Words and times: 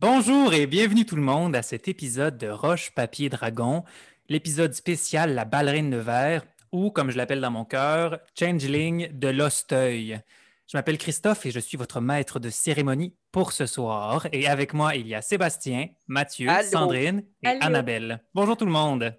Bonjour 0.00 0.54
et 0.54 0.66
bienvenue 0.66 1.04
tout 1.04 1.14
le 1.14 1.20
monde 1.20 1.54
à 1.54 1.60
cet 1.60 1.86
épisode 1.86 2.38
de 2.38 2.48
Roche 2.48 2.90
Papier 2.92 3.28
Dragon, 3.28 3.84
l'épisode 4.30 4.72
spécial 4.72 5.34
La 5.34 5.44
ballerine 5.44 5.90
de 5.90 5.98
verre 5.98 6.42
ou, 6.72 6.90
comme 6.90 7.10
je 7.10 7.18
l'appelle 7.18 7.42
dans 7.42 7.50
mon 7.50 7.66
cœur, 7.66 8.18
Changeling 8.34 9.12
de 9.18 9.28
l'Osteuil. 9.28 10.18
Je 10.72 10.78
m'appelle 10.78 10.96
Christophe 10.96 11.44
et 11.44 11.50
je 11.50 11.60
suis 11.60 11.76
votre 11.76 12.00
maître 12.00 12.40
de 12.40 12.48
cérémonie 12.48 13.14
pour 13.30 13.52
ce 13.52 13.66
soir. 13.66 14.26
Et 14.32 14.48
avec 14.48 14.72
moi, 14.72 14.96
il 14.96 15.06
y 15.06 15.14
a 15.14 15.20
Sébastien, 15.20 15.88
Mathieu, 16.06 16.48
Allô. 16.48 16.66
Sandrine 16.66 17.22
et 17.42 17.48
Allô. 17.48 17.58
Annabelle. 17.60 18.24
Bonjour 18.32 18.56
tout 18.56 18.64
le 18.64 18.72
monde. 18.72 19.14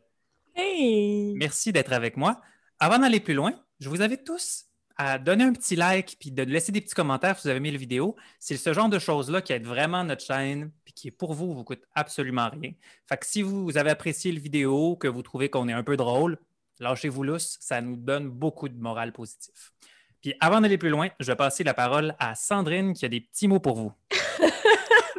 Hey! 0.55 1.35
Merci 1.35 1.71
d'être 1.71 1.93
avec 1.93 2.17
moi. 2.17 2.41
Avant 2.79 2.97
d'aller 2.97 3.19
plus 3.19 3.35
loin, 3.35 3.53
je 3.79 3.87
vous 3.87 4.01
invite 4.01 4.23
tous 4.23 4.65
à 5.03 5.17
donner 5.17 5.45
un 5.45 5.53
petit 5.53 5.75
like 5.75 6.15
puis 6.19 6.29
de 6.29 6.43
laisser 6.43 6.71
des 6.71 6.79
petits 6.79 6.93
commentaires 6.93 7.35
si 7.35 7.43
vous 7.43 7.49
avez 7.49 7.57
aimé 7.57 7.71
la 7.71 7.79
vidéo. 7.79 8.15
C'est 8.39 8.55
ce 8.55 8.71
genre 8.71 8.87
de 8.87 8.99
choses-là 8.99 9.41
qui 9.41 9.51
aide 9.51 9.65
vraiment 9.65 10.03
notre 10.03 10.23
chaîne 10.23 10.69
puis 10.85 10.93
qui 10.93 11.09
pour 11.09 11.33
vous, 11.33 11.55
vous 11.55 11.63
coûte 11.63 11.81
absolument 11.95 12.49
rien. 12.49 12.73
Fait 13.09 13.17
que 13.17 13.25
si 13.25 13.41
vous 13.41 13.77
avez 13.77 13.89
apprécié 13.89 14.31
la 14.31 14.39
vidéo, 14.39 14.95
que 14.95 15.07
vous 15.07 15.23
trouvez 15.23 15.49
qu'on 15.49 15.67
est 15.67 15.73
un 15.73 15.81
peu 15.81 15.97
drôle, 15.97 16.37
lâchez-vous 16.79 17.23
lousse, 17.23 17.57
ça 17.59 17.81
nous 17.81 17.95
donne 17.95 18.29
beaucoup 18.29 18.69
de 18.69 18.79
morale 18.79 19.11
positif. 19.11 19.73
Puis 20.21 20.35
avant 20.39 20.61
d'aller 20.61 20.77
plus 20.77 20.89
loin, 20.89 21.09
je 21.19 21.25
vais 21.25 21.35
passer 21.35 21.63
la 21.63 21.73
parole 21.73 22.15
à 22.19 22.35
Sandrine 22.35 22.93
qui 22.93 23.03
a 23.05 23.09
des 23.09 23.21
petits 23.21 23.47
mots 23.47 23.59
pour 23.59 23.75
vous. 23.75 23.93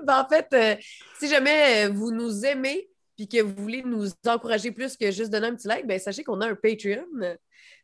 Ben, 0.05 0.21
en 0.21 0.29
fait, 0.29 0.49
euh, 0.53 0.75
si 1.21 1.29
jamais 1.29 1.87
euh, 1.87 1.93
vous 1.93 2.11
nous 2.11 2.45
aimez 2.45 2.89
puis 3.15 3.29
que 3.29 3.41
vous 3.41 3.55
voulez 3.55 3.85
nous 3.85 4.09
encourager 4.27 4.73
plus 4.73 4.97
que 4.97 5.13
juste 5.13 5.31
donner 5.31 5.47
un 5.47 5.55
petit 5.55 5.69
like, 5.69 5.87
ben, 5.87 5.97
sachez 6.01 6.25
qu'on 6.25 6.41
a 6.41 6.49
un 6.49 6.57
Patreon. 6.57 7.07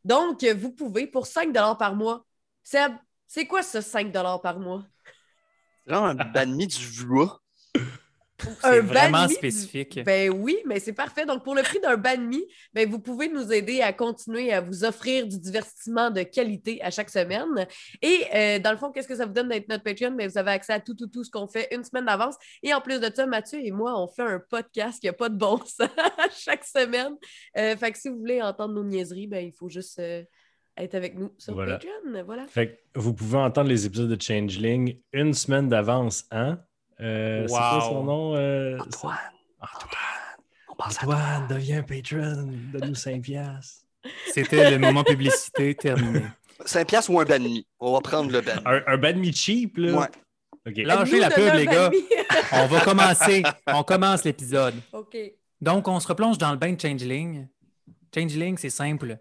Donc, 0.09 0.43
vous 0.43 0.73
pouvez, 0.73 1.07
pour 1.07 1.27
5 1.27 1.53
par 1.53 1.95
mois, 1.95 2.25
Seb, 2.63 2.93
c'est 3.27 3.47
quoi 3.47 3.63
ça, 3.63 3.83
5 3.83 4.11
par 4.43 4.59
mois? 4.59 4.83
Genre 5.87 6.05
un 6.05 6.15
banni 6.15 6.67
du 6.67 6.87
vlois. 6.87 7.43
C'est 8.63 8.81
vraiment 8.81 9.27
du- 9.27 9.35
spécifique. 9.35 10.01
Ben 10.05 10.31
oui, 10.31 10.57
mais 10.67 10.79
c'est 10.81 10.93
parfait. 10.93 11.27
Donc, 11.27 11.43
pour 11.45 11.55
le 11.55 11.63
prix 11.63 11.81
d'un 11.81 11.97
banh 11.97 12.17
mi, 12.21 12.45
ben, 12.73 12.89
vous 12.89 13.01
pouvez 13.01 13.29
nous 13.29 13.53
aider 13.53 13.81
à 13.81 13.93
continuer 13.93 14.53
à 14.53 14.61
vous 14.61 14.85
offrir 14.85 15.27
du 15.27 15.39
divertissement 15.39 16.11
de 16.11 16.23
qualité 16.23 16.81
à 16.83 16.91
chaque 16.91 17.11
semaine. 17.11 17.67
Et 18.01 18.25
euh, 18.35 18.59
dans 18.61 18.71
le 18.71 18.77
fond, 18.77 18.93
qu'est-ce 18.93 19.09
que 19.09 19.17
ça 19.17 19.27
vous 19.27 19.33
donne 19.33 19.49
d'être 19.49 19.69
notre 19.69 19.83
Patreon? 19.85 20.13
Ben, 20.13 20.29
vous 20.29 20.39
avez 20.39 20.53
accès 20.53 20.73
à 20.73 20.81
tout, 20.81 20.95
tout, 20.95 21.09
tout 21.09 21.25
ce 21.25 21.31
qu'on 21.31 21.49
fait 21.49 21.69
une 21.75 21.83
semaine 21.83 22.05
d'avance. 22.07 22.37
Et 22.63 22.73
en 22.73 22.81
plus 22.81 23.01
de 23.01 23.11
ça, 23.15 23.27
Mathieu 23.27 23.59
et 23.65 23.71
moi, 23.73 24.01
on 24.01 24.07
fait 24.07 24.23
un 24.23 24.41
podcast 24.49 25.01
qui 25.01 25.07
n'a 25.07 25.13
pas 25.13 25.29
de 25.29 25.37
bon 25.37 25.59
sens 25.67 25.89
chaque 26.39 26.65
semaine. 26.65 27.15
Euh, 27.57 27.77
fait 27.77 27.93
que 27.93 27.99
si 27.99 28.09
vous 28.09 28.19
voulez 28.19 28.41
entendre 28.43 28.75
nos 28.75 28.85
niaiseries, 28.85 29.27
ben, 29.27 29.45
il 29.45 29.53
faut 29.53 29.69
juste 29.69 29.99
euh, 29.99 30.23
être 30.77 30.95
avec 30.95 31.17
nous 31.19 31.35
sur 31.39 31.55
Voilà. 31.55 31.79
Patreon. 31.79 32.25
Voilà. 32.25 32.47
Fait 32.47 32.69
que 32.69 32.79
vous 32.95 33.15
pouvez 33.15 33.39
entendre 33.39 33.69
les 33.69 33.85
épisodes 33.85 34.09
de 34.09 34.21
Changeling 34.23 35.01
une 35.13 35.35
semaine 35.35 35.69
d'avance, 35.69 36.25
hein? 36.31 36.61
Euh, 37.01 37.47
C'est 37.47 37.53
quoi 37.55 37.81
son 37.83 38.05
nom? 38.05 38.35
euh, 38.37 38.77
Antoine. 38.79 39.17
Antoine. 39.61 39.91
On 40.69 40.75
pense 40.75 40.99
à 40.99 41.03
Antoine, 41.03 41.47
deviens 41.49 41.83
patron. 41.83 42.49
Donne-nous 42.73 42.95
5 42.95 43.23
piastres. 43.23 43.85
C'était 44.33 44.71
le 44.71 44.79
moment 44.79 45.05
publicité 45.05 45.75
terminé. 45.75 46.23
5 46.65 46.87
piastres 46.89 47.11
ou 47.11 47.21
un 47.21 47.25
banni. 47.25 47.67
On 47.81 47.93
va 47.93 48.01
prendre 48.01 48.31
le 48.33 48.41
banni. 48.41 48.61
Un, 48.65 48.83
un 48.87 48.97
bad 48.99 49.17
me 49.17 49.31
cheap, 49.33 49.77
là? 49.79 49.93
Ouais. 50.01 50.07
OK. 50.67 50.77
Lâchez 50.79 51.21
la 51.21 51.31
pub, 51.31 51.55
les 51.55 51.67
gars. 51.67 51.91
banh. 51.91 51.99
On 52.53 52.67
va 52.67 52.81
commencer. 52.81 53.43
On 53.69 53.83
commence 53.83 54.25
l'épisode. 54.25 54.75
OK. 54.93 55.17
Donc, 55.61 55.89
on 55.89 55.99
se 56.01 56.07
replonge 56.09 56.39
dans 56.39 56.51
le 56.53 56.57
bain 56.57 56.73
de 56.73 56.81
Changeling. 56.81 57.49
Changeling, 58.15 58.57
c'est 58.59 58.71
simple. 58.71 59.19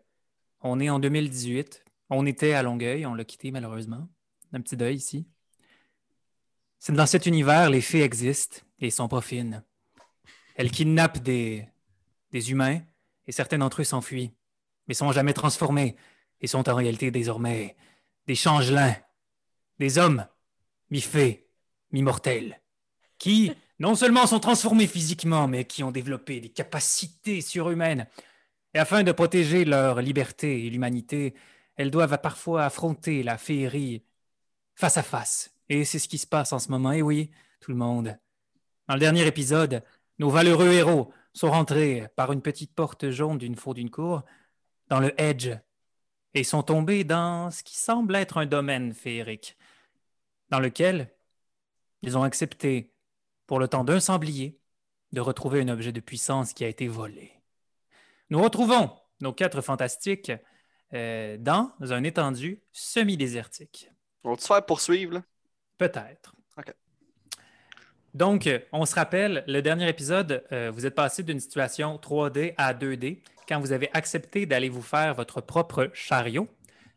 On 0.61 0.79
est 0.79 0.89
en 0.89 0.99
2018. 0.99 1.83
On 2.09 2.25
était 2.25 2.53
à 2.53 2.63
Longueuil. 2.63 3.05
On 3.05 3.13
l'a 3.15 3.23
quitté, 3.25 3.51
malheureusement. 3.51 4.07
Un 4.53 4.61
petit 4.61 4.77
deuil 4.77 4.95
ici. 4.95 5.27
Dans 6.89 7.05
cet 7.05 7.25
univers, 7.25 7.69
les 7.69 7.81
fées 7.81 8.01
existent 8.01 8.59
et 8.79 8.89
sont 8.89 9.07
pas 9.07 9.21
fines. 9.21 9.63
Elles 10.55 10.71
kidnappent 10.71 11.19
des, 11.19 11.67
des 12.31 12.51
humains 12.51 12.81
et 13.25 13.31
certains 13.31 13.57
d'entre 13.57 13.81
eux 13.81 13.85
s'enfuient, 13.85 14.31
mais 14.87 14.93
sont 14.93 15.11
jamais 15.11 15.33
transformés 15.33 15.95
et 16.39 16.47
sont 16.47 16.67
en 16.69 16.75
réalité 16.75 17.11
désormais 17.11 17.75
des 18.25 18.35
changelins, 18.35 18.95
des 19.79 19.97
hommes, 19.97 20.25
mi-fées, 20.89 21.47
mi-mortels, 21.91 22.61
qui 23.17 23.51
non 23.79 23.95
seulement 23.95 24.25
sont 24.25 24.39
transformés 24.39 24.87
physiquement, 24.87 25.47
mais 25.47 25.65
qui 25.65 25.83
ont 25.83 25.91
développé 25.91 26.39
des 26.39 26.49
capacités 26.49 27.41
surhumaines. 27.41 28.07
Et 28.73 28.79
afin 28.79 29.03
de 29.03 29.11
protéger 29.11 29.65
leur 29.65 30.01
liberté 30.01 30.65
et 30.65 30.69
l'humanité, 30.69 31.35
elles 31.75 31.91
doivent 31.91 32.19
parfois 32.21 32.65
affronter 32.65 33.23
la 33.23 33.37
féerie 33.37 34.03
face 34.75 34.97
à 34.97 35.03
face. 35.03 35.56
Et 35.69 35.85
c'est 35.85 35.99
ce 35.99 36.07
qui 36.07 36.17
se 36.17 36.27
passe 36.27 36.53
en 36.53 36.59
ce 36.59 36.69
moment. 36.69 36.91
Et 36.91 37.01
oui, 37.01 37.31
tout 37.59 37.71
le 37.71 37.77
monde. 37.77 38.17
Dans 38.87 38.93
le 38.93 38.99
dernier 38.99 39.25
épisode, 39.27 39.83
nos 40.19 40.29
valeureux 40.29 40.71
héros 40.71 41.11
sont 41.33 41.51
rentrés 41.51 42.07
par 42.15 42.31
une 42.31 42.41
petite 42.41 42.73
porte 42.73 43.09
jaune 43.09 43.37
d'une 43.37 43.55
faune 43.55 43.75
d'une 43.75 43.91
cour 43.91 44.23
dans 44.87 44.99
le 44.99 45.13
Edge 45.21 45.49
et 46.33 46.43
sont 46.43 46.63
tombés 46.63 47.03
dans 47.03 47.51
ce 47.51 47.63
qui 47.63 47.77
semble 47.77 48.15
être 48.15 48.37
un 48.37 48.45
domaine 48.45 48.93
féerique, 48.93 49.57
dans 50.49 50.59
lequel 50.59 51.13
ils 52.01 52.17
ont 52.17 52.23
accepté, 52.23 52.93
pour 53.45 53.59
le 53.59 53.67
temps 53.67 53.83
d'un 53.83 53.99
sanglier, 53.99 54.59
de 55.11 55.21
retrouver 55.21 55.61
un 55.61 55.69
objet 55.69 55.91
de 55.91 55.99
puissance 55.99 56.53
qui 56.53 56.63
a 56.63 56.67
été 56.67 56.87
volé. 56.87 57.33
Nous 58.29 58.41
retrouvons 58.41 58.91
nos 59.21 59.33
quatre 59.33 59.61
fantastiques 59.61 60.31
euh, 60.93 61.37
dans 61.37 61.73
un 61.79 62.03
étendu 62.03 62.61
semi-désertique. 62.71 63.89
On 64.23 64.31
va 64.31 64.37
te 64.37 64.43
faire 64.43 64.65
poursuivre, 64.65 65.13
là? 65.13 65.23
Peut-être. 65.77 66.35
OK. 66.57 66.73
Donc, 68.13 68.49
on 68.71 68.85
se 68.85 68.95
rappelle, 68.95 69.43
le 69.47 69.61
dernier 69.61 69.87
épisode, 69.89 70.43
euh, 70.51 70.71
vous 70.73 70.85
êtes 70.85 70.95
passé 70.95 71.23
d'une 71.23 71.39
situation 71.39 71.97
3D 71.97 72.55
à 72.57 72.73
2D 72.73 73.21
quand 73.47 73.59
vous 73.59 73.71
avez 73.71 73.89
accepté 73.93 74.45
d'aller 74.45 74.69
vous 74.69 74.81
faire 74.81 75.13
votre 75.13 75.41
propre 75.41 75.89
chariot. 75.93 76.47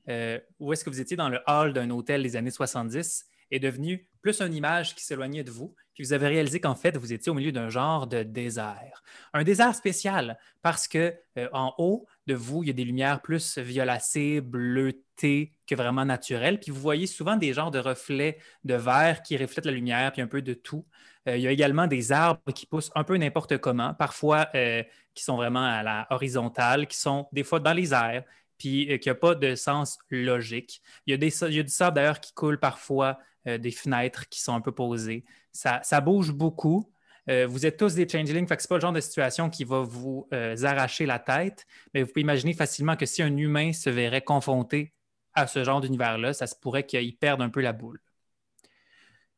Euh, 0.08 0.38
où 0.58 0.72
est-ce 0.72 0.84
que 0.84 0.90
vous 0.90 1.00
étiez 1.00 1.16
dans 1.16 1.28
le 1.28 1.40
hall 1.46 1.72
d'un 1.72 1.90
hôtel 1.90 2.22
des 2.22 2.36
années 2.36 2.50
70 2.50 3.26
est 3.50 3.58
devenu 3.58 4.08
plus 4.22 4.40
une 4.40 4.54
image 4.54 4.94
qui 4.94 5.04
s'éloignait 5.04 5.44
de 5.44 5.50
vous. 5.50 5.74
Vous 6.00 6.12
avez 6.12 6.28
réalisé 6.28 6.60
qu'en 6.60 6.74
fait, 6.74 6.96
vous 6.96 7.12
étiez 7.12 7.30
au 7.30 7.34
milieu 7.34 7.52
d'un 7.52 7.68
genre 7.68 8.06
de 8.06 8.22
désert. 8.22 9.02
Un 9.32 9.44
désert 9.44 9.74
spécial 9.74 10.38
parce 10.62 10.88
que 10.88 11.14
euh, 11.38 11.48
en 11.52 11.74
haut 11.78 12.06
de 12.26 12.34
vous, 12.34 12.62
il 12.62 12.68
y 12.68 12.70
a 12.70 12.72
des 12.72 12.84
lumières 12.84 13.20
plus 13.20 13.58
violacées, 13.58 14.40
bleutées 14.40 15.52
que 15.66 15.74
vraiment 15.74 16.04
naturelles. 16.04 16.58
Puis 16.58 16.70
vous 16.70 16.80
voyez 16.80 17.06
souvent 17.06 17.36
des 17.36 17.52
genres 17.52 17.70
de 17.70 17.78
reflets 17.78 18.38
de 18.64 18.74
verre 18.74 19.22
qui 19.22 19.36
reflètent 19.36 19.66
la 19.66 19.72
lumière, 19.72 20.12
puis 20.12 20.22
un 20.22 20.26
peu 20.26 20.42
de 20.42 20.54
tout. 20.54 20.86
Euh, 21.28 21.36
il 21.36 21.42
y 21.42 21.46
a 21.46 21.50
également 21.50 21.86
des 21.86 22.12
arbres 22.12 22.52
qui 22.54 22.66
poussent 22.66 22.90
un 22.94 23.04
peu 23.04 23.16
n'importe 23.16 23.58
comment, 23.58 23.92
parfois 23.94 24.48
euh, 24.54 24.82
qui 25.14 25.22
sont 25.22 25.36
vraiment 25.36 25.64
à 25.64 25.82
la 25.82 26.06
horizontale, 26.10 26.86
qui 26.86 26.96
sont 26.98 27.28
des 27.32 27.44
fois 27.44 27.60
dans 27.60 27.74
les 27.74 27.92
airs, 27.92 28.24
puis 28.58 28.98
qui 29.00 29.08
n'ont 29.08 29.14
pas 29.14 29.34
de 29.34 29.54
sens 29.54 29.98
logique. 30.10 30.82
Il 31.06 31.10
y 31.10 31.14
a, 31.14 31.16
des, 31.16 31.44
il 31.44 31.54
y 31.56 31.60
a 31.60 31.62
du 31.62 31.70
sable 31.70 31.96
d'ailleurs 31.96 32.20
qui 32.20 32.32
coule 32.32 32.58
parfois 32.58 33.18
des 33.46 33.70
fenêtres 33.70 34.28
qui 34.28 34.38
sont 34.42 34.54
un 34.54 34.60
peu 34.60 34.70
posées. 34.70 35.24
Ça, 35.52 36.00
bouge 36.00 36.32
beaucoup. 36.32 36.92
Euh, 37.28 37.46
vous 37.46 37.66
êtes 37.66 37.76
tous 37.76 37.94
des 37.94 38.08
changelings, 38.08 38.46
fait 38.46 38.56
que 38.56 38.62
c'est 38.62 38.68
pas 38.68 38.76
le 38.76 38.80
genre 38.80 38.92
de 38.92 39.00
situation 39.00 39.50
qui 39.50 39.64
va 39.64 39.80
vous 39.80 40.26
euh, 40.32 40.56
arracher 40.64 41.06
la 41.06 41.18
tête, 41.18 41.66
mais 41.92 42.02
vous 42.02 42.08
pouvez 42.08 42.22
imaginer 42.22 42.54
facilement 42.54 42.96
que 42.96 43.06
si 43.06 43.22
un 43.22 43.36
humain 43.36 43.72
se 43.72 43.90
verrait 43.90 44.22
confronté 44.22 44.94
à 45.34 45.46
ce 45.46 45.62
genre 45.62 45.80
d'univers-là, 45.80 46.32
ça 46.32 46.46
se 46.46 46.56
pourrait 46.56 46.86
qu'il 46.86 47.16
perde 47.16 47.42
un 47.42 47.50
peu 47.50 47.60
la 47.60 47.72
boule. 47.72 48.00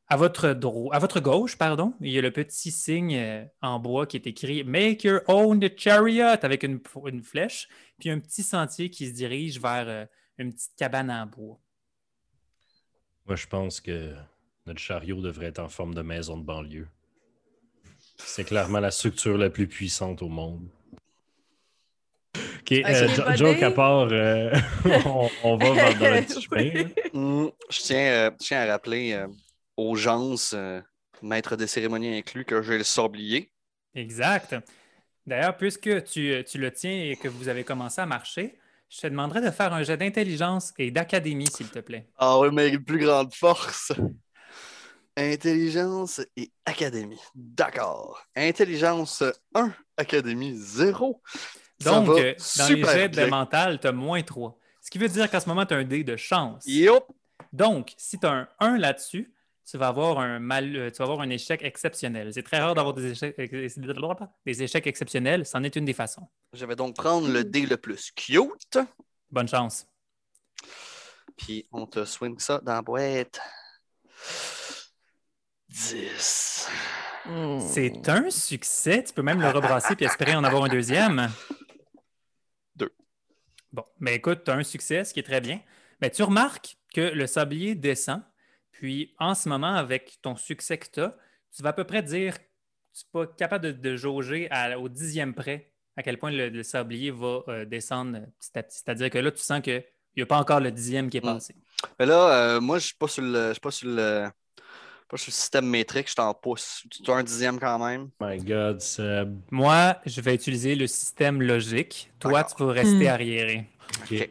À 0.08 0.16
votre, 0.16 0.58
à 0.92 0.98
votre 0.98 1.20
gauche, 1.20 1.56
pardon, 1.56 1.94
il 2.00 2.12
y 2.12 2.18
a 2.18 2.22
le 2.22 2.30
petit 2.30 2.70
signe 2.70 3.16
euh, 3.16 3.44
en 3.62 3.78
bois 3.78 4.06
qui 4.06 4.16
est 4.16 4.26
écrit 4.26 4.62
Make 4.62 5.04
your 5.04 5.20
own 5.26 5.60
chariot 5.76 6.38
avec 6.42 6.62
une, 6.62 6.80
une 7.06 7.22
flèche, 7.22 7.68
puis 7.98 8.10
un 8.10 8.20
petit 8.20 8.42
sentier 8.42 8.90
qui 8.90 9.08
se 9.08 9.12
dirige 9.12 9.60
vers 9.60 10.06
une 10.38 10.52
petite 10.52 10.76
cabane 10.76 11.10
en 11.10 11.26
bois. 11.26 11.58
Moi, 13.26 13.36
je 13.36 13.46
pense 13.46 13.80
que 13.80 14.14
notre 14.66 14.80
chariot 14.80 15.20
devrait 15.20 15.46
être 15.46 15.58
en 15.58 15.68
forme 15.68 15.94
de 15.94 16.02
maison 16.02 16.36
de 16.36 16.44
banlieue. 16.44 16.88
C'est 18.16 18.44
clairement 18.44 18.80
la 18.80 18.90
structure 18.90 19.36
la 19.36 19.50
plus 19.50 19.66
puissante 19.66 20.22
au 20.22 20.28
monde. 20.28 20.68
OK, 22.34 22.72
euh, 22.72 23.08
jo- 23.08 23.22
pas 23.22 23.36
joke 23.36 23.62
à 23.62 23.70
part, 23.70 24.08
euh, 24.12 24.50
on, 24.84 25.30
on 25.42 25.56
va 25.56 25.74
vers 25.74 25.98
dans 25.98 26.10
le 26.14 26.22
petit 26.22 26.40
chemin. 26.42 26.88
Hum, 27.12 27.50
je, 27.70 27.78
tiens, 27.80 27.98
euh, 27.98 28.30
je 28.40 28.46
tiens 28.46 28.60
à 28.62 28.66
rappeler 28.66 29.12
euh, 29.12 29.26
aux 29.76 29.96
gens, 29.96 30.34
euh, 30.54 30.80
maître 31.22 31.56
des 31.56 31.66
cérémonies 31.66 32.16
inclus, 32.18 32.44
que 32.44 32.62
j'ai 32.62 32.78
le 32.78 32.84
sablier. 32.84 33.50
Exact. 33.94 34.54
D'ailleurs, 35.26 35.56
puisque 35.56 36.04
tu, 36.04 36.42
tu 36.46 36.58
le 36.58 36.70
tiens 36.72 36.92
et 37.10 37.16
que 37.16 37.28
vous 37.28 37.48
avez 37.48 37.64
commencé 37.64 38.00
à 38.00 38.06
marcher, 38.06 38.58
je 38.88 39.00
te 39.00 39.06
demanderais 39.06 39.40
de 39.42 39.50
faire 39.50 39.72
un 39.72 39.82
jet 39.82 39.96
d'intelligence 39.96 40.72
et 40.78 40.90
d'académie, 40.90 41.48
s'il 41.48 41.68
te 41.68 41.80
plaît. 41.80 42.06
Ah 42.16 42.38
oui, 42.38 42.48
mais 42.52 42.68
une 42.70 42.82
plus 42.82 42.98
grande 42.98 43.34
force. 43.34 43.92
Intelligence 45.16 46.20
et 46.36 46.50
académie. 46.64 47.20
D'accord. 47.34 48.22
Intelligence 48.34 49.22
1, 49.54 49.72
académie 49.96 50.54
0. 50.56 51.20
Ça 51.80 51.90
Donc, 51.90 52.08
euh, 52.18 52.34
dans 52.58 52.68
les 52.68 52.84
jets 52.84 53.08
de 53.08 53.24
mental, 53.26 53.78
tu 53.80 53.88
as 53.88 53.92
moins 53.92 54.22
3. 54.22 54.56
Ce 54.80 54.90
qui 54.90 54.98
veut 54.98 55.08
dire 55.08 55.30
qu'en 55.30 55.40
ce 55.40 55.48
moment, 55.48 55.66
tu 55.66 55.74
as 55.74 55.78
un 55.78 55.84
dé 55.84 56.02
de 56.02 56.16
chance. 56.16 56.64
Yup. 56.66 57.04
Donc, 57.52 57.92
si 57.98 58.18
tu 58.18 58.26
as 58.26 58.32
un 58.32 58.48
1 58.60 58.78
là-dessus, 58.78 59.32
tu 59.68 59.78
vas 59.78 59.88
avoir 59.88 60.18
un 60.18 60.38
mal, 60.38 60.74
euh, 60.76 60.90
tu 60.90 60.98
vas 60.98 61.04
avoir 61.04 61.20
un 61.20 61.30
échec 61.30 61.62
exceptionnel. 61.62 62.32
C'est 62.32 62.42
très 62.42 62.58
rare 62.58 62.74
d'avoir 62.74 62.94
des 62.94 63.12
échecs, 63.12 63.38
euh, 63.38 64.26
des 64.46 64.62
échecs 64.62 64.86
exceptionnels. 64.86 65.46
C'en 65.46 65.62
est 65.62 65.76
une 65.76 65.84
des 65.84 65.92
façons. 65.92 66.26
Je 66.52 66.64
vais 66.66 66.76
donc 66.76 66.96
prendre 66.96 67.28
le 67.28 67.44
dé 67.44 67.66
le 67.66 67.76
plus 67.76 68.10
cute. 68.12 68.78
Bonne 69.30 69.48
chance. 69.48 69.86
Puis 71.36 71.66
on 71.72 71.86
te 71.86 72.04
swing 72.04 72.38
ça 72.38 72.60
dans 72.62 72.74
la 72.74 72.82
boîte. 72.82 73.40
10. 75.72 76.68
Hmm. 77.24 77.60
C'est 77.60 78.08
un 78.08 78.28
succès. 78.30 79.02
Tu 79.04 79.12
peux 79.14 79.22
même 79.22 79.40
le 79.40 79.48
rebrasser 79.48 79.96
puis 79.96 80.04
espérer 80.04 80.34
en 80.34 80.44
avoir 80.44 80.64
un 80.64 80.68
deuxième. 80.68 81.30
Deux. 82.76 82.92
Bon, 83.72 83.84
mais 83.98 84.16
écoute, 84.16 84.42
tu 84.44 84.50
as 84.50 84.54
un 84.54 84.62
succès, 84.64 85.04
ce 85.04 85.14
qui 85.14 85.20
est 85.20 85.24
très 85.24 85.40
bien. 85.40 85.60
Mais 86.02 86.10
tu 86.10 86.22
remarques 86.22 86.76
que 86.94 87.00
le 87.00 87.26
sablier 87.26 87.74
descend. 87.74 88.22
Puis 88.72 89.14
en 89.18 89.34
ce 89.34 89.48
moment, 89.48 89.74
avec 89.74 90.18
ton 90.20 90.36
succès 90.36 90.76
que 90.76 90.88
tu 90.92 91.00
as, 91.00 91.16
tu 91.56 91.62
vas 91.62 91.70
à 91.70 91.72
peu 91.72 91.84
près 91.84 92.02
dire, 92.02 92.36
tu 92.36 93.04
n'es 93.04 93.10
pas 93.12 93.26
capable 93.32 93.64
de, 93.66 93.72
de 93.72 93.96
jauger 93.96 94.48
à- 94.50 94.78
au 94.78 94.88
dixième 94.90 95.34
près 95.34 95.72
à 95.96 96.02
quel 96.02 96.18
point 96.18 96.30
le, 96.30 96.48
le 96.48 96.62
sablier 96.62 97.10
va 97.10 97.42
euh, 97.48 97.64
descendre 97.64 98.20
petit 98.40 98.58
à 98.58 98.62
petit. 98.62 98.78
C'est-à-dire 98.78 99.08
que 99.10 99.18
là, 99.18 99.30
tu 99.30 99.42
sens 99.42 99.60
qu'il 99.62 99.84
n'y 100.16 100.22
a 100.22 100.26
pas 100.26 100.38
encore 100.38 100.60
le 100.60 100.70
dixième 100.70 101.08
qui 101.08 101.16
est 101.18 101.20
Mm. 101.20 101.34
passé. 101.34 101.54
Mais 101.98 102.06
là, 102.06 102.56
euh, 102.56 102.60
moi, 102.60 102.78
je 102.78 102.86
suis 102.86 102.94
pas 102.96 103.08
sur 103.08 103.22
le. 103.22 103.48
Je 103.48 103.52
suis 103.52 103.60
pas 103.60 103.70
sur 103.70 103.88
le. 103.88 104.28
Pas 105.12 105.18
sur 105.18 105.28
le 105.28 105.34
système 105.34 105.66
métrique, 105.66 106.08
je 106.08 106.14
t'en 106.14 106.32
pousse. 106.32 106.84
Tu 106.90 107.10
as 107.10 107.14
un 107.16 107.22
dixième 107.22 107.60
quand 107.60 107.78
même. 107.78 108.08
My 108.18 108.38
God, 108.38 108.80
Seb. 108.80 109.38
Moi, 109.50 109.98
je 110.06 110.22
vais 110.22 110.34
utiliser 110.34 110.74
le 110.74 110.86
système 110.86 111.42
logique. 111.42 112.10
Toi, 112.18 112.44
tu 112.44 112.54
peux 112.54 112.64
rester 112.64 113.04
Hmm. 113.04 113.12
arriéré. 113.12 113.66
OK. 114.00 114.30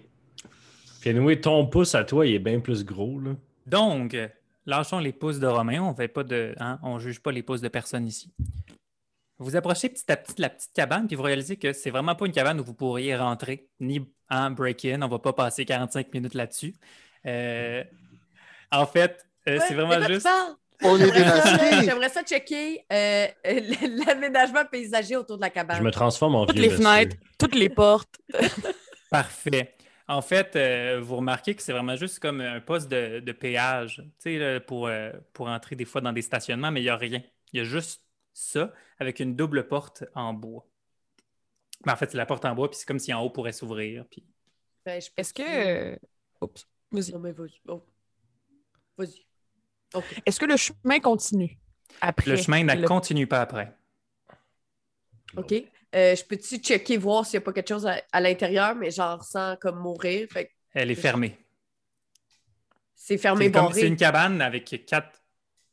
Puis 1.02 1.10
anyway, 1.12 1.40
ton 1.40 1.68
pouce 1.68 1.94
à 1.94 2.04
toi, 2.04 2.26
il 2.26 2.34
est 2.34 2.40
bien 2.40 2.60
plus 2.60 2.84
gros, 2.84 3.20
là. 3.20 3.36
Donc, 3.68 4.18
lâchons 4.66 4.98
les 4.98 5.14
pouces 5.14 5.38
de 5.38 5.46
Romain. 5.46 5.84
On 5.84 5.94
fait 5.94 6.08
pas 6.08 6.24
de, 6.24 6.56
hein, 6.60 6.80
on 6.82 6.98
juge 6.98 7.20
pas 7.20 7.32
les 7.32 7.44
pouces 7.44 7.62
de 7.62 7.68
personne 7.68 8.08
ici. 8.08 8.32
Vous 9.38 9.56
approchez 9.56 9.88
petit 9.90 10.12
à 10.12 10.18
petit 10.18 10.34
de 10.34 10.42
la 10.42 10.50
petite 10.50 10.74
cabane, 10.74 11.06
puis 11.06 11.16
vous 11.16 11.22
réalisez 11.22 11.58
que 11.58 11.74
c'est 11.74 11.92
vraiment 11.92 12.16
pas 12.16 12.26
une 12.26 12.32
cabane 12.32 12.60
où 12.60 12.64
vous 12.64 12.74
pourriez 12.74 13.16
rentrer, 13.16 13.68
ni 13.80 14.04
en 14.32 14.50
break-in. 14.50 15.00
On 15.04 15.08
va 15.08 15.20
pas 15.20 15.34
passer 15.34 15.64
45 15.64 16.12
minutes 16.12 16.34
là-dessus. 16.34 16.74
Euh, 17.28 17.84
en 18.72 18.88
fait, 18.88 19.28
euh, 19.48 19.60
c'est 19.68 19.76
vraiment 19.76 20.02
juste. 20.08 20.28
On 20.84 20.98
est 20.98 21.14
J'aimerais 21.14 21.42
ça, 21.42 21.58
démasqués! 21.58 21.86
J'aimerais 21.86 22.10
ça 22.10 22.24
checker 22.24 22.86
euh, 22.92 23.28
l'aménagement 24.06 24.66
paysager 24.66 25.16
autour 25.16 25.38
de 25.38 25.42
la 25.42 25.50
cabane. 25.50 25.78
Je 25.78 25.84
me 25.84 25.92
transforme 25.92 26.36
en 26.36 26.46
Toutes 26.46 26.56
vieux 26.56 26.64
les 26.64 26.70
monsieur. 26.70 26.84
fenêtres, 26.84 27.16
toutes 27.38 27.56
les 27.56 27.70
portes. 27.70 28.20
Parfait. 29.10 29.76
En 30.08 30.22
fait, 30.22 30.56
euh, 30.56 31.00
vous 31.02 31.18
remarquez 31.18 31.56
que 31.56 31.62
c'est 31.62 31.72
vraiment 31.72 31.96
juste 31.96 32.20
comme 32.20 32.42
un 32.42 32.60
poste 32.60 32.90
de, 32.90 33.20
de 33.20 33.32
péage, 33.32 34.04
tu 34.22 34.38
sais, 34.40 34.60
pour, 34.60 34.88
euh, 34.88 35.12
pour 35.34 35.48
entrer 35.48 35.76
des 35.76 35.86
fois 35.86 36.02
dans 36.02 36.12
des 36.12 36.22
stationnements, 36.22 36.72
mais 36.72 36.82
il 36.82 36.86
n'y 36.86 36.90
a 36.90 36.98
rien. 36.98 37.22
Il 37.54 37.58
y 37.58 37.62
a 37.62 37.64
juste 37.64 38.04
ça 38.34 38.74
avec 39.00 39.20
une 39.20 39.36
double 39.36 39.68
porte 39.68 40.04
en 40.16 40.34
bois. 40.34 40.68
Mais 41.86 41.92
en 41.92 41.96
fait, 41.96 42.12
c'est 42.12 42.18
la 42.18 42.26
porte 42.26 42.46
en 42.46 42.54
bois, 42.56 42.70
puis 42.70 42.78
c'est 42.80 42.86
comme 42.86 43.00
si 43.00 43.14
en 43.14 43.22
haut 43.22 43.30
pourrait 43.30 43.54
s'ouvrir. 43.54 44.06
Puis... 44.10 44.26
Ben, 44.86 45.02
Est-ce 45.18 45.34
que. 45.34 45.98
Oups. 46.42 46.68
Vas-y. 46.92 47.12
Non, 47.14 47.20
mais 47.20 47.32
vas-y. 47.32 47.60
Oh. 47.68 47.84
Vas-y. 48.98 49.26
Est-ce 50.26 50.40
que 50.40 50.46
le 50.46 50.58
chemin 50.58 51.00
continue 51.00 51.58
après? 52.00 52.32
Le 52.32 52.38
chemin 52.38 52.64
ne 52.64 52.76
le- 52.82 52.88
continue 52.88 53.28
pas 53.28 53.42
après. 53.42 53.76
OK. 55.38 55.54
Euh, 55.94 56.16
je 56.16 56.24
peux-tu 56.24 56.58
checker, 56.58 56.98
voir 56.98 57.26
s'il 57.26 57.38
n'y 57.40 57.44
a 57.44 57.46
pas 57.46 57.54
quelque 57.54 57.68
chose 57.70 57.86
à, 57.86 58.02
à 58.12 58.22
l'intérieur, 58.22 58.76
mais 58.76 58.92
genre 58.92 59.24
sans 59.24 59.56
comme 59.58 59.80
mourir? 59.80 60.28
Fait 60.32 60.46
que 60.46 60.52
Elle 60.74 60.92
est 60.92 60.96
fermée. 60.96 61.38
c'est 62.96 63.18
fermé, 63.18 63.50
barré. 63.50 63.74
c'est 63.82 63.88
une 63.88 63.98
cabane 63.98 64.42
avec 64.42 64.86
quatre 64.86 65.22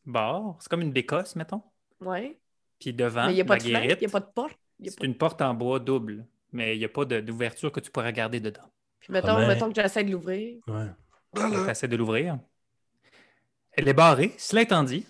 barres. 0.04 0.56
C'est 0.60 0.68
comme 0.68 0.80
une 0.82 0.92
bécosse, 0.92 1.36
mettons. 1.36 1.62
Ouais. 2.00 2.36
Puis 2.80 2.92
devant, 2.92 3.26
mais 3.26 3.32
il 3.32 3.34
n'y 3.36 3.40
a 3.40 3.44
pas 3.44 3.56
la 3.56 3.62
de 3.62 3.68
il 3.68 3.98
n'y 3.98 4.06
a 4.06 4.08
pas 4.08 4.20
de 4.20 4.26
porte. 4.32 4.58
c'est 4.84 4.98
pas- 4.98 5.04
une 5.06 5.16
porte 5.16 5.42
en 5.42 5.54
bois 5.54 5.78
double, 5.80 6.26
mais 6.52 6.74
il 6.76 6.78
n'y 6.78 6.84
a 6.84 6.88
pas 6.88 7.04
d'ouverture 7.04 7.70
que 7.72 7.80
tu 7.80 7.90
pourrais 7.90 8.06
regarder 8.06 8.40
dedans. 8.40 8.70
Puis 9.00 9.12
mettons, 9.12 9.36
Ah, 9.36 9.46
mettons 9.46 9.68
que 9.72 9.80
j'essaie 9.80 10.04
de 10.04 10.10
l'ouvrir. 10.12 10.58
Ouais. 10.66 10.86
Tu 11.34 11.70
essaies 11.70 11.88
de 11.88 11.96
l'ouvrir. 11.96 12.38
Elle 13.78 13.86
est 13.86 13.94
barrée. 13.94 14.34
Cela 14.38 14.62
étant 14.62 14.82
dit, 14.82 15.06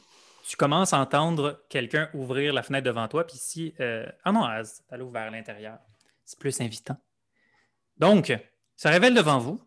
tu 0.47 0.55
commences 0.59 0.93
à 0.93 0.99
entendre 1.01 1.65
quelqu'un 1.71 2.11
ouvrir 2.13 2.53
la 2.53 2.63
fenêtre 2.63 2.85
devant 2.85 3.09
toi. 3.09 3.27
Puis 3.27 3.39
si. 3.39 3.73
euh, 3.81 4.07
Ah 4.25 4.31
non, 4.31 4.47
elle 4.91 5.03
ouvre 5.03 5.13
vers 5.13 5.31
l'intérieur. 5.31 5.79
C'est 6.27 6.39
plus 6.39 6.61
invitant. 6.61 6.99
Donc, 7.97 8.31
ça 8.77 8.91
révèle 8.91 9.15
devant 9.15 9.39
vous 9.39 9.59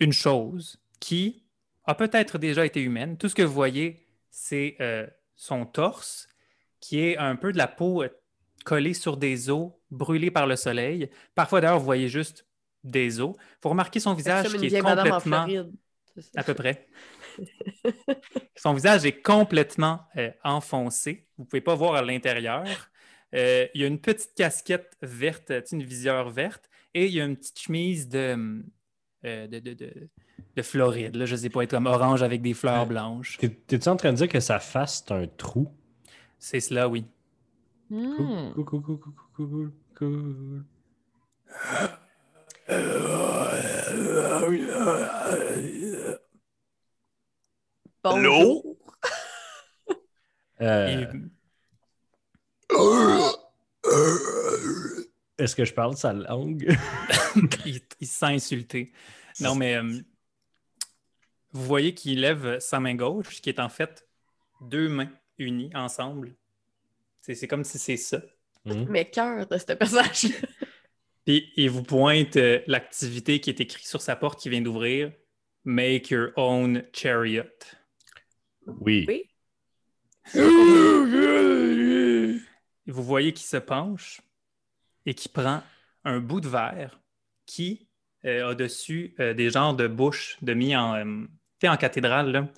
une 0.00 0.14
chose 0.14 0.78
qui 0.98 1.44
a 1.84 1.94
peut-être 1.94 2.38
déjà 2.38 2.64
été 2.64 2.80
humaine. 2.80 3.18
Tout 3.18 3.28
ce 3.28 3.34
que 3.34 3.42
vous 3.42 3.52
voyez, 3.52 4.06
c'est 4.30 4.76
euh, 4.80 5.06
son 5.36 5.66
torse, 5.66 6.26
qui 6.80 7.00
est 7.00 7.18
un 7.18 7.36
peu 7.36 7.52
de 7.52 7.58
la 7.58 7.68
peau 7.68 8.02
euh, 8.02 8.08
collée 8.64 8.94
sur 8.94 9.18
des 9.18 9.50
os, 9.50 9.72
brûlée 9.90 10.30
par 10.30 10.46
le 10.46 10.56
soleil. 10.56 11.10
Parfois, 11.34 11.60
d'ailleurs, 11.60 11.80
vous 11.80 11.84
voyez 11.84 12.08
juste 12.08 12.46
des 12.82 13.20
os. 13.20 13.36
Vous 13.62 13.68
remarquez 13.68 14.00
son 14.00 14.14
visage 14.14 14.48
qui 14.56 14.74
est 14.74 14.80
complètement... 14.80 15.46
À 16.36 16.42
peu 16.44 16.54
près. 16.54 16.86
Son 18.56 18.72
visage 18.74 19.04
est 19.04 19.20
complètement 19.20 20.00
euh, 20.16 20.30
enfoncé. 20.44 21.26
Vous 21.36 21.44
ne 21.44 21.48
pouvez 21.48 21.60
pas 21.60 21.74
voir 21.74 21.94
à 21.94 22.02
l'intérieur. 22.02 22.64
Euh, 23.34 23.66
il 23.74 23.80
y 23.80 23.84
a 23.84 23.88
une 23.88 23.98
petite 24.00 24.34
casquette 24.36 24.96
verte, 25.02 25.52
une 25.72 25.82
visière 25.82 26.30
verte, 26.30 26.70
et 26.94 27.06
il 27.06 27.12
y 27.12 27.20
a 27.20 27.24
une 27.24 27.36
petite 27.36 27.58
chemise 27.58 28.08
de, 28.08 28.62
euh, 29.24 29.46
de, 29.48 29.58
de, 29.58 29.74
de- 29.74 30.08
de 30.56 30.62
Floride. 30.62 31.16
Là, 31.16 31.26
je 31.26 31.34
ne 31.34 31.40
sais 31.40 31.50
pas, 31.50 31.62
être 31.62 31.70
comme 31.70 31.86
orange 31.86 32.22
avec 32.22 32.40
des 32.42 32.54
fleurs 32.54 32.86
blanches. 32.86 33.38
T'es- 33.38 33.48
T'es-tu 33.48 33.88
en 33.88 33.96
train 33.96 34.12
de 34.12 34.18
dire 34.18 34.28
que 34.28 34.38
sa 34.38 34.60
face, 34.60 35.02
c'est 35.04 35.12
un 35.12 35.26
trou? 35.26 35.68
C'est 36.38 36.60
cela, 36.60 36.88
oui. 36.88 37.06
Hmm. 37.90 38.52
Cool, 38.54 38.64
cool, 38.64 38.82
cool, 38.82 38.98
cool, 39.00 39.14
cool, 39.34 39.46
cool, 39.46 39.72
cool. 39.98 40.64
Bonjour. 48.04 48.76
Euh, 50.60 51.06
Est-ce 55.38 55.56
que 55.56 55.64
je 55.64 55.72
parle 55.72 55.96
sa 55.96 56.12
langue? 56.12 56.76
il, 57.64 57.80
il 58.00 58.06
se 58.06 58.18
sent 58.18 58.26
insulté. 58.26 58.92
Non, 59.40 59.54
mais 59.54 59.76
euh, 59.76 60.00
vous 61.52 61.64
voyez 61.64 61.94
qu'il 61.94 62.20
lève 62.20 62.58
sa 62.60 62.78
main 62.78 62.94
gauche, 62.94 63.40
qui 63.40 63.48
est 63.48 63.58
en 63.58 63.70
fait 63.70 64.06
deux 64.60 64.88
mains 64.88 65.10
unies 65.38 65.70
ensemble. 65.74 66.36
C'est 67.22 67.34
c'est 67.34 67.48
comme 67.48 67.64
si 67.64 67.78
c'est 67.78 67.96
ça. 67.96 68.20
Hmm? 68.66 68.84
Mais 68.88 69.10
cœur 69.10 69.46
de 69.46 69.56
ce 69.56 69.72
personnage. 69.72 70.26
Puis 71.24 71.52
il 71.56 71.70
vous 71.70 71.82
pointe 71.82 72.36
euh, 72.36 72.60
l'activité 72.66 73.40
qui 73.40 73.48
est 73.48 73.60
écrite 73.60 73.86
sur 73.86 74.02
sa 74.02 74.14
porte 74.14 74.40
qui 74.40 74.50
vient 74.50 74.60
d'ouvrir. 74.60 75.10
Make 75.64 76.10
your 76.10 76.32
own 76.36 76.84
chariot. 76.92 77.44
Oui. 78.80 79.06
Oui. 79.08 79.24
Vous 82.86 83.02
voyez 83.02 83.32
qu'il 83.32 83.46
se 83.46 83.56
penche 83.56 84.20
et 85.06 85.14
qui 85.14 85.28
prend 85.28 85.62
un 86.04 86.20
bout 86.20 86.40
de 86.40 86.48
verre 86.48 87.00
qui 87.46 87.88
euh, 88.24 88.50
a 88.50 88.54
dessus 88.54 89.14
euh, 89.20 89.34
des 89.34 89.50
genres 89.50 89.74
de 89.74 89.86
bouches 89.86 90.36
de 90.42 90.54
mis 90.54 90.76
en, 90.76 90.94
euh, 90.94 91.04
tu 91.04 91.66
sais, 91.66 91.68
en 91.68 91.76
cathédrale, 91.76 92.30
là, 92.32 92.48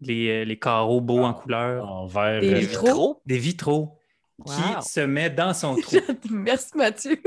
les, 0.00 0.28
euh, 0.28 0.44
les 0.44 0.58
carreaux 0.58 1.00
beaux 1.00 1.22
en 1.24 1.34
couleur, 1.34 1.88
En 1.88 2.06
vert. 2.06 2.40
Des 2.40 2.54
euh, 2.54 2.58
vitraux? 2.58 3.22
des 3.26 3.38
vitraux 3.38 3.98
Wow. 4.38 4.46
qui 4.80 4.88
se 4.88 5.00
met 5.00 5.30
dans 5.30 5.54
son 5.54 5.76
trou. 5.80 5.96
Merci 6.30 6.76
Mathieu. 6.76 7.20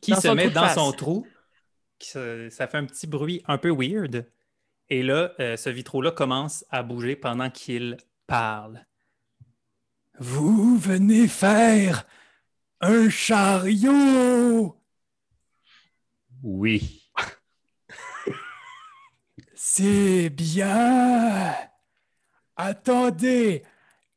qui 0.00 0.10
Dans 0.12 0.20
se 0.20 0.28
met 0.28 0.50
dans 0.50 0.62
face. 0.62 0.74
son 0.74 0.90
trou. 0.90 1.24
qui 1.98 2.08
se- 2.08 2.48
ça 2.50 2.66
fait 2.66 2.78
un 2.78 2.86
petit 2.86 3.06
bruit 3.06 3.42
un 3.46 3.56
peu 3.58 3.70
weird. 3.70 4.26
Et 4.90 5.02
là, 5.02 5.32
euh, 5.40 5.56
ce 5.56 5.70
vitraux-là 5.70 6.10
commence 6.12 6.64
à 6.70 6.82
bouger 6.82 7.16
pendant 7.16 7.50
qu'il 7.50 7.98
parle. 8.26 8.86
Vous 10.18 10.78
venez 10.78 11.28
faire 11.28 12.06
un 12.80 13.08
chariot. 13.10 14.76
Oui. 16.42 17.10
C'est 19.54 20.30
bien. 20.30 21.54
Attendez, 22.56 23.62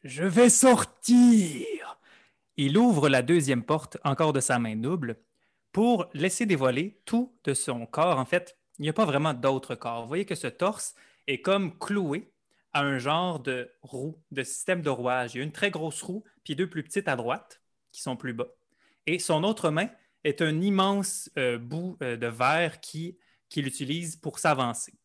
je 0.03 0.23
vais 0.23 0.49
sortir. 0.49 1.99
Il 2.57 2.77
ouvre 2.77 3.09
la 3.09 3.21
deuxième 3.21 3.63
porte, 3.63 3.97
encore 4.03 4.33
de 4.33 4.39
sa 4.39 4.59
main 4.59 4.75
double, 4.75 5.17
pour 5.71 6.07
laisser 6.13 6.45
dévoiler 6.45 7.01
tout 7.05 7.37
de 7.43 7.53
son 7.53 7.85
corps. 7.85 8.17
En 8.17 8.25
fait, 8.25 8.57
il 8.81 8.85
n'y 8.85 8.89
a 8.89 8.93
pas 8.93 9.05
vraiment 9.05 9.35
d'autre 9.35 9.75
corps. 9.75 10.01
Vous 10.01 10.07
voyez 10.07 10.25
que 10.25 10.33
ce 10.33 10.47
torse 10.47 10.95
est 11.27 11.39
comme 11.39 11.77
cloué 11.77 12.31
à 12.73 12.81
un 12.81 12.97
genre 12.97 13.39
de 13.39 13.71
roue, 13.83 14.19
de 14.31 14.41
système 14.41 14.81
de 14.81 14.89
rouage. 14.89 15.35
Il 15.35 15.38
y 15.38 15.41
a 15.41 15.43
une 15.43 15.51
très 15.51 15.69
grosse 15.69 16.01
roue, 16.01 16.23
puis 16.43 16.55
deux 16.55 16.67
plus 16.67 16.81
petites 16.81 17.07
à 17.07 17.15
droite, 17.15 17.61
qui 17.91 18.01
sont 18.01 18.15
plus 18.15 18.33
bas. 18.33 18.47
Et 19.05 19.19
son 19.19 19.43
autre 19.43 19.69
main 19.69 19.88
est 20.23 20.41
un 20.41 20.59
immense 20.61 21.29
euh, 21.38 21.59
bout 21.59 21.95
euh, 22.01 22.17
de 22.17 22.25
verre 22.25 22.79
qui, 22.79 23.19
qu'il 23.50 23.67
utilise 23.67 24.15
pour 24.15 24.39
s'avancer. 24.39 24.95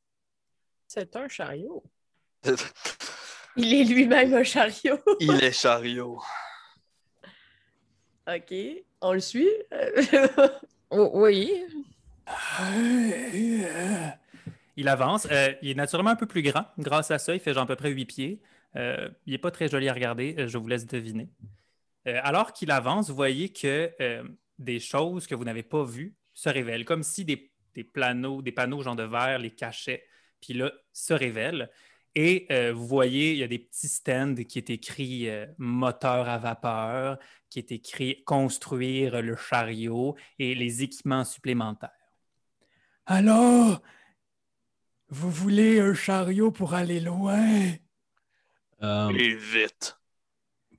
C'est 0.89 1.15
un 1.15 1.29
chariot. 1.29 1.85
Il 3.57 3.75
est 3.75 3.85
lui-même 3.85 4.33
un 4.33 4.43
chariot. 4.43 5.01
Il 5.21 5.45
est 5.45 5.53
chariot. 5.53 6.23
OK. 8.27 8.55
On 9.03 9.13
le 9.13 9.21
suit? 9.21 9.53
Oui. 10.91 11.53
Il 14.77 14.89
avance. 14.89 15.27
Euh, 15.31 15.55
il 15.63 15.71
est 15.71 15.75
naturellement 15.75 16.11
un 16.11 16.17
peu 16.17 16.27
plus 16.27 16.43
grand. 16.43 16.67
Grâce 16.79 17.11
à 17.11 17.19
ça, 17.19 17.35
il 17.35 17.41
fait 17.41 17.55
genre 17.55 17.65
à 17.65 17.67
peu 17.67 17.77
près 17.77 17.91
8 17.91 18.05
pieds. 18.07 18.41
Euh, 18.77 19.09
il 19.27 19.33
n'est 19.33 19.39
pas 19.39 19.51
très 19.51 19.69
joli 19.69 19.89
à 19.89 19.95
regarder. 19.95 20.35
euh, 20.39 20.49
Je 20.49 20.59
vous 20.59 20.69
laisse 20.69 20.87
deviner. 20.87 21.31
Euh, 22.09 22.21
alors 22.23 22.53
qu'il 22.53 22.71
avance, 22.71 23.09
vous 23.11 23.17
voyez 23.17 23.51
que 23.53 23.93
euh, 24.01 24.25
des 24.59 24.81
choses 24.81 25.27
que 25.27 25.35
vous 25.35 25.45
n'avez 25.45 25.63
pas 25.63 25.85
vues 25.85 26.17
se 26.35 26.49
révèlent, 26.49 26.85
comme 26.85 27.03
si 27.03 27.25
des, 27.25 27.51
panneaux, 27.85 28.43
des 28.43 28.53
panneaux 28.53 28.83
genre 28.83 28.97
de 28.97 29.03
verre 29.05 29.39
les 29.39 29.51
cachaient, 29.53 30.05
puis 30.41 30.55
là, 30.55 30.73
se 30.93 31.15
révèlent. 31.15 31.71
Et 32.15 32.47
euh, 32.51 32.73
vous 32.73 32.87
voyez, 32.87 33.33
il 33.33 33.39
y 33.39 33.43
a 33.45 33.49
des 33.49 33.59
petits 33.59 33.89
stands 33.89 34.35
qui 34.49 34.59
est 34.59 34.71
écrit 34.71 35.29
euh, 35.31 35.47
moteur 35.59 36.29
à 36.29 36.39
vapeur, 36.39 37.19
qui 37.51 37.59
est 37.59 37.73
écrit 37.73 38.25
construire 38.25 39.23
le 39.23 39.37
chariot 39.37 40.17
et 40.39 40.55
les 40.55 40.83
équipements 40.83 41.25
supplémentaires. 41.25 41.91
Alors, 43.07 43.81
vous 45.09 45.31
voulez 45.31 45.81
un 45.81 45.95
chariot 45.95 46.51
pour 46.51 46.75
aller 46.75 47.01
loin? 47.01 47.73
Euh, 48.83 49.11
Et 49.11 49.35
vite. 49.35 49.99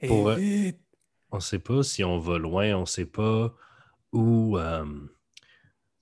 et 0.02 0.08
Pour- 0.08 0.32
vite. 0.32 0.80
on 1.32 1.38
ne 1.38 1.42
sait 1.42 1.60
pas 1.60 1.84
si 1.84 2.04
on 2.04 2.20
va 2.20 2.38
loin, 2.38 2.76
on 2.76 2.82
ne 2.82 2.86
sait 2.86 3.06
pas 3.06 3.54
où, 4.12 4.58
euh, 4.58 4.86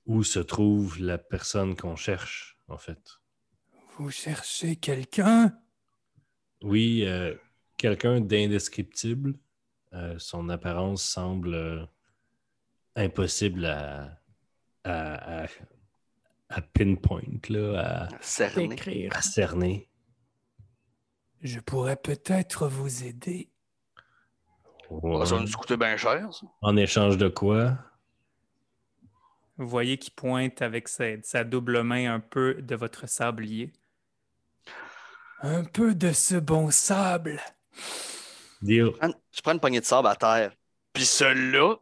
où 0.05 0.23
se 0.23 0.39
trouve 0.39 0.99
la 0.99 1.17
personne 1.17 1.75
qu'on 1.75 1.95
cherche, 1.95 2.57
en 2.67 2.77
fait. 2.77 3.19
Vous 3.97 4.11
cherchez 4.11 4.75
quelqu'un? 4.75 5.57
Oui, 6.61 7.05
euh, 7.05 7.35
quelqu'un 7.77 8.19
d'indescriptible. 8.19 9.35
Euh, 9.93 10.19
son 10.19 10.49
apparence 10.49 11.03
semble 11.03 11.53
euh, 11.53 11.85
impossible 12.95 13.65
à, 13.65 14.19
à, 14.83 15.43
à- 15.43 15.47
à 16.57 16.61
pinpoint, 16.61 17.21
là, 17.49 18.07
Cerné. 18.21 18.67
D'écrire. 18.69 19.11
à, 19.13 19.17
à 19.17 19.21
cerner. 19.21 19.89
Je 21.41 21.59
pourrais 21.59 21.97
peut-être 21.97 22.67
vous 22.67 23.03
aider. 23.03 23.49
Ça 24.89 24.89
va 25.35 25.39
nous 25.41 25.51
coûter 25.51 25.77
bien 25.77 25.97
cher, 25.97 26.33
ça. 26.33 26.47
En 26.61 26.75
échange 26.77 27.17
de 27.17 27.27
quoi? 27.27 27.77
Vous 29.57 29.67
voyez 29.67 29.97
qu'il 29.97 30.13
pointe 30.13 30.61
avec 30.61 30.87
sa, 30.87 31.21
sa 31.23 31.43
double 31.43 31.81
main 31.83 32.13
un 32.13 32.19
peu 32.19 32.55
de 32.61 32.75
votre 32.75 33.07
sablier. 33.07 33.73
Un 35.41 35.63
peu 35.65 35.93
de 35.95 36.11
ce 36.13 36.35
bon 36.35 36.71
sable. 36.71 37.39
Deal. 38.61 38.91
Prends- 38.91 39.13
Je 39.31 39.41
prends 39.41 39.51
une 39.53 39.59
poignée 39.59 39.79
de 39.81 39.85
sable 39.85 40.07
à 40.07 40.15
terre. 40.15 40.53
Puis 40.93 41.05
celui-là, 41.05 41.75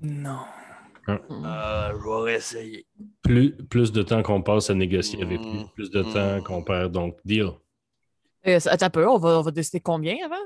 Non. 0.00 0.44
Euh, 1.08 1.92
je 2.00 2.24
vais 2.24 2.34
essayer. 2.34 2.86
Plus, 3.22 3.52
plus 3.68 3.92
de 3.92 4.02
temps 4.02 4.22
qu'on 4.22 4.42
passe 4.42 4.70
à 4.70 4.74
négocier 4.74 5.22
avec 5.22 5.40
lui, 5.40 5.64
Mm. 5.64 5.68
plus 5.74 5.90
de 5.90 6.02
temps 6.02 6.38
Mm. 6.38 6.42
qu'on 6.44 6.62
perd. 6.62 6.92
Donc, 6.92 7.16
deal. 7.24 7.50
Euh, 8.46 8.58
attends 8.66 8.86
un 8.86 8.90
peu, 8.90 9.08
on 9.08 9.18
va, 9.18 9.38
on 9.38 9.42
va 9.42 9.50
décider 9.50 9.80
combien 9.80 10.16
avant? 10.24 10.36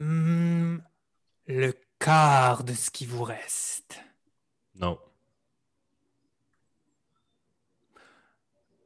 Hmm, 0.00 0.78
le 1.46 1.72
quart 1.98 2.64
de 2.64 2.72
ce 2.72 2.90
qui 2.90 3.06
vous 3.06 3.22
reste. 3.22 4.00
Non. 4.74 4.98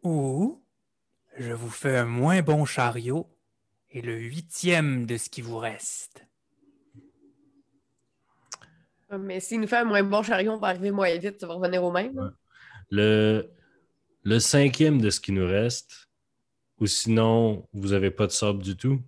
Ou 0.03 0.63
je 1.39 1.53
vous 1.53 1.71
fais 1.71 1.97
un 1.97 2.05
moins 2.05 2.43
bon 2.43 2.65
chariot 2.65 3.27
et 3.91 4.03
le 4.03 4.15
huitième 4.17 5.07
de 5.07 5.17
ce 5.17 5.29
qui 5.31 5.41
vous 5.41 5.59
reste. 5.59 6.26
Mais 9.11 9.41
s'il 9.41 9.61
nous 9.61 9.69
fait 9.69 9.77
un 9.79 9.85
moins 9.85 10.03
bon 10.03 10.23
chariot, 10.23 10.53
on 10.53 10.59
va 10.59 10.69
arriver 10.69 10.91
moins 10.91 11.15
vite, 11.17 11.41
ça 11.41 11.47
va 11.47 11.55
revenir 11.55 11.83
au 11.85 11.93
même. 11.93 12.17
Ouais. 12.19 12.29
Le, 12.91 13.51
le 14.25 14.39
cinquième 14.41 15.01
de 15.01 15.11
ce 15.11 15.21
qui 15.21 15.33
nous 15.33 15.47
reste, 15.47 16.09
ou 16.81 16.87
sinon, 16.87 17.67
vous 17.73 17.89
n'avez 17.89 18.11
pas 18.11 18.27
de 18.27 18.33
sable 18.33 18.63
du 18.63 18.77
tout, 18.77 19.01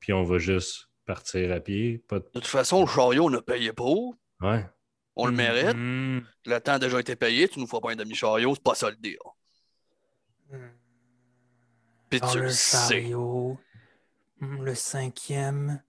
puis 0.00 0.12
on 0.12 0.22
va 0.24 0.38
juste 0.38 0.88
partir 1.06 1.52
à 1.52 1.60
pied. 1.60 1.98
Pas 2.08 2.20
de... 2.20 2.24
De 2.24 2.30
toute 2.34 2.46
façon, 2.46 2.82
le 2.82 2.86
chariot, 2.86 3.26
on 3.26 3.34
a 3.34 3.42
payé 3.42 3.72
pour. 3.72 4.16
Ouais. 4.40 4.64
On 5.16 5.26
le 5.26 5.32
mérite. 5.32 5.76
Hmm. 5.76 6.20
Le 6.46 6.58
temps 6.60 6.72
a 6.72 6.78
déjà 6.78 6.98
été 7.00 7.16
payé. 7.16 7.48
Tu 7.48 7.58
nous 7.60 7.66
feras 7.66 7.80
pas 7.80 7.92
un 7.92 7.96
demi-chariot, 7.96 8.54
c'est 8.54 8.62
pas 8.62 8.74
ça 8.74 8.88
le 8.90 8.96
deal. 8.96 9.18
Puis 12.08 12.20
Dans 12.20 12.28
tu 12.30 12.38
le 12.38 12.44
le 12.44 12.50
sais. 12.50 13.00
chariot. 13.02 13.58
Le 14.40 14.74
cinquième. 14.74 15.82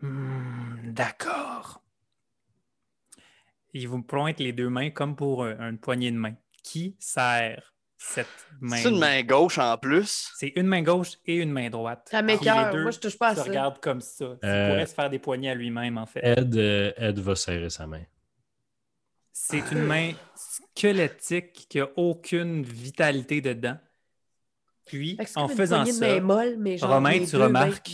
Hmm, 0.00 0.92
D'accord. 0.92 1.82
Il 3.74 3.88
vous 3.88 4.02
pointe 4.02 4.38
les 4.40 4.52
deux 4.52 4.68
mains 4.68 4.90
comme 4.90 5.16
pour 5.16 5.44
une 5.44 5.78
poignée 5.78 6.10
de 6.10 6.16
main. 6.16 6.34
Qui 6.62 6.96
serre 6.98 7.74
cette 7.96 8.26
main? 8.60 8.76
C'est 8.76 8.90
une 8.90 8.98
main 8.98 9.22
gauche 9.22 9.58
en 9.58 9.76
plus. 9.78 10.30
C'est 10.36 10.52
une 10.56 10.66
main 10.66 10.82
gauche 10.82 11.12
et 11.26 11.36
une 11.36 11.50
main 11.50 11.70
droite. 11.70 12.08
Ça 12.10 12.22
deux 12.22 12.82
Moi, 12.82 12.90
je 12.90 12.98
touche 12.98 13.18
pas 13.18 13.28
à 13.28 13.34
se 13.34 13.42
ça. 13.42 13.48
regardent 13.48 13.80
comme 13.80 14.00
ça. 14.00 14.36
Il 14.42 14.48
Euh, 14.48 14.68
pourrait 14.70 14.86
se 14.86 14.94
faire 14.94 15.10
des 15.10 15.18
poignées 15.18 15.50
à 15.50 15.54
lui-même, 15.54 15.98
en 15.98 16.06
fait. 16.06 16.20
Ed, 16.22 16.54
euh, 16.56 16.92
Ed 16.96 17.18
va 17.18 17.34
serrer 17.34 17.70
sa 17.70 17.86
main. 17.86 18.02
C'est 19.32 19.72
une 19.72 19.84
main 19.84 20.12
squelettique 20.34 21.66
qui 21.68 21.78
n'a 21.78 21.88
aucune 21.96 22.62
vitalité 22.62 23.40
dedans. 23.40 23.78
Puis, 24.84 25.16
en 25.36 25.42
comme 25.42 25.50
une 25.50 25.56
faisant 25.56 25.84
ça, 25.84 26.06
main 26.06 26.20
molle, 26.20 26.56
mais 26.58 26.76
genre 26.76 26.90
Romain, 26.90 27.24
tu 27.24 27.36
remarques 27.36 27.92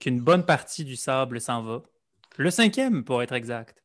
qu'une 0.00 0.20
bonne 0.20 0.44
partie 0.44 0.84
du 0.84 0.96
sable 0.96 1.40
s'en 1.40 1.62
va. 1.62 1.82
Le 2.36 2.50
cinquième, 2.50 3.04
pour 3.04 3.22
être 3.22 3.32
exact. 3.32 3.82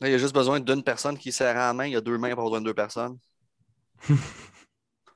Là, 0.00 0.08
il 0.08 0.12
y 0.12 0.14
a 0.14 0.18
juste 0.18 0.34
besoin 0.34 0.60
d'une 0.60 0.82
personne 0.82 1.18
qui 1.18 1.32
serre 1.32 1.56
à 1.56 1.68
la 1.68 1.72
main. 1.74 1.86
Il 1.86 1.92
y 1.92 1.96
a 1.96 2.00
deux 2.00 2.18
mains 2.18 2.34
pour 2.34 2.44
besoin 2.44 2.60
de 2.60 2.66
deux 2.66 2.74
personnes. 2.74 3.18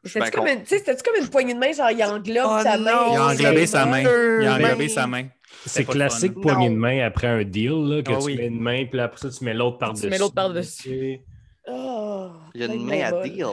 C'était-tu 0.04 0.30
comme, 0.32 0.48
une- 0.48 0.64
tu 0.64 0.76
comme 1.04 1.28
poignée 1.30 1.54
de 1.54 1.58
main, 1.60 1.72
genre 1.72 1.90
il 1.92 2.02
englobe 2.02 2.44
Oh 2.50 2.60
sa 2.62 2.76
main. 2.76 2.90
Il 3.12 3.16
a 3.16 3.26
englobé 3.28 3.66
sa 3.68 3.86
main. 3.86 4.00
Il 4.00 4.46
a 4.48 4.54
englobé 4.56 4.88
sa 4.88 5.06
main. 5.06 5.28
C'est 5.64 5.84
classique 5.84 6.34
fun. 6.34 6.40
poignée 6.40 6.68
Non. 6.70 6.74
de 6.74 6.80
main 6.80 7.04
après 7.06 7.28
un 7.28 7.44
deal, 7.44 7.70
là, 7.70 8.02
que 8.02 8.10
Ah 8.12 8.16
tu 8.18 8.24
oui. 8.24 8.36
mets 8.36 8.46
une 8.46 8.58
main, 8.60 8.84
puis 8.86 8.98
après 8.98 9.18
ça, 9.20 9.30
tu 9.30 9.44
mets 9.44 9.54
l'autre 9.54 9.78
par-dessus. 9.78 10.08
mets 10.08 10.18
l'autre 10.18 10.34
par-dessus. 10.34 11.20
Oh, 11.68 12.32
Il 12.54 12.62
y 12.62 12.64
a 12.64 12.74
une 12.74 12.84
main 12.84 13.00
à 13.02 13.22
deal. 13.22 13.46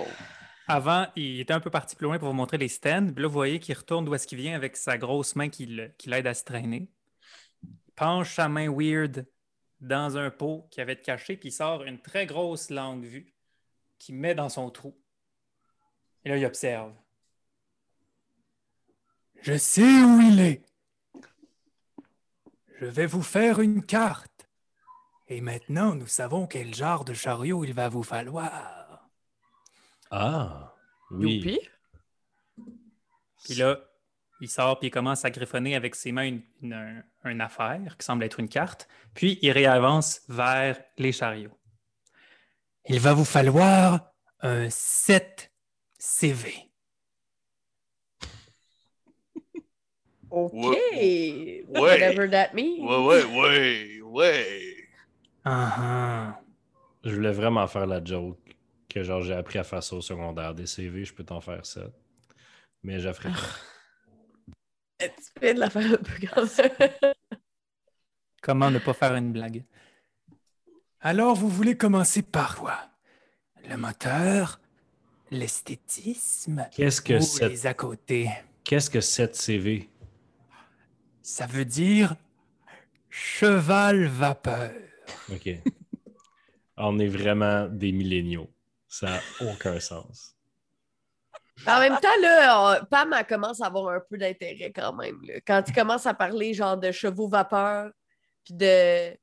Avant, 0.67 1.05
il 1.15 1.39
était 1.41 1.53
un 1.53 1.59
peu 1.59 1.69
parti 1.69 1.95
plus 1.95 2.05
loin 2.05 2.17
pour 2.17 2.29
vous 2.29 2.33
montrer 2.33 2.57
les 2.57 2.67
stands. 2.67 3.11
Puis 3.13 3.21
là, 3.21 3.27
vous 3.27 3.33
voyez 3.33 3.59
qu'il 3.59 3.75
retourne 3.75 4.05
d'où 4.05 4.15
est-ce 4.15 4.25
qu'il 4.25 4.39
vient 4.39 4.55
avec 4.55 4.75
sa 4.77 4.97
grosse 4.97 5.35
main 5.35 5.49
qui 5.49 5.67
l'aide 6.07 6.25
à 6.25 6.33
se 6.33 6.43
traîner. 6.43 6.89
Il 7.63 7.69
penche 7.95 8.33
sa 8.33 8.47
main 8.49 8.71
weird 8.71 9.27
dans 9.81 10.17
un 10.17 10.29
pot 10.29 10.67
qui 10.71 10.81
avait 10.81 10.95
de 10.95 11.01
caché, 11.01 11.37
puis 11.37 11.49
il 11.49 11.53
sort 11.53 11.83
une 11.83 12.01
très 12.01 12.25
grosse 12.25 12.69
langue 12.69 13.03
vue 13.03 13.33
qu'il 13.97 14.15
met 14.15 14.35
dans 14.35 14.49
son 14.49 14.69
trou. 14.69 14.97
Et 16.23 16.29
là, 16.29 16.37
il 16.37 16.45
observe. 16.45 16.93
Je 19.41 19.57
sais 19.57 19.81
où 19.81 20.21
il 20.21 20.39
est. 20.39 20.65
Je 22.79 22.85
vais 22.85 23.05
vous 23.05 23.23
faire 23.23 23.59
une 23.59 23.85
carte. 23.85 24.49
Et 25.27 25.41
maintenant, 25.41 25.95
nous 25.95 26.07
savons 26.07 26.47
quel 26.47 26.73
genre 26.73 27.05
de 27.05 27.13
chariot 27.13 27.63
il 27.63 27.73
va 27.73 27.87
vous 27.87 28.03
falloir. 28.03 29.09
Ah, 30.11 30.75
oui. 31.11 31.35
Youpi. 31.35 31.59
Puis 33.43 33.55
là, 33.55 33.79
il 34.41 34.49
sort 34.49 34.79
puis 34.79 34.87
il 34.87 34.91
commence 34.91 35.25
à 35.25 35.31
griffonner 35.31 35.75
avec 35.75 35.95
ses 35.95 36.11
mains 36.11 36.25
une, 36.27 36.41
une- 36.61 36.73
un- 36.73 37.03
une 37.29 37.41
affaire 37.41 37.97
qui 37.97 38.05
semble 38.05 38.23
être 38.23 38.39
une 38.39 38.49
carte. 38.49 38.87
Puis 39.13 39.37
il 39.41 39.51
réavance 39.51 40.21
vers 40.29 40.79
les 40.97 41.11
chariots. 41.11 41.57
Il 42.87 42.99
va 42.99 43.13
vous 43.13 43.25
falloir 43.25 44.11
un 44.41 44.69
7 44.69 45.51
CV. 45.97 46.53
OK. 50.31 50.53
Ouais. 50.53 51.65
Whatever 51.67 52.29
that 52.29 52.53
means. 52.53 52.85
Ouais, 52.87 53.05
ouais, 53.05 53.23
ouais, 53.25 54.01
ouais. 54.03 54.75
Ah 55.45 55.73
ah. 55.77 56.41
Je 57.03 57.15
voulais 57.15 57.31
vraiment 57.31 57.65
faire 57.67 57.87
la 57.87 58.03
joke 58.03 58.37
que 58.89 59.03
genre 59.03 59.21
j'ai 59.21 59.33
appris 59.33 59.57
à 59.59 59.63
faire 59.63 59.83
ça 59.83 59.95
au 59.95 60.01
secondaire. 60.01 60.53
Des 60.53 60.65
CV, 60.67 61.05
je 61.05 61.13
peux 61.13 61.23
t'en 61.23 61.41
faire 61.41 61.65
ça. 61.65 61.81
Mais 62.83 62.99
je 62.99 63.11
ferai 63.11 63.29
pas. 63.29 63.35
Tu 65.17 65.39
fais 65.39 65.53
de 65.53 65.59
la 65.59 65.69
faire 65.69 65.93
un 65.93 65.97
peu 65.97 66.27
comme 66.27 66.47
ça. 66.47 66.63
Comment 68.41 68.71
ne 68.71 68.79
pas 68.79 68.93
faire 68.93 69.15
une 69.15 69.31
blague? 69.31 69.63
Alors, 71.01 71.35
vous 71.35 71.47
voulez 71.49 71.77
commencer 71.77 72.21
par 72.21 72.57
quoi? 72.57 72.77
Le 73.69 73.77
moteur? 73.77 74.59
L'esthétisme? 75.31 76.67
Qu'est-ce 76.71 77.01
que 77.01 77.13
Ou 77.19 77.21
cette 77.21 77.51
les 77.51 77.67
à 77.67 77.73
côté? 77.73 78.29
qu'est-ce 78.63 78.89
que 78.89 79.01
cette 79.01 79.35
CV? 79.35 79.89
Ça 81.21 81.45
veut 81.47 81.65
dire 81.65 82.15
cheval 83.09 84.05
vapeur. 84.05 84.71
OK. 85.31 85.49
On 86.77 86.97
est 86.99 87.07
vraiment 87.07 87.67
des 87.67 87.91
milléniaux. 87.91 88.49
Ça 88.87 89.07
n'a 89.09 89.21
aucun 89.51 89.79
sens. 89.79 90.35
En 91.67 91.79
même 91.79 91.97
temps, 91.99 92.07
là, 92.21 92.79
on- 92.81 92.85
Pam, 92.85 93.13
elle 93.17 93.25
commence 93.27 93.61
à 93.61 93.67
avoir 93.67 93.93
un 93.95 93.99
peu 94.09 94.17
d'intérêt 94.17 94.71
quand 94.73 94.93
même. 94.93 95.19
là. 95.23 95.35
Quand 95.45 95.63
il 95.67 95.73
commence 95.73 96.05
à 96.05 96.13
parler 96.13 96.53
genre 96.53 96.77
de 96.77 96.91
chevaux 96.91 97.27
vapeur, 97.27 97.91
puis 98.45 98.53
de. 98.53 98.65
euh, 98.65 99.15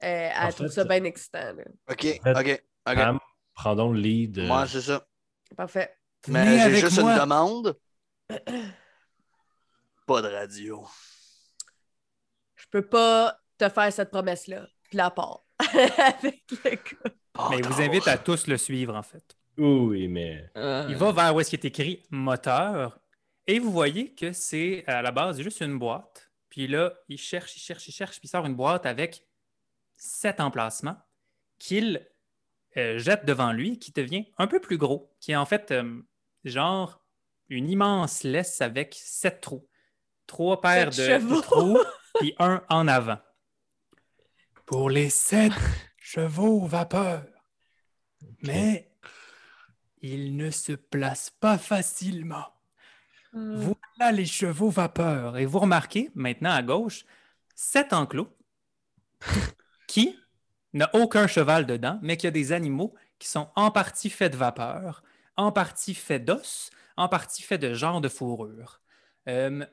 elle 0.00 0.32
En 0.36 0.50
trouve 0.50 0.66
fait, 0.68 0.72
ça 0.74 0.84
bien 0.84 1.04
excitant. 1.04 1.52
là. 1.54 1.64
OK, 1.90 2.00
fait, 2.02 2.20
OK, 2.26 2.64
OK. 2.88 2.94
Pam, 2.94 3.18
prends 3.54 3.74
donc 3.76 3.94
le 3.94 4.00
lead. 4.00 4.38
euh, 4.38 4.46
Moi, 4.46 4.66
c'est 4.66 4.80
ça. 4.82 5.04
Parfait. 5.56 5.96
Mais 6.28 6.70
j'ai 6.70 6.76
juste 6.80 7.00
moi. 7.00 7.14
une 7.14 7.20
demande. 7.20 7.76
Pas 10.06 10.22
de 10.22 10.28
radio. 10.28 10.86
Je 12.56 12.66
peux 12.70 12.86
pas 12.86 13.36
te 13.58 13.68
faire 13.68 13.92
cette 13.92 14.10
promesse-là. 14.10 14.66
Puis 14.88 14.96
la 14.96 15.10
part. 15.10 15.44
Avec 15.58 16.42
le 16.64 16.70
gars. 16.70 17.14
Mais 17.50 17.58
il 17.58 17.66
vous 17.66 17.80
invite 17.80 18.06
à 18.08 18.18
tous 18.18 18.46
le 18.46 18.56
suivre, 18.56 18.94
en 18.96 19.02
fait. 19.02 19.24
Oui, 19.58 20.08
mais. 20.08 20.50
Il 20.56 20.96
va 20.96 21.12
vers 21.12 21.34
où 21.34 21.40
est-ce 21.40 21.50
qu'il 21.50 21.60
est 21.60 21.66
écrit 21.66 22.02
moteur. 22.10 22.98
Et 23.46 23.58
vous 23.58 23.72
voyez 23.72 24.14
que 24.14 24.32
c'est 24.32 24.84
à 24.86 25.02
la 25.02 25.10
base 25.10 25.40
juste 25.40 25.60
une 25.60 25.78
boîte. 25.78 26.30
Puis 26.48 26.68
là, 26.68 26.94
il 27.08 27.18
cherche, 27.18 27.56
il 27.56 27.60
cherche, 27.60 27.88
il 27.88 27.92
cherche, 27.92 28.18
puis 28.18 28.26
il 28.26 28.30
sort 28.30 28.46
une 28.46 28.54
boîte 28.54 28.86
avec 28.86 29.26
sept 29.96 30.40
emplacements 30.40 30.96
qu'il 31.58 32.06
euh, 32.76 32.98
jette 32.98 33.24
devant 33.24 33.52
lui, 33.52 33.78
qui 33.78 33.92
devient 33.92 34.26
un 34.38 34.46
peu 34.46 34.60
plus 34.60 34.78
gros, 34.78 35.14
qui 35.20 35.32
est 35.32 35.36
en 35.36 35.46
fait 35.46 35.70
euh, 35.70 36.02
genre 36.44 37.04
une 37.48 37.68
immense 37.68 38.22
laisse 38.22 38.60
avec 38.60 38.94
sept 38.98 39.40
trous. 39.40 39.68
Trois 40.26 40.60
paires 40.60 40.90
de 40.90 41.40
trous, 41.40 41.78
puis 42.20 42.34
un 42.38 42.62
en 42.68 42.88
avant. 42.88 43.18
Pour 44.66 44.88
les 44.88 45.10
sept 45.10 45.52
chevaux 45.98 46.64
vapeur. 46.66 47.24
Mais 48.42 48.91
ils 50.02 50.36
ne 50.36 50.50
se 50.50 50.72
placent 50.72 51.30
pas 51.30 51.58
facilement. 51.58 52.46
Voilà 53.32 54.12
les 54.12 54.26
chevaux 54.26 54.68
vapeur. 54.68 55.38
Et 55.38 55.46
vous 55.46 55.60
remarquez 55.60 56.10
maintenant 56.14 56.50
à 56.52 56.62
gauche, 56.62 57.06
sept 57.54 57.92
enclos 57.92 58.28
qui 59.86 60.18
n'a 60.74 60.90
aucun 60.94 61.26
cheval 61.26 61.64
dedans, 61.66 61.98
mais 62.02 62.16
qui 62.16 62.26
a 62.26 62.30
des 62.30 62.52
animaux 62.52 62.94
qui 63.18 63.28
sont 63.28 63.48
en 63.56 63.70
partie 63.70 64.10
faits 64.10 64.32
de 64.32 64.36
vapeur, 64.36 65.02
en 65.36 65.52
partie 65.52 65.94
faits 65.94 66.24
d'os, 66.24 66.70
en 66.96 67.08
partie 67.08 67.42
faits 67.42 67.60
de 67.60 67.72
genre 67.72 68.00
de 68.00 68.08
fourrure. 68.08 68.80
Euh, 69.28 69.64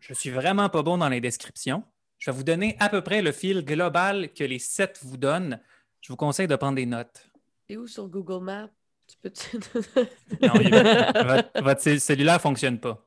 je 0.00 0.14
suis 0.14 0.30
vraiment 0.30 0.68
pas 0.68 0.82
bon 0.82 0.98
dans 0.98 1.08
les 1.08 1.20
descriptions. 1.20 1.84
Je 2.18 2.30
vais 2.30 2.36
vous 2.36 2.44
donner 2.44 2.76
à 2.80 2.88
peu 2.88 3.02
près 3.02 3.22
le 3.22 3.32
fil 3.32 3.64
global 3.64 4.32
que 4.32 4.44
les 4.44 4.58
sept 4.58 4.98
vous 5.02 5.16
donnent. 5.16 5.60
Je 6.00 6.08
vous 6.08 6.16
conseille 6.16 6.48
de 6.48 6.56
prendre 6.56 6.76
des 6.76 6.86
notes. 6.86 7.28
T'es 7.68 7.76
où 7.76 7.86
sur 7.86 8.08
Google 8.08 8.44
Maps? 8.44 8.70
Tu 9.08 9.16
peux-tu. 9.22 9.58
Non, 10.42 10.54
il- 10.60 10.70
votre, 11.24 11.62
votre 11.62 11.80
cell- 11.80 12.00
cellulaire 12.00 12.34
ne 12.34 12.40
fonctionne 12.40 12.78
pas. 12.80 13.04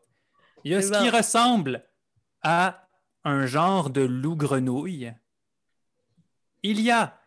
Il 0.64 0.72
y 0.72 0.76
a 0.76 0.82
C'est 0.82 0.88
ce 0.94 1.00
qui 1.02 1.10
ressemble 1.10 1.84
à 2.42 2.88
un 3.24 3.46
genre 3.46 3.90
de 3.90 4.02
loup-grenouille. 4.02 5.14
Il 6.64 6.82
y 6.82 6.92
a 6.92 7.20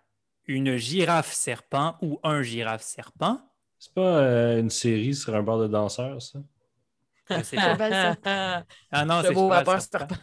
une 0.47 0.77
girafe-serpent 0.77 1.97
ou 2.03 2.19
un 2.23 2.43
girafe-serpent. 2.43 3.41
C'est 3.79 3.95
pas 3.95 4.19
euh, 4.19 4.61
une 4.61 4.71
série 4.71 5.15
sur 5.15 5.35
un 5.37 5.43
bar 5.43 5.59
de 5.59 5.69
danseurs, 5.69 6.21
ça? 6.21 6.41
Je 7.31 7.43
sais 7.43 7.57
pas. 7.57 8.65
Ah 8.91 9.05
non, 9.05 9.21
c'est 9.23 9.35
vapeur 9.49 9.81
serpent. 9.83 10.17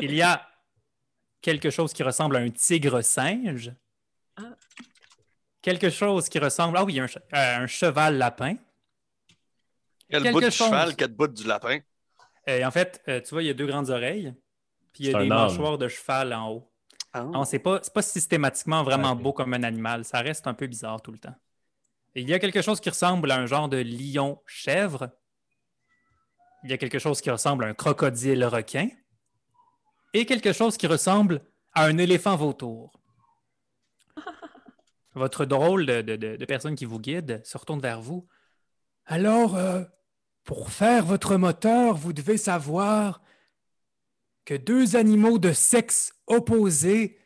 Il 0.00 0.14
y 0.14 0.22
a 0.22 0.46
quelque 1.40 1.70
chose 1.70 1.92
qui 1.92 2.02
ressemble 2.02 2.36
à 2.36 2.40
un 2.40 2.50
tigre-singe. 2.50 3.72
Ah. 3.72 3.87
Quelque 5.60 5.90
chose 5.90 6.28
qui 6.28 6.38
ressemble... 6.38 6.76
Ah 6.78 6.84
oui, 6.84 6.94
il 6.94 6.96
y 6.96 7.00
a 7.00 7.04
un, 7.04 7.06
che- 7.06 7.18
euh, 7.34 7.56
un 7.64 7.66
cheval-lapin. 7.66 8.56
Quel 10.08 10.22
quelque 10.22 10.34
bout 10.34 10.40
du 10.40 10.50
chose. 10.50 10.68
cheval, 10.68 10.96
quel 10.96 11.08
bout 11.08 11.28
du 11.28 11.44
lapin? 11.44 11.80
Euh, 12.48 12.64
en 12.64 12.70
fait, 12.70 13.02
euh, 13.08 13.20
tu 13.20 13.30
vois, 13.30 13.42
il 13.42 13.46
y 13.46 13.50
a 13.50 13.54
deux 13.54 13.66
grandes 13.66 13.90
oreilles. 13.90 14.34
Puis 14.92 15.04
il 15.04 15.10
y 15.10 15.14
a 15.14 15.18
des 15.18 15.28
mâchoires 15.28 15.76
de 15.76 15.88
cheval 15.88 16.32
en 16.32 16.50
haut. 16.50 16.72
Ah. 17.12 17.24
Non, 17.24 17.44
c'est 17.44 17.58
pas, 17.58 17.80
c'est 17.82 17.92
pas 17.92 18.02
systématiquement 18.02 18.82
vraiment 18.82 19.14
beau 19.14 19.32
comme 19.32 19.52
un 19.54 19.62
animal. 19.62 20.04
Ça 20.04 20.20
reste 20.20 20.46
un 20.46 20.54
peu 20.54 20.66
bizarre 20.66 21.02
tout 21.02 21.12
le 21.12 21.18
temps. 21.18 21.34
Et 22.14 22.22
il 22.22 22.28
y 22.28 22.34
a 22.34 22.38
quelque 22.38 22.62
chose 22.62 22.80
qui 22.80 22.88
ressemble 22.88 23.30
à 23.30 23.36
un 23.36 23.46
genre 23.46 23.68
de 23.68 23.76
lion-chèvre. 23.76 25.10
Il 26.64 26.70
y 26.70 26.72
a 26.72 26.78
quelque 26.78 26.98
chose 26.98 27.20
qui 27.20 27.30
ressemble 27.30 27.64
à 27.64 27.68
un 27.68 27.74
crocodile-requin. 27.74 28.88
Et 30.14 30.24
quelque 30.24 30.52
chose 30.52 30.76
qui 30.76 30.86
ressemble 30.86 31.42
à 31.74 31.84
un 31.84 31.98
éléphant 31.98 32.34
vautour. 32.36 32.97
Votre 35.14 35.44
drôle 35.44 35.86
de, 35.86 36.02
de- 36.02 36.16
de- 36.16 36.36
de 36.36 36.44
personne 36.44 36.74
qui 36.76 36.84
vous 36.84 37.00
guide 37.00 37.40
se 37.44 37.56
retourne 37.58 37.80
vers 37.80 38.00
vous. 38.00 38.26
Alors, 39.06 39.56
euh, 39.56 39.82
pour 40.44 40.70
faire 40.70 41.04
votre 41.04 41.36
moteur, 41.36 41.96
vous 41.96 42.12
devez 42.12 42.36
savoir 42.36 43.20
que 44.44 44.54
deux 44.54 44.96
animaux 44.96 45.38
de 45.38 45.52
sexe 45.52 46.14
opposé 46.26 47.18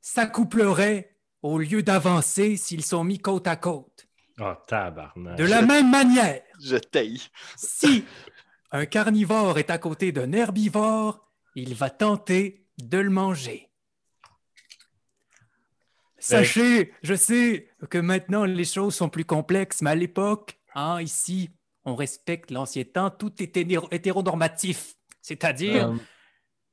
s'accoupleraient 0.00 1.16
au 1.42 1.58
lieu 1.58 1.82
d'avancer 1.82 2.56
s'ils 2.56 2.84
sont 2.84 3.04
mis 3.04 3.18
côte 3.18 3.46
à 3.46 3.56
côte. 3.56 4.06
Oh, 4.40 4.52
tabarnak. 4.66 5.36
De 5.38 5.44
la 5.44 5.62
même 5.62 5.90
manière, 5.90 6.42
Je 6.60 6.76
taille. 6.76 7.20
si 7.56 8.04
un 8.70 8.86
carnivore 8.86 9.58
est 9.58 9.70
à 9.70 9.78
côté 9.78 10.12
d'un 10.12 10.32
herbivore, 10.32 11.28
il 11.54 11.74
va 11.74 11.90
tenter 11.90 12.66
de 12.78 12.98
le 12.98 13.10
manger. 13.10 13.70
Sachez, 16.22 16.92
je 17.02 17.14
sais 17.14 17.68
que 17.90 17.98
maintenant 17.98 18.44
les 18.44 18.64
choses 18.64 18.94
sont 18.94 19.08
plus 19.08 19.24
complexes, 19.24 19.82
mais 19.82 19.90
à 19.90 19.94
l'époque, 19.94 20.58
hein, 20.74 21.00
ici, 21.00 21.50
on 21.84 21.94
respecte 21.96 22.50
l'ancien 22.50 22.84
temps, 22.84 23.10
tout 23.10 23.42
est 23.42 23.56
hétéro- 23.56 23.88
hétéronormatif. 23.90 24.94
C'est-à-dire, 25.20 25.88
Euh, 25.88 25.96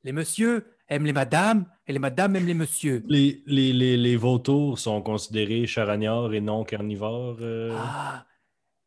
les 0.04 0.12
messieurs 0.12 0.66
aiment 0.88 1.04
les 1.04 1.12
madames 1.12 1.66
et 1.86 1.92
les 1.92 1.98
madames 1.98 2.36
aiment 2.36 2.46
les 2.46 2.54
messieurs. 2.54 3.02
les, 3.08 3.42
les, 3.46 3.72
les, 3.72 3.96
les 3.96 4.16
vautours 4.16 4.78
sont 4.78 5.02
considérés 5.02 5.66
charognards 5.66 6.32
et 6.32 6.40
non 6.40 6.64
carnivores. 6.64 7.38
euh. 7.40 7.76
Ah, 7.76 8.26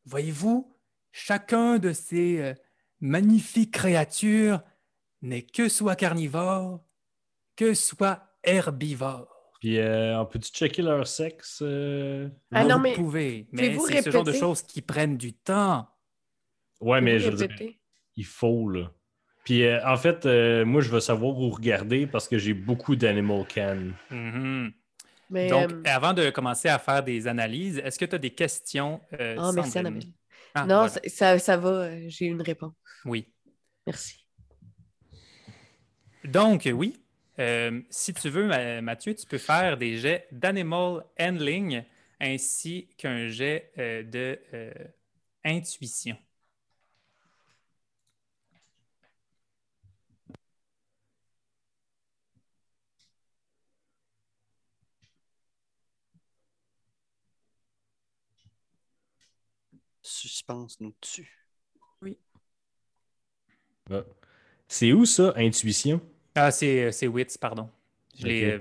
voyez-vous, 0.06 0.76
chacun 1.12 1.78
de 1.78 1.92
ces 1.94 2.40
euh, 2.42 2.54
magnifiques 3.00 3.72
créatures 3.74 4.62
n'est 5.22 5.44
que 5.44 5.70
soit 5.70 5.96
carnivore, 5.96 6.82
que 7.56 7.74
soit 7.74 8.24
herbivore. 8.44 9.28
Puis, 9.64 9.78
euh, 9.78 10.20
on 10.20 10.26
peut-tu 10.26 10.52
checker 10.52 10.82
leur 10.82 11.08
sexe? 11.08 11.60
euh? 11.62 12.28
Ah 12.54 12.66
non, 12.66 12.76
vous 12.76 12.82
mais 12.82 12.96
pouvez, 12.96 13.48
mais 13.54 13.80
c'est 13.80 14.02
ce 14.02 14.12
genre 14.12 14.26
de 14.26 14.34
choses 14.34 14.62
qui 14.62 14.82
prennent 14.82 15.16
du 15.16 15.32
temps. 15.32 15.88
Ouais, 16.82 17.00
mais 17.00 17.18
je 17.18 17.30
veux 17.30 17.48
dire, 17.48 17.70
il 18.18 18.26
faut, 18.26 18.68
là. 18.68 18.92
Puis, 19.46 19.64
euh, 19.64 19.80
en 19.88 19.96
fait, 19.96 20.26
euh, 20.26 20.66
moi, 20.66 20.82
je 20.82 20.90
veux 20.90 21.00
savoir 21.00 21.38
où 21.40 21.50
regarder 21.50 22.08
parce 22.08 22.28
que 22.28 22.38
j'ai 22.38 22.54
beaucoup 22.54 22.98
d'Animal 22.98 23.46
Can. 23.48 23.78
Mhm. 24.12 24.74
Mais, 25.30 25.50
Donc, 25.50 25.72
euh, 25.72 25.82
avant 25.86 26.12
de 26.12 26.30
commencer 26.30 26.68
à 26.68 26.78
faire 26.78 27.02
des 27.02 27.26
analyses, 27.28 27.78
est-ce 27.78 27.98
que 27.98 28.04
tu 28.04 28.16
as 28.16 28.20
des 28.20 28.32
questions? 28.32 29.00
euh, 29.18 29.38
Ah, 29.40 29.54
merci? 29.54 29.80
Annabelle. 29.80 30.04
Ah, 30.56 30.66
non, 30.66 30.88
voilà. 30.88 30.94
ça, 31.08 31.40
ça, 31.40 31.56
va. 31.56 32.10
J'ai 32.10 32.26
une 32.26 32.42
réponse. 32.42 32.74
Oui. 33.06 33.32
Merci. 33.88 34.28
Donc, 36.26 36.70
oui, 36.74 37.03
euh, 37.40 37.82
si 37.90 38.14
tu 38.14 38.30
veux, 38.30 38.46
Ma- 38.48 38.82
Mathieu, 38.82 39.16
tu 39.16 39.26
peux 39.26 39.38
faire 39.38 39.78
des 39.78 39.98
jets 39.98 40.28
d'animal 40.32 41.06
handling 41.20 41.84
ainsi 42.20 42.88
qu'un 42.98 43.28
jet 43.30 43.72
euh, 43.78 44.04
de 44.04 44.40
euh, 44.54 44.72
intuition. 45.46 46.18
Suspense 60.04 60.80
nous 60.82 60.94
tue. 61.02 61.48
Ah. 63.90 64.04
C'est 64.68 64.94
où 64.94 65.06
ça, 65.06 65.34
intuition? 65.38 66.02
Ah, 66.36 66.52
c'est 66.52 66.92
c'est 66.92 67.08
Wits, 67.08 67.38
pardon. 67.40 67.70
Je 68.18 68.26
Ok. 68.26 68.32
euh, 68.32 68.60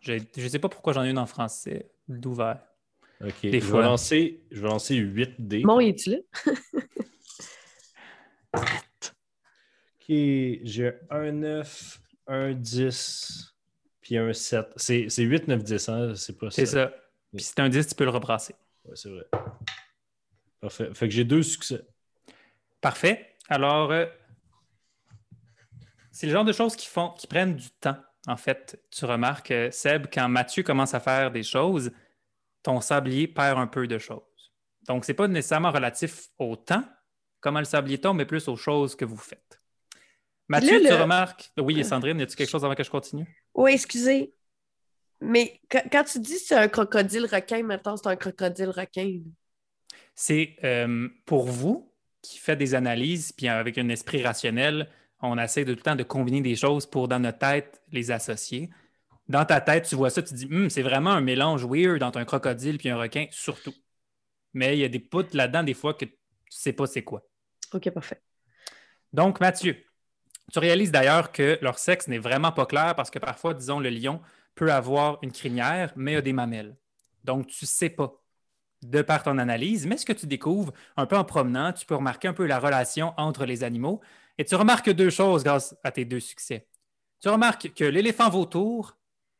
je 0.00 0.14
je 0.36 0.48
sais 0.48 0.58
pas 0.58 0.68
pourquoi 0.68 0.92
j'en 0.92 1.04
ai 1.04 1.10
une 1.10 1.18
en 1.18 1.26
français 1.26 1.90
d'ouvert. 2.08 2.60
Ok. 3.24 3.42
Des 3.42 3.60
je, 3.60 3.66
fois. 3.66 3.80
Vais 3.80 3.86
lancer, 3.86 4.42
je 4.50 4.60
vais 4.60 4.68
lancer 4.68 4.96
8 4.96 5.34
dés. 5.38 5.62
Bon, 5.62 5.80
es-tu 5.80 6.10
là? 6.10 6.16
Ok, 8.54 10.08
j'ai 10.08 10.92
un 11.08 11.32
9, 11.32 12.00
un 12.26 12.52
10, 12.52 13.54
puis 14.02 14.18
un 14.18 14.32
7. 14.34 14.66
C'est 14.76 15.08
c'est 15.08 15.22
8, 15.22 15.48
9, 15.48 15.64
10, 15.64 15.88
hein? 15.88 16.14
C'est 16.14 16.38
pas 16.38 16.50
C'est 16.50 16.66
ça. 16.66 16.92
Puis 17.34 17.42
si 17.42 17.52
c'est 17.56 17.60
un 17.60 17.68
10, 17.70 17.86
tu 17.88 17.94
peux 17.94 18.04
le 18.04 18.10
rebrasser. 18.10 18.54
Ouais, 18.84 18.94
c'est 18.96 19.08
vrai. 19.08 19.24
Parfait. 20.60 20.90
Fait 20.92 21.08
que 21.08 21.14
j'ai 21.14 21.24
deux 21.24 21.42
succès. 21.42 21.80
Parfait. 22.82 23.34
Alors, 23.48 23.90
euh, 23.92 24.04
c'est 26.14 26.28
le 26.28 26.32
genre 26.32 26.44
de 26.44 26.52
choses 26.52 26.76
qui 26.76 26.86
font, 26.86 27.10
qui 27.10 27.26
prennent 27.26 27.56
du 27.56 27.70
temps. 27.70 27.96
En 28.28 28.36
fait, 28.36 28.80
tu 28.90 29.04
remarques, 29.04 29.50
euh, 29.50 29.70
Seb, 29.72 30.06
quand 30.12 30.28
Mathieu 30.28 30.62
commence 30.62 30.94
à 30.94 31.00
faire 31.00 31.32
des 31.32 31.42
choses, 31.42 31.90
ton 32.62 32.80
sablier 32.80 33.26
perd 33.26 33.58
un 33.58 33.66
peu 33.66 33.88
de 33.88 33.98
choses. 33.98 34.22
Donc, 34.86 35.04
c'est 35.04 35.14
pas 35.14 35.26
nécessairement 35.26 35.72
relatif 35.72 36.28
au 36.38 36.54
temps, 36.54 36.84
comment 37.40 37.58
le 37.58 37.64
sablier 37.64 37.98
tombe, 37.98 38.16
mais 38.16 38.26
plus 38.26 38.46
aux 38.46 38.56
choses 38.56 38.94
que 38.94 39.04
vous 39.04 39.16
faites. 39.16 39.60
Mathieu, 40.46 40.80
là, 40.80 40.88
tu 40.88 40.94
le- 40.94 41.02
remarques. 41.02 41.50
Oui, 41.58 41.84
Sandrine, 41.84 42.20
y 42.20 42.22
a-tu 42.22 42.36
quelque 42.36 42.48
chose 42.50 42.64
avant 42.64 42.76
que 42.76 42.84
je 42.84 42.90
continue? 42.90 43.26
Oui, 43.52 43.72
excusez. 43.72 44.32
Mais 45.20 45.60
quand, 45.68 46.04
tu 46.04 46.20
dis 46.20 46.38
c'est 46.38 46.54
un 46.54 46.68
crocodile 46.68 47.26
requin, 47.26 47.62
maintenant 47.64 47.96
c'est 47.96 48.08
un 48.08 48.16
crocodile 48.16 48.70
requin. 48.70 49.20
C'est 50.14 50.56
euh, 50.62 51.08
pour 51.24 51.46
vous 51.46 51.92
qui 52.22 52.38
faites 52.38 52.58
des 52.58 52.74
analyses, 52.74 53.32
puis 53.32 53.48
avec 53.48 53.78
un 53.78 53.88
esprit 53.88 54.22
rationnel, 54.22 54.88
on 55.20 55.38
essaie 55.38 55.64
de 55.64 55.72
tout 55.72 55.78
le 55.78 55.82
temps 55.82 55.96
de 55.96 56.02
combiner 56.02 56.40
des 56.40 56.56
choses 56.56 56.86
pour, 56.86 57.08
dans 57.08 57.18
notre 57.18 57.38
tête, 57.38 57.82
les 57.90 58.10
associer. 58.10 58.70
Dans 59.28 59.44
ta 59.44 59.60
tête, 59.60 59.86
tu 59.88 59.94
vois 59.94 60.10
ça, 60.10 60.22
tu 60.22 60.30
te 60.30 60.34
dis, 60.34 60.46
Hum, 60.46 60.68
c'est 60.68 60.82
vraiment 60.82 61.10
un 61.10 61.20
mélange 61.20 61.64
weird 61.64 62.02
entre 62.02 62.18
un 62.18 62.24
crocodile 62.24 62.78
puis 62.78 62.90
un 62.90 62.96
requin, 62.96 63.26
surtout. 63.30 63.74
Mais 64.52 64.76
il 64.76 64.80
y 64.80 64.84
a 64.84 64.88
des 64.88 65.00
poutres 65.00 65.36
là-dedans, 65.36 65.62
des 65.62 65.74
fois, 65.74 65.94
que 65.94 66.04
tu 66.04 66.16
sais 66.48 66.72
pas 66.72 66.86
c'est 66.86 67.02
quoi. 67.02 67.26
Ok, 67.72 67.90
parfait. 67.90 68.20
Donc, 69.12 69.40
Mathieu, 69.40 69.76
tu 70.52 70.58
réalises 70.58 70.92
d'ailleurs 70.92 71.32
que 71.32 71.58
leur 71.62 71.78
sexe 71.78 72.08
n'est 72.08 72.18
vraiment 72.18 72.52
pas 72.52 72.66
clair 72.66 72.94
parce 72.94 73.10
que 73.10 73.18
parfois, 73.18 73.54
disons, 73.54 73.80
le 73.80 73.90
lion 73.90 74.20
peut 74.54 74.72
avoir 74.72 75.18
une 75.22 75.32
crinière, 75.32 75.92
mais 75.96 76.16
a 76.16 76.20
des 76.20 76.32
mamelles. 76.32 76.76
Donc, 77.24 77.46
tu 77.46 77.64
ne 77.64 77.68
sais 77.68 77.90
pas 77.90 78.12
de 78.82 79.02
par 79.02 79.22
ton 79.22 79.38
analyse, 79.38 79.86
mais 79.86 79.96
ce 79.96 80.04
que 80.04 80.12
tu 80.12 80.26
découvres 80.26 80.72
un 80.96 81.06
peu 81.06 81.16
en 81.16 81.24
promenant, 81.24 81.72
tu 81.72 81.86
peux 81.86 81.94
remarquer 81.94 82.28
un 82.28 82.34
peu 82.34 82.46
la 82.46 82.58
relation 82.58 83.14
entre 83.16 83.46
les 83.46 83.64
animaux 83.64 84.00
et 84.38 84.44
tu 84.44 84.54
remarques 84.54 84.90
deux 84.90 85.10
choses 85.10 85.44
grâce 85.44 85.76
à 85.84 85.90
tes 85.92 86.04
deux 86.04 86.20
succès. 86.20 86.66
Tu 87.20 87.28
remarques 87.28 87.72
que 87.74 87.84
l'éléphant 87.84 88.28
vautour 88.30 88.96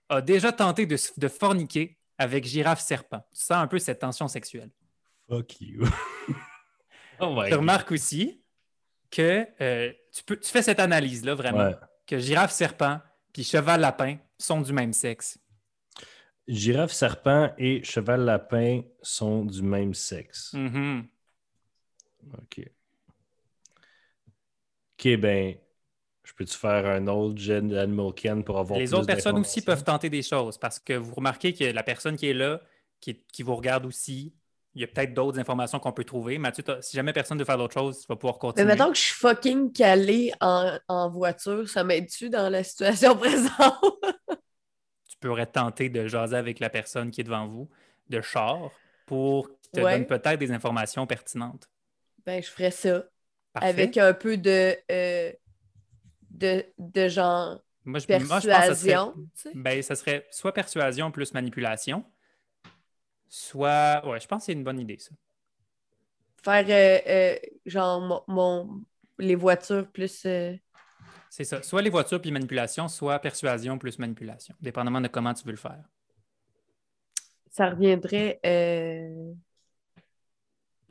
a 0.08 0.20
déjà 0.20 0.52
tenté 0.52 0.86
de, 0.86 0.96
de 1.16 1.28
forniquer 1.28 1.98
avec 2.18 2.44
girafe 2.44 2.80
serpent. 2.80 3.20
Tu 3.32 3.40
sens 3.40 3.52
un 3.58 3.66
peu 3.66 3.78
cette 3.78 3.98
tension 4.00 4.28
sexuelle. 4.28 4.70
Fuck 5.28 5.60
you. 5.60 5.84
oh 7.20 7.34
my 7.34 7.44
Tu 7.44 7.50
God. 7.50 7.58
remarques 7.60 7.92
aussi 7.92 8.40
que 9.10 9.46
euh, 9.60 9.92
tu, 10.12 10.22
peux, 10.24 10.36
tu 10.38 10.50
fais 10.50 10.62
cette 10.62 10.80
analyse-là 10.80 11.34
vraiment, 11.34 11.66
Ouais. 11.66 11.76
que 12.06 12.18
girafe 12.18 12.52
serpent 12.52 13.00
puis 13.32 13.42
cheval 13.44 13.80
lapin 13.80 14.18
sont 14.38 14.60
du 14.60 14.72
même 14.72 14.92
sexe. 14.92 15.38
Girafe 16.46 16.92
serpent 16.92 17.52
et 17.58 17.82
cheval 17.82 18.20
lapin 18.24 18.82
sont 19.02 19.44
du 19.44 19.62
même 19.62 19.94
sexe. 19.94 20.52
Mhm. 20.52 21.06
OK. 22.34 22.68
OK, 24.98 25.16
ben, 25.18 25.56
je 26.24 26.32
peux-tu 26.34 26.54
faire 26.58 26.86
un 26.86 27.06
autre 27.08 27.38
jet 27.38 27.62
d'Animal 27.62 28.14
Ken 28.14 28.44
pour 28.44 28.58
avoir 28.58 28.82
Les 28.82 28.84
plus 28.84 28.94
autres 28.94 29.06
personnes 29.06 29.38
aussi 29.38 29.62
peuvent 29.62 29.84
tenter 29.84 30.10
des 30.10 30.22
choses 30.22 30.58
parce 30.58 30.78
que 30.80 30.94
vous 30.94 31.14
remarquez 31.14 31.54
que 31.54 31.64
la 31.64 31.82
personne 31.82 32.16
qui 32.16 32.26
est 32.28 32.34
là, 32.34 32.60
qui, 33.00 33.22
qui 33.32 33.42
vous 33.42 33.54
regarde 33.56 33.86
aussi, 33.86 34.34
il 34.74 34.80
y 34.80 34.84
a 34.84 34.88
peut-être 34.88 35.14
d'autres 35.14 35.38
informations 35.38 35.78
qu'on 35.78 35.92
peut 35.92 36.04
trouver. 36.04 36.38
Mathieu, 36.38 36.64
si 36.80 36.96
jamais 36.96 37.12
personne 37.12 37.38
ne 37.38 37.42
veut 37.42 37.46
faire 37.46 37.58
d'autres 37.58 37.74
choses, 37.74 38.00
tu 38.00 38.06
vas 38.08 38.16
pouvoir 38.16 38.38
Mais 38.56 38.64
continuer. 38.64 38.64
mettons 38.64 38.90
que 38.90 38.96
je 38.96 39.02
suis 39.02 39.14
fucking 39.14 39.72
calée 39.72 40.32
en, 40.40 40.78
en 40.88 41.10
voiture, 41.10 41.68
ça 41.68 41.82
m'aide-tu 41.82 42.30
dans 42.30 42.48
la 42.48 42.62
situation 42.62 43.16
présente? 43.18 43.50
Tu 45.08 45.16
pourrais 45.16 45.46
tenter 45.46 45.88
de 45.88 46.06
jaser 46.06 46.36
avec 46.36 46.60
la 46.60 46.68
personne 46.68 47.10
qui 47.10 47.22
est 47.22 47.24
devant 47.24 47.46
vous 47.48 47.70
de 48.10 48.20
char 48.20 48.82
pour 49.06 49.48
qu'il 49.62 49.70
te 49.72 49.80
Ouais. 49.80 49.82
donne 49.82 50.06
peut-être 50.06 50.38
des 50.38 50.52
informations 50.52 51.06
pertinentes. 51.06 51.70
ben, 52.26 52.42
je 52.42 52.48
ferais 52.50 52.70
ça. 52.70 53.04
Parfait. 53.54 53.68
Avec 53.68 53.96
un 53.96 54.12
peu 54.12 54.36
de, 54.36 54.76
euh, 54.90 55.32
de, 56.30 56.64
de 56.78 57.08
genre 57.08 57.60
Moi, 57.84 58.00
je, 58.00 58.06
moi, 58.08 58.18
je 58.18 58.24
pense 58.26 58.42
que 58.44 58.50
ça 58.50 58.74
serait- 58.74 58.92
persuasion. 58.92 59.14
Ben, 59.54 59.80
ça 59.82 59.94
serait 59.94 60.26
soit 60.30 60.52
persuasion 60.52 61.10
plus 61.12 61.32
manipulation, 61.32 62.04
soit. 63.28 64.04
Ouais, 64.06 64.20
je 64.20 64.26
pense 64.26 64.40
que 64.40 64.46
c'est 64.46 64.52
une 64.52 64.64
bonne 64.64 64.80
idée, 64.80 64.98
ça. 64.98 65.12
Faire 66.42 66.66
euh, 66.68 66.98
euh, 67.08 67.38
genre 67.64 68.00
mon, 68.00 68.22
mon- 68.28 68.84
les 69.18 69.34
voitures 69.36 69.88
plus. 69.90 70.26
C'est 71.30 71.44
ça. 71.44 71.62
Soit 71.62 71.82
les 71.82 71.90
voitures 71.90 72.20
puis 72.20 72.30
manipulation, 72.32 72.88
soit 72.88 73.18
persuasion 73.20 73.78
plus 73.78 73.98
manipulation, 73.98 74.54
dépendamment 74.60 75.00
de 75.00 75.08
comment 75.08 75.32
tu 75.32 75.44
veux 75.44 75.52
le 75.52 75.56
faire. 75.56 75.82
ça 77.50 77.70
reviendrait. 77.70 78.40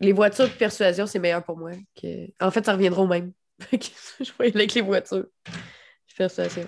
Les 0.04 0.12
voitures 0.12 0.50
de 0.50 0.54
persuasion, 0.54 1.08
c'est 1.08 1.20
meilleur 1.20 1.44
pour 1.44 1.58
moi. 1.58 1.72
Que... 2.00 2.28
En 2.42 2.52
fait, 2.52 2.66
ça 2.66 2.74
reviendra 2.74 3.02
au 3.02 3.08
même. 3.08 3.32
Je 3.72 4.32
aller 4.40 4.52
avec 4.54 4.74
les 4.74 4.82
voitures. 4.82 5.28
Persuasion. 6.18 6.68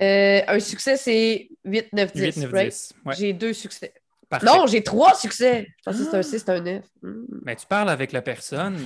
Euh, 0.00 0.40
un 0.48 0.58
succès, 0.58 0.96
c'est 0.96 1.48
8, 1.64 1.92
9, 1.92 2.12
10. 2.14 2.22
8, 2.22 2.36
9, 2.36 2.52
right? 2.52 2.72
10. 2.72 2.92
Ouais, 3.04 3.14
J'ai 3.14 3.32
deux 3.34 3.52
succès. 3.52 3.92
parfait. 4.28 4.46
Non, 4.46 4.66
j'ai 4.66 4.82
trois 4.82 5.14
succès. 5.14 5.66
Je 5.78 5.82
pensais 5.84 5.98
que 5.98 6.04
c'était 6.04 6.16
un 6.16 6.22
6, 6.22 6.38
c'était 6.38 6.52
un 6.52 6.60
9. 6.60 6.84
Hmm. 7.02 7.24
Ben, 7.42 7.54
tu 7.54 7.66
parles 7.66 7.90
avec 7.90 8.12
la 8.12 8.22
personne, 8.22 8.78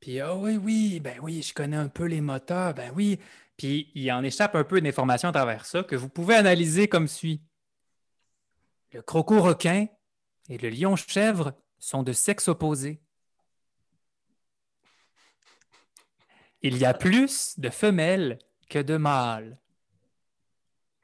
puis 0.00 0.20
ah 0.20 0.34
oui, 0.34 0.56
oui, 0.56 1.00
ben 1.00 1.14
oui, 1.22 1.42
je 1.42 1.54
connais 1.54 1.76
un 1.76 1.88
peu 1.88 2.04
les 2.04 2.20
moteurs, 2.20 2.74
ben 2.74 2.90
oui. 2.94 3.18
Puis 3.56 3.90
il 3.94 4.10
en 4.10 4.22
échappe 4.22 4.54
un 4.54 4.64
peu 4.64 4.80
d'informations 4.80 5.28
à 5.28 5.32
travers 5.32 5.64
ça 5.64 5.82
que 5.82 5.94
vous 5.94 6.08
pouvez 6.08 6.34
analyser 6.34 6.88
comme 6.88 7.08
suit. 7.08 7.40
Le 8.92 9.02
croco-requin 9.02 9.86
et 10.48 10.58
le 10.58 10.68
lion-chèvre 10.68 11.54
sont 11.78 12.02
de 12.02 12.12
sexe 12.12 12.48
opposé. 12.48 13.00
Il 16.62 16.76
y 16.76 16.84
a 16.84 16.92
plus 16.92 17.58
de 17.58 17.70
femelles 17.70 18.38
que 18.68 18.78
de 18.78 18.96
mâles. 18.96 19.58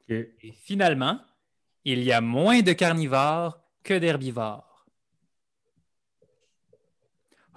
Et 0.09 0.53
finalement, 0.53 1.19
il 1.83 2.03
y 2.03 2.11
a 2.11 2.21
moins 2.21 2.61
de 2.61 2.73
carnivores 2.73 3.59
que 3.83 3.93
d'herbivores. 3.93 4.85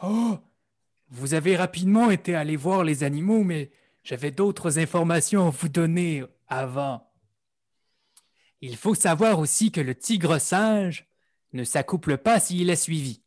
Oh, 0.03 0.38
vous 1.11 1.35
avez 1.35 1.57
rapidement 1.57 2.11
été 2.11 2.35
allé 2.35 2.57
voir 2.57 2.85
les 2.85 3.03
animaux, 3.05 3.45
mais 3.45 3.71
j'avais 4.03 4.31
d'autres 4.31 4.79
informations 4.79 5.49
à 5.49 5.51
vous 5.51 5.69
donner 5.69 6.25
avant. 6.49 7.10
Il 8.61 8.77
faut 8.77 8.94
savoir 8.94 9.38
aussi 9.38 9.73
que 9.73 9.81
le 9.81 9.94
tigre 9.94 10.38
singe 10.38 11.07
ne 11.53 11.64
s'accouple 11.64 12.18
pas 12.18 12.40
s'il 12.40 12.70
est 12.70 12.77
suivi. 12.77 13.23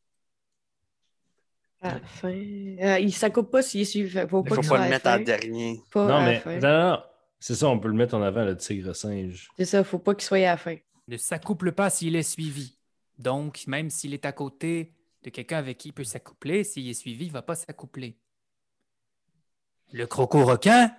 À 1.82 1.96
la 1.96 2.00
fin. 2.02 2.30
Euh, 2.30 3.00
il 3.00 3.14
s'accoupe 3.14 3.52
pas 3.52 3.62
s'il 3.62 3.82
est 3.82 3.86
suivi. 3.86 4.08
Il 4.10 4.14
pas 4.14 4.28
faut 4.28 4.44
qu'il 4.44 4.54
pas 4.70 4.78
le 4.78 4.84
la 4.84 4.90
mettre 4.90 5.08
en 5.10 5.20
dernier. 5.20 5.82
Pas 5.92 6.08
Non, 6.08 6.26
mais 6.26 6.60
non, 6.60 6.92
non, 6.92 7.04
c'est 7.40 7.56
ça, 7.56 7.68
on 7.68 7.80
peut 7.80 7.90
le 7.90 7.96
mettre 7.96 8.16
en 8.16 8.22
avant, 8.22 8.46
le 8.46 8.56
tigre 8.56 8.96
singe. 8.96 9.50
C'est 9.58 9.66
ça, 9.66 9.84
faut 9.84 10.00
pas 10.00 10.16
qu'il 10.16 10.24
soit 10.24 10.38
à 10.38 10.42
la 10.42 10.58
fin. 10.58 10.78
Ne 11.08 11.18
s'accouple 11.18 11.74
pas 11.74 11.90
s'il 11.90 12.16
est 12.16 12.24
suivi. 12.24 12.78
Donc, 13.18 13.66
même 13.68 13.90
s'il 13.90 14.14
est 14.14 14.26
à 14.26 14.32
côté 14.32 14.94
de 15.24 15.30
quelqu'un 15.30 15.58
avec 15.58 15.78
qui 15.78 15.90
il 15.90 15.94
peut 15.94 16.04
s'accoupler, 16.04 16.64
s'il 16.64 16.90
est 16.90 16.94
suivi, 16.94 17.26
il 17.26 17.30
ne 17.30 17.34
va 17.34 17.42
pas 17.42 17.56
s'accoupler. 17.56 18.18
Le 19.92 20.08
croco-requin 20.08 20.96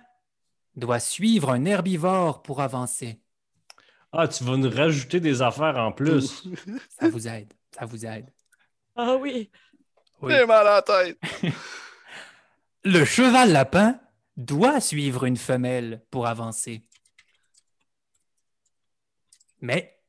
doit 0.75 0.99
suivre 0.99 1.49
un 1.49 1.65
herbivore 1.65 2.43
pour 2.43 2.61
avancer. 2.61 3.21
Ah, 4.11 4.27
tu 4.27 4.43
vas 4.43 4.57
nous 4.57 4.69
rajouter 4.69 5.19
des 5.19 5.41
affaires 5.41 5.77
en 5.77 5.91
plus. 5.91 6.43
Ça 6.99 7.09
vous 7.09 7.27
aide. 7.27 7.53
Ça 7.71 7.85
vous 7.85 8.05
aide. 8.05 8.29
Ah 8.95 9.15
oui. 9.15 9.51
Oui. 10.21 10.33
J'ai 10.33 10.45
mal 10.45 10.65
à 10.67 10.75
la 10.75 10.81
tête. 10.81 11.19
Le 12.83 13.03
cheval 13.03 13.51
lapin 13.51 13.99
doit 14.37 14.79
suivre 14.79 15.25
une 15.25 15.37
femelle 15.37 16.03
pour 16.11 16.27
avancer. 16.27 16.81
Mais 19.61 19.99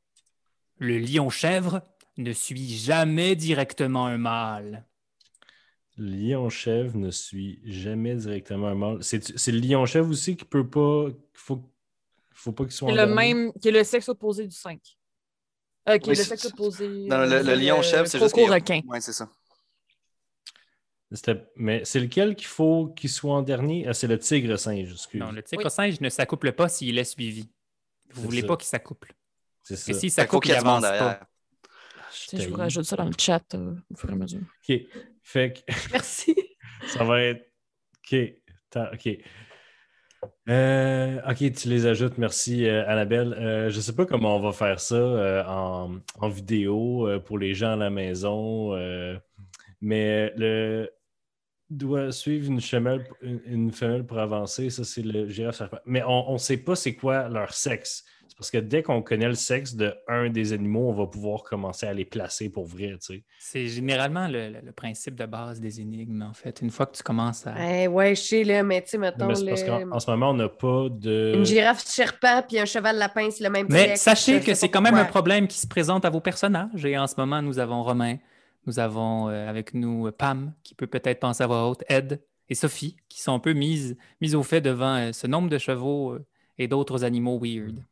le 0.77 0.99
lion-chèvre 0.99 1.81
ne 2.17 2.33
suit 2.33 2.77
jamais 2.77 3.35
directement 3.35 4.05
un 4.05 4.17
mâle. 4.17 4.85
Le 5.97 6.05
lion-chèvre 6.05 6.95
ne 6.95 7.09
suit 7.09 7.59
jamais 7.63 8.15
directement 8.15 8.67
un 8.67 8.75
mâle. 8.75 8.97
C'est 9.01 9.37
c'est 9.37 9.51
le 9.51 9.59
lion-chèvre 9.59 10.09
aussi 10.09 10.37
qui 10.37 10.45
peut 10.45 10.69
pas. 10.69 11.07
faut, 11.33 11.63
faut 12.37 12.51
pas 12.51 12.63
qu'il 12.65 12.73
soit 12.73 12.87
Qui 12.91 12.95
est 12.97 13.01
en 13.01 13.05
le 13.05 13.13
dernier? 13.15 13.33
même, 13.33 13.53
qui 13.61 13.67
est 13.67 13.71
le 13.71 13.83
sexe 13.83 14.07
opposé 14.09 14.45
du 14.47 14.55
5. 14.55 14.79
Euh, 15.89 15.97
qui 15.97 16.09
Oui, 16.09 16.15
est 16.15 16.17
le 16.19 16.23
c'est- 16.23 16.29
sexe 16.37 16.45
opposé. 16.45 16.87
Non, 16.87 17.19
le, 17.21 17.41
le 17.41 17.49
euh, 17.49 17.55
lion-chèvre, 17.55 18.07
c'est 18.07 18.19
juste. 18.19 18.33
qu'il- 18.33 18.43
Croco-requin. 18.43 18.81
Ouais, 18.87 18.99
c'est 19.01 19.13
ça. 19.13 19.29
C'était- 21.11 21.45
Mais 21.55 21.85
c'est 21.85 21.99
lequel 22.01 22.35
qu'il 22.35 22.47
faut 22.47 22.87
qu'il 22.89 23.09
soit 23.09 23.33
en 23.33 23.41
dernier? 23.41 23.87
Ah, 23.87 23.93
c'est 23.93 24.07
le 24.07 24.19
tigre 24.19 24.57
singe, 24.57 24.91
excuse. 24.91 25.19
Non, 25.21 25.31
le 25.31 25.41
tigre-singe 25.41 26.01
ne 26.01 26.09
s'accouple 26.09 26.51
pas 26.51 26.67
s'il 26.67 26.97
est 26.97 27.03
suivi. 27.05 27.49
Vous 28.09 28.21
C'est 28.21 28.27
voulez 28.27 28.41
ça. 28.41 28.47
pas 28.47 28.57
qu'il 28.57 28.67
s'accouple. 28.67 29.13
C'est 29.63 29.75
ça. 29.77 29.91
que 29.93 29.97
s'il 29.97 30.09
faut 30.09 30.15
s'accouple, 30.15 30.47
il 30.49 30.55
monde 30.55 30.59
avance 30.65 30.81
pas. 30.83 30.91
derrière. 30.91 31.25
Tiens, 32.27 32.39
Je 32.39 32.49
vous 32.49 32.55
rajoute 32.55 32.83
ça 32.85 32.95
dans 32.97 33.05
le 33.05 33.13
chat 33.17 33.43
euh, 33.53 33.75
au 33.91 33.95
fur 33.95 34.09
et 34.09 34.13
à 34.13 34.15
mesure. 34.15 34.39
OK. 34.41 34.75
Fait 35.23 35.53
que 35.53 35.91
Merci. 35.93 36.35
ça 36.87 37.03
va 37.05 37.21
être. 37.21 37.49
OK. 38.11 38.15
OK. 38.93 39.09
Euh, 40.49 41.19
OK, 41.29 41.51
tu 41.53 41.69
les 41.69 41.85
ajoutes. 41.85 42.17
Merci, 42.17 42.67
euh, 42.67 42.87
Annabelle. 42.87 43.33
Euh, 43.33 43.69
je 43.69 43.77
ne 43.77 43.81
sais 43.81 43.93
pas 43.93 44.05
comment 44.05 44.35
on 44.37 44.39
va 44.39 44.51
faire 44.51 44.79
ça 44.79 45.45
en, 45.47 46.29
vidéo 46.29 47.07
pour 47.25 47.37
les 47.37 47.53
gens 47.53 47.73
à 47.73 47.75
la 47.75 47.89
maison, 47.89 48.75
mais 49.81 50.33
le 50.35 50.89
doit 51.69 52.13
suivre 52.13 52.49
une 52.49 53.71
femelle, 53.71 54.05
pour 54.05 54.19
avancer. 54.19 54.69
Ça, 54.69 54.83
c'est 54.83 55.01
le 55.01 55.27
girafe. 55.27 55.61
Mais 55.85 56.01
on 56.03 56.33
ne 56.33 56.37
sait 56.37 56.57
pas 56.57 56.75
c'est 56.75 56.95
quoi 56.95 57.27
leur 57.27 57.53
sexe. 57.53 58.05
Parce 58.37 58.51
que 58.51 58.59
dès 58.59 58.83
qu'on 58.83 59.01
connaît 59.01 59.27
le 59.27 59.33
sexe 59.33 59.73
de 59.73 59.95
un 60.07 60.29
des 60.29 60.53
animaux, 60.53 60.89
on 60.89 60.93
va 60.93 61.07
pouvoir 61.07 61.41
commencer 61.41 61.87
à 61.87 61.93
les 61.93 62.05
placer 62.05 62.49
pour 62.49 62.65
vrai, 62.65 62.91
tu 63.01 63.15
sais. 63.15 63.23
C'est 63.39 63.67
généralement 63.67 64.27
le, 64.27 64.49
le- 64.49 64.61
le 64.63 64.71
principe 64.71 65.15
de 65.15 65.25
base 65.25 65.59
des 65.59 65.81
énigmes, 65.81 66.21
en 66.21 66.33
fait. 66.33 66.61
Une 66.61 66.69
fois 66.69 66.85
que 66.85 66.95
tu 66.97 67.01
commences 67.01 67.47
à. 67.47 67.55
Eh, 67.83 67.87
ouais, 67.87 68.13
je 68.13 68.21
sais, 68.21 68.43
là, 68.43 68.61
mais 68.61 68.83
tu 68.83 68.89
sais, 68.89 68.97
mettons, 68.99 69.25
Mais 69.27 69.33
c'est 69.35 69.45
parce 69.49 69.63
le- 69.63 69.67
qu'en 69.89 69.91
en 69.95 69.99
ce 69.99 70.11
moment, 70.11 70.29
on 70.29 70.33
n'a 70.35 70.49
pas 70.49 70.87
de. 70.89 71.33
une 71.35 71.45
girafe 71.45 71.83
serpent 71.83 72.43
puis 72.47 72.59
un 72.59 72.65
cheval 72.65 72.97
lapin, 72.97 73.29
c'est 73.31 73.43
le 73.43 73.49
même 73.49 73.65
Mais 73.69 73.87
sexe. 73.87 74.01
sachez 74.01 74.39
que 74.41 74.53
c'est 74.53 74.69
quand 74.69 74.81
même 74.81 74.93
un 74.95 75.05
problème 75.05 75.47
qui 75.47 75.57
se 75.57 75.67
présente 75.67 76.05
à 76.05 76.11
vos 76.11 76.21
personnages. 76.21 76.85
Et 76.85 76.95
en 76.95 77.07
ce 77.07 77.15
moment, 77.17 77.41
nous 77.41 77.57
avons 77.57 77.81
Romain, 77.81 78.17
nous 78.67 78.77
avons 78.77 79.29
euh, 79.29 79.49
avec 79.49 79.73
nous 79.73 80.05
euh, 80.07 80.11
Pam, 80.11 80.53
qui 80.63 80.75
peut 80.75 80.85
peut-être 80.87 81.19
penser 81.19 81.43
à 81.43 81.47
voix 81.47 81.67
haute, 81.67 81.83
Ed 81.89 82.21
et 82.49 82.53
Sophie, 82.55 82.97
qui 83.09 83.19
sont 83.19 83.33
un 83.33 83.39
peu 83.39 83.53
mises, 83.53 83.97
mises 84.21 84.35
au 84.35 84.43
fait 84.43 84.61
devant 84.61 84.95
euh, 84.95 85.11
ce 85.11 85.25
nombre 85.25 85.49
de 85.49 85.57
chevaux 85.57 86.11
euh, 86.13 86.25
et 86.59 86.67
d'autres 86.67 87.03
animaux 87.03 87.39
weird. 87.41 87.83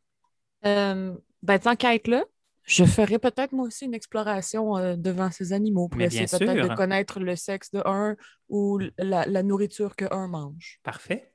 Euh, 0.66 1.14
ben, 1.42 1.58
tant 1.58 1.76
qu'à 1.76 1.94
être 1.94 2.08
là, 2.08 2.24
je 2.64 2.84
ferais 2.84 3.18
peut-être 3.18 3.52
moi 3.52 3.66
aussi 3.66 3.84
une 3.84 3.94
exploration 3.94 4.76
euh, 4.76 4.96
devant 4.96 5.30
ces 5.30 5.52
animaux 5.52 5.88
pour 5.88 5.98
Mais 5.98 6.06
essayer 6.06 6.26
peut-être 6.26 6.68
de 6.68 6.74
connaître 6.74 7.20
le 7.20 7.36
sexe 7.36 7.70
de 7.70 7.80
un 7.84 8.16
ou 8.48 8.80
la, 8.98 9.24
la 9.26 9.42
nourriture 9.42 9.94
que 9.94 10.12
un 10.12 10.26
mange. 10.26 10.80
Parfait. 10.82 11.30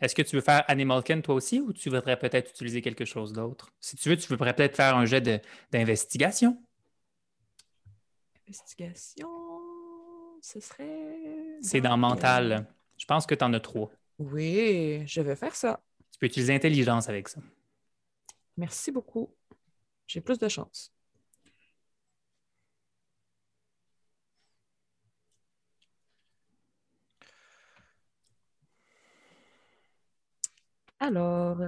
Est-ce 0.00 0.14
que 0.14 0.22
tu 0.22 0.36
veux 0.36 0.42
faire 0.42 0.64
Animal 0.68 1.02
Ken 1.02 1.22
toi 1.22 1.34
aussi 1.34 1.60
ou 1.60 1.72
tu 1.72 1.88
voudrais 1.90 2.18
peut-être 2.18 2.50
utiliser 2.50 2.82
quelque 2.82 3.04
chose 3.04 3.32
d'autre? 3.32 3.70
Si 3.80 3.96
tu 3.96 4.08
veux, 4.08 4.16
tu 4.16 4.28
voudrais 4.28 4.54
peut-être 4.54 4.76
faire 4.76 4.96
un 4.96 5.04
jet 5.04 5.20
de- 5.20 5.40
d'investigation. 5.70 6.60
Investigation, 8.48 9.28
ce 10.42 10.60
serait. 10.60 11.58
C'est 11.62 11.80
dans 11.80 11.96
mental. 11.96 12.66
Je 12.98 13.06
pense 13.06 13.26
que 13.26 13.34
tu 13.34 13.44
en 13.44 13.52
as 13.52 13.60
trois. 13.60 13.90
Oui, 14.18 15.02
je 15.06 15.20
vais 15.20 15.36
faire 15.36 15.54
ça. 15.54 15.80
Tu 16.12 16.18
peux 16.18 16.26
utiliser 16.26 16.54
intelligence 16.54 17.08
avec 17.08 17.28
ça. 17.28 17.40
Merci 18.56 18.90
beaucoup. 18.92 19.34
J'ai 20.06 20.20
plus 20.20 20.38
de 20.38 20.48
chance. 20.48 20.92
Alors, 31.00 31.58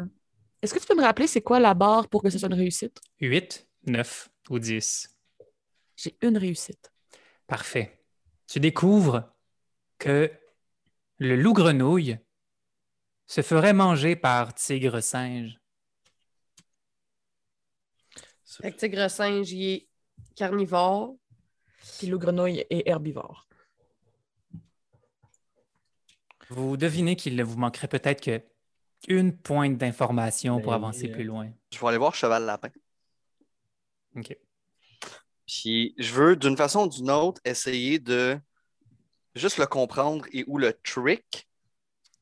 est-ce 0.62 0.72
que 0.72 0.78
tu 0.78 0.86
peux 0.86 0.96
me 0.96 1.02
rappeler 1.02 1.26
c'est 1.26 1.42
quoi 1.42 1.60
la 1.60 1.74
barre 1.74 2.08
pour 2.08 2.22
que 2.22 2.30
ce 2.30 2.38
soit 2.38 2.48
une 2.48 2.54
réussite? 2.54 3.00
8, 3.20 3.68
9 3.86 4.30
ou 4.50 4.58
10. 4.58 5.14
J'ai 5.96 6.16
une 6.22 6.38
réussite. 6.38 6.90
Parfait. 7.46 8.02
Tu 8.46 8.60
découvres 8.60 9.24
que 9.98 10.30
le 11.18 11.36
loup-grenouille 11.36 12.18
se 13.26 13.42
ferait 13.42 13.72
manger 13.72 14.16
par 14.16 14.54
tigre-singe. 14.54 15.58
Fait 18.60 18.72
que 18.72 18.76
tigre 18.76 19.08
singe, 19.10 19.52
il 19.52 19.68
est 19.68 19.88
carnivore. 20.34 21.16
Puis 21.98 22.06
le 22.06 22.18
grenouille 22.18 22.64
est 22.70 22.88
herbivore. 22.88 23.46
Vous 26.48 26.76
devinez 26.76 27.16
qu'il 27.16 27.42
vous 27.42 27.58
manquerait 27.58 27.88
peut-être 27.88 28.20
que 28.20 28.42
une 29.08 29.36
pointe 29.36 29.76
d'information 29.76 30.60
pour 30.60 30.72
Ben 30.72 30.76
avancer 30.76 31.08
plus 31.08 31.22
hein. 31.22 31.26
loin. 31.26 31.50
Je 31.72 31.78
vais 31.78 31.86
aller 31.86 31.98
voir 31.98 32.14
Cheval 32.14 32.44
Lapin. 32.44 32.70
OK. 34.16 34.36
Puis 35.46 35.94
je 35.98 36.12
veux, 36.12 36.36
d'une 36.36 36.56
façon 36.56 36.86
ou 36.86 36.88
d'une 36.88 37.10
autre, 37.10 37.40
essayer 37.44 37.98
de 37.98 38.38
juste 39.34 39.58
le 39.58 39.66
comprendre 39.66 40.24
et 40.32 40.44
ou 40.46 40.58
le 40.58 40.72
trick 40.72 41.48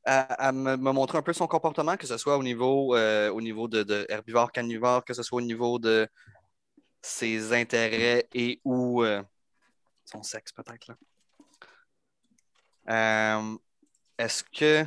à, 0.05 0.49
à 0.49 0.53
me, 0.53 0.77
me 0.77 0.93
montrer 0.93 1.19
un 1.19 1.23
peu 1.23 1.33
son 1.33 1.47
comportement, 1.47 1.97
que 1.97 2.07
ce 2.07 2.17
soit 2.19 2.37
au 2.37 2.43
niveau, 2.43 2.95
euh, 2.95 3.31
au 3.31 3.41
niveau 3.41 3.69
de, 3.69 3.83
de 3.83 4.07
herbivore, 4.09 4.53
carnivore, 4.53 5.05
que 5.05 5.15
ce 5.15 5.23
soit 5.23 5.39
au 5.39 5.41
niveau 5.45 5.79
de 5.79 6.09
ses 7.03 7.53
intérêts 7.53 8.29
et 8.35 8.61
ou 8.65 9.03
euh, 9.03 9.23
son 10.05 10.23
sexe, 10.23 10.53
peut-être. 10.53 10.89
là. 10.89 10.97
Euh, 12.91 13.57
Est-ce 14.19 14.45
que, 14.45 14.85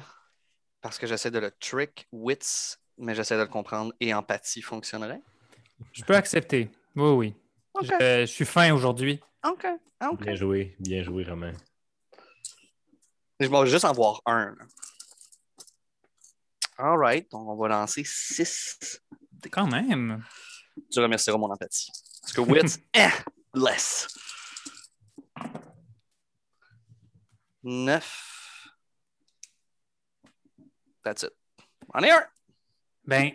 parce 0.82 0.98
que 1.00 1.08
j'essaie 1.08 1.32
de 1.32 1.40
le 1.40 1.52
trick, 1.52 2.08
wits, 2.12 2.78
mais 2.98 3.16
j'essaie 3.16 3.36
de 3.38 3.42
le 3.42 3.48
comprendre, 3.48 3.94
et 4.00 4.14
empathie 4.14 4.62
fonctionnerait? 4.62 5.22
Je 5.94 6.04
peux 6.04 6.16
accepter. 6.16 6.70
Oui, 6.96 7.10
oui. 7.12 7.36
OK. 7.74 7.86
Je, 8.00 8.22
je 8.22 8.26
suis 8.26 8.46
fin 8.46 8.74
aujourd'hui. 8.74 9.20
OK. 9.48 9.66
OK. 10.12 10.22
Bien 10.22 10.36
joué, 10.36 10.76
bien 10.80 11.04
joué, 11.04 11.24
Romain. 11.24 11.54
Je 13.40 13.48
vais 13.48 13.68
juste 13.68 13.86
en 13.86 13.94
voir 13.94 14.22
un. 14.26 14.46
là. 14.46 14.66
All 16.78 16.98
right, 16.98 17.30
donc 17.32 17.48
on 17.48 17.56
va 17.56 17.68
lancer 17.70 18.04
6. 18.06 19.02
Quand 19.52 19.68
même. 19.68 20.24
Tu 20.92 21.00
remercieras 21.00 21.38
mon 21.38 21.50
empathie. 21.52 21.90
Parce 22.22 22.34
que 22.34 22.42
wits, 22.42 22.80
eh, 22.94 23.10
less. 23.54 24.08
9. 27.64 28.70
That's 31.04 31.24
it. 31.24 31.34
On 31.94 32.02
est 32.04 32.12
un. 32.12 32.24
Ben, 33.06 33.32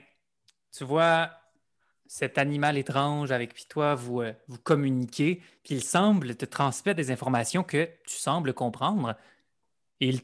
tu 0.70 0.84
vois 0.84 1.30
cet 2.06 2.36
animal 2.36 2.76
étrange 2.76 3.32
avec 3.32 3.54
qui 3.54 3.66
toi 3.66 3.94
vous, 3.94 4.20
euh, 4.20 4.34
vous 4.46 4.58
communiquez, 4.58 5.36
puis 5.64 5.76
il 5.76 5.82
semble 5.82 6.36
te 6.36 6.44
transmettre 6.44 6.98
des 6.98 7.10
informations 7.10 7.62
que 7.64 7.88
tu 8.06 8.16
sembles 8.16 8.52
comprendre. 8.52 9.16
Et 10.00 10.08
il- 10.10 10.20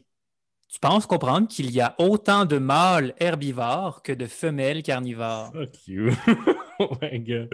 tu 0.68 0.78
penses 0.81 1.07
comprendre 1.07 1.48
qu'il 1.48 1.70
y 1.70 1.81
a 1.81 1.94
autant 1.98 2.44
de 2.44 2.59
mâles 2.59 3.14
herbivores 3.18 4.02
que 4.02 4.12
de 4.12 4.26
femelles 4.26 4.83
carnivores. 4.83 5.52
Fuck 5.52 5.88
you. 5.88 6.11
oh 6.78 6.90
my 7.00 7.18
god. 7.20 7.48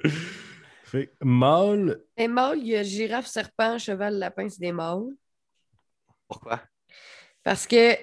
Fait 0.84 1.06
que 1.06 1.24
mâle, 1.24 2.00
il 2.16 2.66
y 2.66 2.76
a 2.76 2.82
girafe, 2.82 3.26
serpent, 3.26 3.78
cheval, 3.78 4.18
lapin, 4.18 4.48
c'est 4.48 4.60
des 4.60 4.72
mâles. 4.72 5.14
Pourquoi? 6.28 6.60
Parce 7.42 7.66
que 7.66 7.96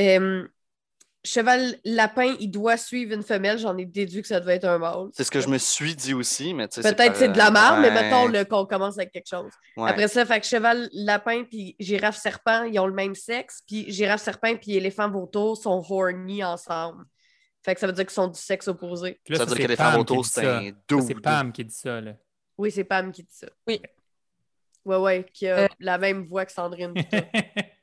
euh, 0.00 0.48
cheval, 1.26 1.76
lapin, 1.84 2.34
il 2.40 2.50
doit 2.50 2.76
suivre 2.76 3.12
une 3.14 3.22
femelle. 3.22 3.58
J'en 3.58 3.76
ai 3.76 3.84
déduit 3.84 4.22
que 4.22 4.28
ça 4.28 4.40
devait 4.40 4.54
être 4.56 4.64
un 4.64 4.78
mâle. 4.78 5.08
C'est 5.12 5.24
ce 5.24 5.30
que 5.30 5.40
je 5.40 5.48
me 5.48 5.58
suis 5.58 5.94
dit 5.94 6.14
aussi, 6.14 6.54
mais 6.54 6.68
tu 6.68 6.80
sais. 6.80 6.94
Peut-être 6.94 7.12
pas- 7.12 7.18
c'est 7.18 7.28
de 7.28 7.36
la 7.36 7.50
merde, 7.50 7.80
mais 7.82 7.90
mettons 7.90 8.26
le- 8.28 8.44
qu'on 8.44 8.64
commence 8.64 8.96
avec 8.96 9.12
quelque 9.12 9.28
chose. 9.28 9.50
ouais. 9.76 9.90
Après 9.90 10.08
ça, 10.08 10.24
fait 10.24 10.40
que 10.40 10.46
cheval, 10.46 10.88
lapin, 10.92 11.44
puis 11.44 11.76
girafe, 11.78 12.16
serpent, 12.16 12.62
ils 12.64 12.78
ont 12.78 12.86
le 12.86 12.94
même 12.94 13.14
sexe. 13.14 13.60
Puis 13.66 13.90
girafe, 13.92 14.22
serpent, 14.22 14.56
puis 14.56 14.76
éléphant, 14.76 15.10
vautour 15.10 15.56
sont 15.56 15.84
horny 15.90 16.42
ensemble. 16.44 17.04
Fait 17.64 17.74
que 17.74 17.80
ça 17.80 17.86
veut 17.88 17.92
dire 17.92 18.04
qu'ils 18.06 18.14
sont 18.14 18.28
du 18.28 18.38
sexe 18.40 18.68
opposé. 18.68 19.20
Là, 19.28 19.38
ça 19.38 19.44
veut 19.44 19.54
dire 19.56 19.66
que 19.76 19.98
auto, 19.98 20.22
dit 20.22 20.28
c'est 20.28 20.46
un 20.46 20.62
dude. 20.88 21.02
C'est 21.06 21.20
Pam 21.20 21.50
qui 21.52 21.64
dit 21.64 21.74
ça. 21.74 22.00
Là. 22.00 22.12
Oui, 22.56 22.70
c'est 22.70 22.84
Pam 22.84 23.10
qui 23.10 23.22
dit 23.24 23.28
ça. 23.34 23.48
Oui. 23.66 23.82
Ouais, 24.84 24.96
ouais, 24.98 25.26
qui 25.32 25.48
a 25.48 25.58
Euh. 25.64 25.68
la 25.80 25.98
même 25.98 26.26
voix 26.26 26.46
que 26.46 26.52
Sandrine. 26.52 26.94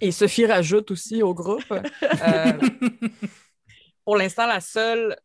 Et 0.00 0.12
Sophie 0.12 0.46
rajoute 0.46 0.90
aussi 0.90 1.22
au 1.22 1.34
groupe. 1.34 1.70
euh, 1.72 2.52
pour 4.04 4.16
l'instant, 4.16 4.46
la 4.46 4.60
seule 4.60 5.16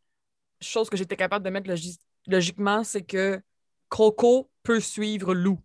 chose 0.62 0.90
que 0.90 0.98
j'étais 0.98 1.18
capable 1.18 1.44
de 1.46 1.50
mettre 1.50 1.70
logi- 1.70 2.00
logiquement, 2.28 2.84
c'est 2.84 3.04
que 3.04 3.42
Croco 3.90 4.50
peut 4.64 4.80
suivre 4.80 5.34
Lou. 5.34 5.60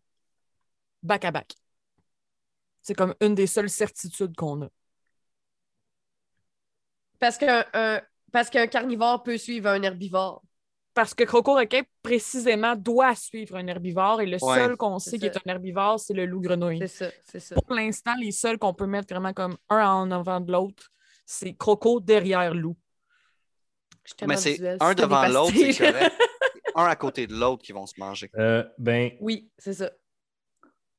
Back 1.02 1.24
à 1.24 1.30
back. 1.30 1.54
C'est 2.82 2.94
comme 2.94 3.14
une 3.20 3.34
des 3.34 3.46
seules 3.46 3.70
certitudes 3.70 4.34
qu'on 4.36 4.62
a. 4.62 4.68
Parce 7.18 7.38
qu'un 7.38 7.64
un- 7.72 8.00
parce 8.32 8.50
qu'un 8.50 8.66
carnivore 8.66 9.22
peut 9.22 9.38
suivre 9.38 9.68
un 9.68 9.82
herbivore. 9.82 10.42
Parce 10.96 11.12
que 11.12 11.24
Croco 11.24 11.52
Requin, 11.54 11.82
précisément, 12.02 12.74
doit 12.74 13.14
suivre 13.14 13.56
un 13.56 13.66
herbivore 13.66 14.22
et 14.22 14.26
le 14.26 14.38
Ouais. 14.40 14.54
seul 14.56 14.76
qu'on 14.78 14.98
sait 14.98 15.18
qui 15.18 15.26
est 15.26 15.36
un 15.36 15.50
herbivore, 15.50 16.00
c'est 16.00 16.14
le 16.14 16.24
loup-grenouille. 16.24 16.78
C'est 16.78 16.86
ça, 16.88 17.10
c'est 17.22 17.38
ça. 17.38 17.54
Pour 17.54 17.74
l'instant, 17.76 18.14
les 18.18 18.32
seuls 18.32 18.56
qu'on 18.58 18.72
peut 18.72 18.86
mettre 18.86 19.12
vraiment 19.12 19.34
comme 19.34 19.58
un 19.68 19.86
en 19.86 20.10
avant 20.10 20.40
de 20.40 20.50
l'autre, 20.50 20.90
c'est 21.26 21.52
Croco 21.52 22.00
derrière 22.00 22.54
Lou. 22.54 22.74
Je 24.04 24.08
suis 24.10 24.16
tellement 24.16 24.34
Mais 24.34 24.40
c'est 24.40 24.82
un 24.82 24.94
devant 24.94 25.26
l'autre, 25.28 25.52
c'est 25.54 25.76
correct. 25.76 26.14
un 26.74 26.84
à 26.86 26.96
côté 26.96 27.26
de 27.26 27.34
l'autre 27.34 27.62
qui 27.62 27.72
vont 27.72 27.84
se 27.84 28.00
manger. 28.00 28.30
euh, 28.38 28.64
ben, 28.78 29.10
Oui, 29.20 29.50
c'est 29.58 29.74
ça. 29.74 29.90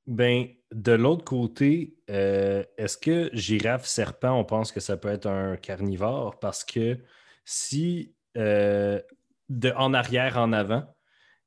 ben, 0.06 0.46
de 0.72 0.92
l'autre 0.92 1.26
côté, 1.26 1.96
euh, 2.12 2.64
est-ce 2.78 2.98
que 3.00 3.32
girafe, 3.34 3.88
serpent, 3.88 4.38
on 4.40 4.46
pense 4.46 4.72
que 4.72 4.80
ça 4.80 4.96
peut 4.96 5.10
être 5.10 5.26
un 5.26 5.58
carnivore? 5.58 6.38
Parce 6.40 6.64
que 6.64 7.00
si 7.46 8.14
euh, 8.38 9.02
de 9.50 9.72
en 9.78 9.94
arrière, 9.94 10.38
en 10.38 10.52
avant, 10.54 10.84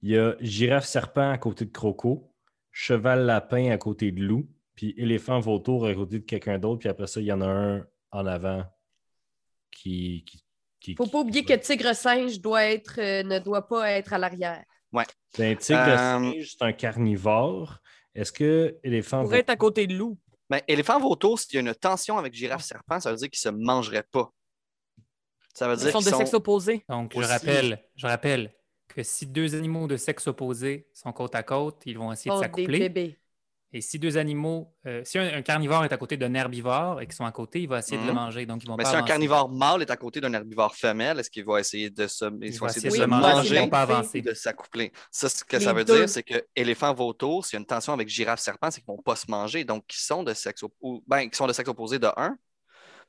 il 0.02 0.10
y 0.10 0.18
a 0.18 0.34
girafe, 0.40 0.86
serpent 0.86 1.30
à 1.30 1.38
côté 1.38 1.64
de 1.64 1.70
croco, 1.70 2.32
cheval, 2.72 3.26
lapin 3.26 3.70
à 3.70 3.76
côté 3.78 4.12
de 4.12 4.22
loup, 4.22 4.48
puis 4.74 4.94
éléphant, 4.96 5.40
vautour 5.40 5.86
à 5.86 5.94
côté 5.94 6.20
de 6.20 6.24
quelqu'un 6.24 6.58
d'autre, 6.58 6.80
puis 6.80 6.88
après 6.88 7.06
ça, 7.06 7.20
il 7.20 7.26
y 7.26 7.32
en 7.32 7.40
a 7.42 7.46
un 7.46 7.86
en 8.12 8.26
avant 8.26 8.64
qui. 9.70 10.24
qui, 10.26 10.42
qui- 10.80 10.94
Faut 10.94 11.04
pas 11.04 11.10
qui- 11.10 11.16
oublier 11.28 11.44
que 11.44 11.52
tigre 11.54 11.94
singe 11.94 12.40
doit 12.40 12.64
être, 12.64 12.98
euh, 12.98 13.22
ne 13.22 13.38
doit 13.38 13.66
pas 13.68 13.90
être 13.92 14.12
à 14.12 14.18
l'arrière. 14.18 14.64
Ben, 14.92 15.04
tigre 15.56 15.84
de 15.86 15.90
Euh, 15.90 15.96
singe, 15.96 16.50
c'est 16.58 16.64
un 16.64 16.72
carnivore. 16.72 17.78
Est-ce 18.14 18.32
que 18.32 18.76
éléphant 18.82 19.22
pourrait 19.22 19.40
être 19.40 19.50
à 19.50 19.56
côté 19.56 19.86
de 19.86 19.94
Lou. 19.94 20.18
Mais 20.48 20.64
éléphant 20.66 20.98
vautour, 20.98 21.38
s'il 21.38 21.54
y 21.54 21.58
a 21.58 21.60
une 21.60 21.74
tension 21.74 22.18
avec 22.18 22.34
girafe 22.34 22.62
serpent, 22.64 22.98
ça 22.98 23.10
veut 23.12 23.16
dire 23.16 23.30
qu'ils 23.30 23.38
se 23.38 23.50
mangeraient 23.50 24.02
pas. 24.10 24.32
Ça 25.54 25.68
veut 25.68 25.76
Ils 25.76 25.82
dire 25.84 25.92
sont 25.92 26.00
de 26.00 26.04
sexe 26.10 26.34
opposé. 26.34 26.84
Donc, 26.88 27.12
je 27.14 27.20
rappelle, 27.20 27.82
je 27.96 28.06
rappelle 28.06 28.52
que 28.88 29.02
si 29.02 29.26
deux 29.26 29.54
animaux 29.54 29.86
de 29.86 29.96
sexe 29.96 30.26
opposé 30.26 30.88
sont 30.94 31.12
côte 31.12 31.34
à 31.34 31.42
côte, 31.42 31.82
ils 31.86 31.96
vont 31.98 32.12
essayer 32.12 32.30
de 32.30 32.36
Oh, 32.36 32.40
s'accoupler. 32.40 32.92
Et 33.72 33.80
si 33.80 33.98
deux 34.00 34.16
animaux, 34.18 34.74
euh, 34.86 35.02
si 35.04 35.18
un, 35.18 35.32
un 35.32 35.42
carnivore 35.42 35.84
est 35.84 35.92
à 35.92 35.96
côté 35.96 36.16
d'un 36.16 36.34
herbivore 36.34 37.00
et 37.00 37.06
qu'ils 37.06 37.14
sont 37.14 37.24
à 37.24 37.32
côté, 37.32 37.62
il 37.62 37.68
va 37.68 37.78
essayer 37.78 37.98
de 37.98 38.06
le 38.06 38.12
Mhm. 38.12 38.14
manger. 38.14 38.46
Donc, 38.46 38.62
ils 38.64 38.68
vont 38.68 38.76
Mais 38.76 38.82
pas 38.82 38.90
si 38.90 38.96
un 38.96 39.02
carnivore 39.02 39.48
mâle 39.50 39.82
est 39.82 39.90
à 39.90 39.96
côté 39.96 40.20
d'un 40.20 40.32
herbivore 40.32 40.74
femelle, 40.76 41.18
est-ce 41.18 41.30
qu'il 41.30 41.44
va 41.44 41.60
essayer 41.60 41.90
de 41.90 42.06
se, 42.06 42.24
ils 42.46 42.58
vont 42.58 42.66
vont 42.66 42.66
essayer 42.66 42.82
de 42.82 42.90
se 42.90 43.02
manger, 43.02 43.48
ils 43.48 43.54
vont 43.54 43.68
pas 43.68 43.82
avancer. 43.82 44.22
de 44.22 44.34
s'accoupler? 44.34 44.92
Ça, 45.10 45.28
ce 45.28 45.44
que 45.44 45.58
Les 45.58 45.64
ça 45.64 45.72
veut 45.72 45.84
deux. 45.84 45.96
dire, 45.96 46.08
c'est 46.08 46.22
que 46.22 46.46
éléphant 46.56 46.94
vautour, 46.94 47.44
s'il 47.44 47.54
y 47.54 47.58
a 47.58 47.60
une 47.60 47.66
tension 47.66 47.92
avec 47.92 48.08
girafe 48.08 48.40
serpent, 48.40 48.70
c'est 48.70 48.80
qu'ils 48.80 48.90
ne 48.92 48.96
vont 48.96 49.02
pas 49.02 49.16
se 49.16 49.30
manger. 49.30 49.64
Donc, 49.64 49.84
ils 49.92 49.98
sont 50.00 50.22
de 50.22 50.34
sexe 50.34 50.62
op- 50.62 50.74
ben, 51.06 51.20
ils 51.22 51.34
sont 51.34 51.46
de 51.46 51.52
sexe 51.52 51.68
opposé 51.68 51.98
de 51.98 52.08
un. 52.16 52.38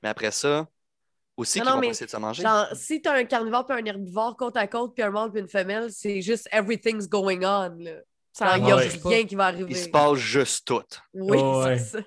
Mais 0.03 0.09
après 0.09 0.31
ça, 0.31 0.67
aussi 1.41 1.59
Non, 1.59 1.65
non, 1.65 1.71
vont 1.73 1.79
mais 1.81 1.87
essayer 1.89 2.05
de 2.05 2.11
se 2.11 2.17
manger? 2.17 2.43
Genre, 2.43 2.67
si 2.73 3.01
t'as 3.01 3.13
un 3.17 3.25
carnivore 3.25 3.65
puis 3.65 3.77
un 3.79 3.85
herbivore 3.85 4.35
côte 4.37 4.57
à 4.57 4.67
côte 4.67 4.93
puis 4.95 5.03
un 5.03 5.11
mâle 5.11 5.31
puis 5.31 5.41
une 5.41 5.47
femelle, 5.49 5.91
c'est 5.91 6.21
juste 6.21 6.47
everything's 6.51 7.07
going 7.07 7.43
on. 7.43 7.77
Il 7.79 8.63
n'y 8.63 8.71
a 8.71 8.75
arrive 8.75 9.05
rien 9.05 9.25
qui 9.25 9.35
va 9.35 9.47
arriver. 9.47 9.71
Il 9.71 9.75
se 9.77 9.89
passe 9.89 10.17
juste 10.17 10.65
tout. 10.65 10.81
Oui, 11.13 11.37
Oh, 11.39 11.63
ouais. 11.65 11.77
c'est 11.77 11.97
ça. 11.97 12.03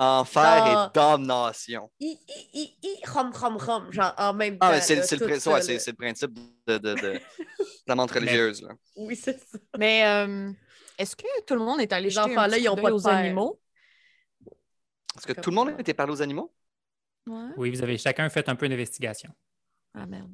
Enfer 0.00 0.42
Ah. 0.44 0.90
et 0.92 0.94
damnation. 0.98 1.90
I, 2.00 2.18
I, 2.28 2.48
I, 2.54 2.76
I, 2.82 2.96
rom, 3.08 3.32
rom, 3.32 3.56
rom, 3.56 3.92
genre 3.92 4.12
en 4.16 4.32
même 4.32 4.54
temps. 4.58 4.66
Ah, 4.68 4.72
mais 4.72 4.80
c'est 4.80 4.94
là, 4.96 5.02
c'est 5.02 5.16
le, 5.16 5.20
tout 5.22 5.28
prin- 5.28 5.40
ça, 5.40 5.50
ouais, 5.50 5.56
là. 5.58 5.62
c'est- 5.62 5.78
c'est 5.80 5.90
le 5.90 5.96
principe 5.96 6.32
de, 6.66 6.78
de, 6.78 6.94
de- 6.94 6.94
de 7.18 7.20
la 7.86 7.94
montre 7.96 8.14
religieuse. 8.14 8.62
là. 8.62 8.68
Oui, 8.96 9.16
c'est 9.16 9.38
ça. 9.38 9.58
Mais 9.76 10.04
euh, 10.06 10.52
est-ce 10.98 11.16
que 11.16 11.24
tout 11.46 11.54
le 11.54 11.60
monde 11.60 11.80
est 11.80 11.92
allé 11.92 12.04
Les 12.04 12.10
jeter 12.10 12.22
enfants-là, 12.30 12.58
ils 12.58 12.68
ont 12.68 12.76
coup 12.76 12.82
pas 12.82 12.92
aux 12.92 13.08
animaux? 13.08 13.60
Est-ce 15.16 15.26
que 15.26 15.40
tout 15.40 15.50
le 15.50 15.56
monde 15.56 15.70
a 15.76 15.80
été 15.80 15.94
parlé 15.94 16.12
aux 16.12 16.22
animaux? 16.22 16.52
Ouais. 17.28 17.50
Oui, 17.56 17.70
vous 17.70 17.82
avez 17.82 17.98
chacun 17.98 18.28
fait 18.28 18.48
un 18.48 18.56
peu 18.56 18.68
d'investigation. 18.68 19.30
Ah 19.94 20.06
merde. 20.06 20.30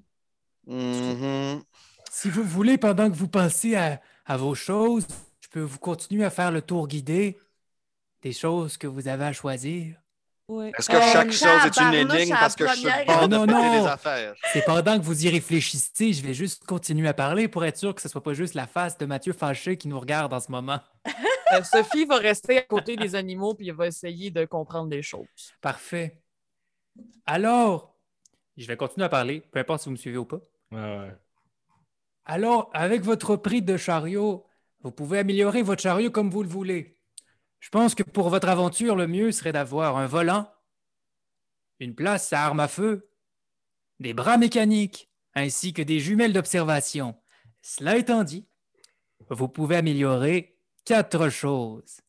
Mhm. 0.66 1.62
Si 2.11 2.28
vous 2.30 2.44
voulez, 2.44 2.78
pendant 2.78 3.11
que 3.11 3.16
vous 3.16 3.28
pensez 3.28 3.74
à, 3.74 4.00
à 4.24 4.37
vos 4.37 4.54
choses, 4.54 5.07
je 5.40 5.48
peux 5.48 5.61
vous 5.61 5.78
continuer 5.78 6.24
à 6.24 6.30
faire 6.30 6.50
le 6.50 6.62
tour 6.62 6.87
guidé 6.88 7.38
des 8.22 8.33
choses 8.33 8.76
que 8.76 8.87
vous 8.87 9.09
avez 9.09 9.24
à 9.24 9.33
choisir. 9.33 9.96
Ouais. 10.46 10.70
Est-ce 10.78 10.88
que 10.90 10.96
Euh, 10.96 11.12
chaque 11.12 11.33
chose 11.33 11.64
est 11.66 11.80
une 11.80 11.94
énigme 12.11 12.35
parce 12.38 12.54
que 12.54 12.66
je 12.68 12.74
suis 12.74 12.85
le 12.85 12.90
première- 12.90 13.07
bord 13.07 13.28
de 13.28 13.35
Non, 13.37 13.46
péter 13.46 13.52
non. 13.59 13.83
des 13.83 13.88
affaires? 13.88 14.35
C'est 14.52 14.64
pendant 14.64 14.98
que 14.98 15.02
vous 15.04 15.24
y 15.24 15.30
réfléchissez, 15.30 16.12
je 16.12 16.22
vais 16.22 16.35
juste 16.35 16.64
continuer 16.66 17.09
à 17.09 17.14
parler 17.14 17.48
pour 17.48 17.64
être 17.64 17.78
sûr 17.78 17.94
que 17.94 18.02
ce 18.02 18.09
soit 18.11 18.22
pas 18.22 18.35
juste 18.35 18.52
la 18.54 18.66
face 18.66 18.96
de 18.98 19.07
Mathieu 19.07 19.33
fâché 19.33 19.76
qui 19.78 19.88
nous 19.88 19.98
regarde 19.98 20.33
en 20.35 20.40
ce 20.40 20.50
moment. 20.52 20.80
Euh, 21.52 21.62
Sophie 21.62 22.04
va 22.04 22.16
rester 22.16 22.59
à 22.59 22.62
côté 22.62 22.96
des 22.96 23.14
animaux 23.14 23.54
puis 23.54 23.68
elle 23.68 23.74
va 23.74 23.87
essayer 23.87 24.30
de 24.30 24.44
comprendre 24.44 24.88
des 24.90 25.02
choses. 25.02 25.26
Parfait. 25.62 26.20
Alors, 27.26 27.98
je 28.57 28.66
vais 28.66 28.76
continuer 28.76 29.07
à 29.07 29.09
parler, 29.09 29.40
peu 29.40 29.59
importe 29.59 29.83
si 29.83 29.87
vous 29.87 29.92
me 29.92 29.96
suivez 29.96 30.16
ou 30.16 30.24
pas. 30.24 30.40
Ouais. 30.70 31.14
Alors, 32.24 32.70
avec 32.72 33.02
votre 33.02 33.37
prix 33.37 33.62
de 33.62 33.76
chariot, 33.76 34.46
vous 34.83 34.92
pouvez 34.92 35.18
améliorer 35.18 35.62
votre 35.62 35.83
chariot 35.83 36.11
comme 36.11 36.30
vous 36.30 36.42
le 36.42 36.48
voulez. 36.48 36.98
Je 37.61 37.70
pense 37.70 37.94
que 37.94 38.02
pour 38.02 38.28
votre 38.28 38.48
aventure, 38.48 38.96
le 38.96 39.07
mieux 39.07 39.33
serait 39.33 39.52
d'avoir 39.52 39.96
un 39.96 40.07
volant, 40.07 40.50
une 41.80 41.94
place 41.94 42.33
à 42.33 42.44
arme 42.44 42.61
à 42.61 42.68
feu, 42.68 43.11
des 44.00 44.12
bras 44.12 44.37
mécaniques, 44.37 45.11
ainsi 45.35 45.72
que 45.72 45.83
des 45.83 46.00
jumelles 46.00 46.33
d'observation. 46.33 47.16
Cela 47.62 47.96
étant 47.96 48.24
dit, 48.24 48.46
vous 49.30 49.48
pouvez 49.48 49.76
améliorer 49.76 50.59
quatre 50.85 51.28
choses, 51.30 52.00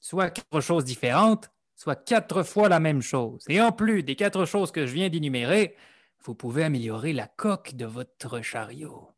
soit 0.00 0.30
quatre 0.30 0.60
choses 0.60 0.84
différentes, 0.84 1.50
soit 1.76 1.94
quatre 1.94 2.42
fois 2.42 2.68
la 2.68 2.80
même 2.80 3.02
chose. 3.02 3.44
Et 3.48 3.60
en 3.60 3.70
plus 3.70 4.02
des 4.02 4.16
quatre 4.16 4.46
choses 4.46 4.72
que 4.72 4.86
je 4.86 4.92
viens 4.94 5.08
d'énumérer, 5.08 5.76
vous 6.24 6.34
pouvez 6.34 6.64
améliorer 6.64 7.12
la 7.12 7.28
coque 7.28 7.74
de 7.74 7.86
votre 7.86 8.42
chariot. 8.42 9.10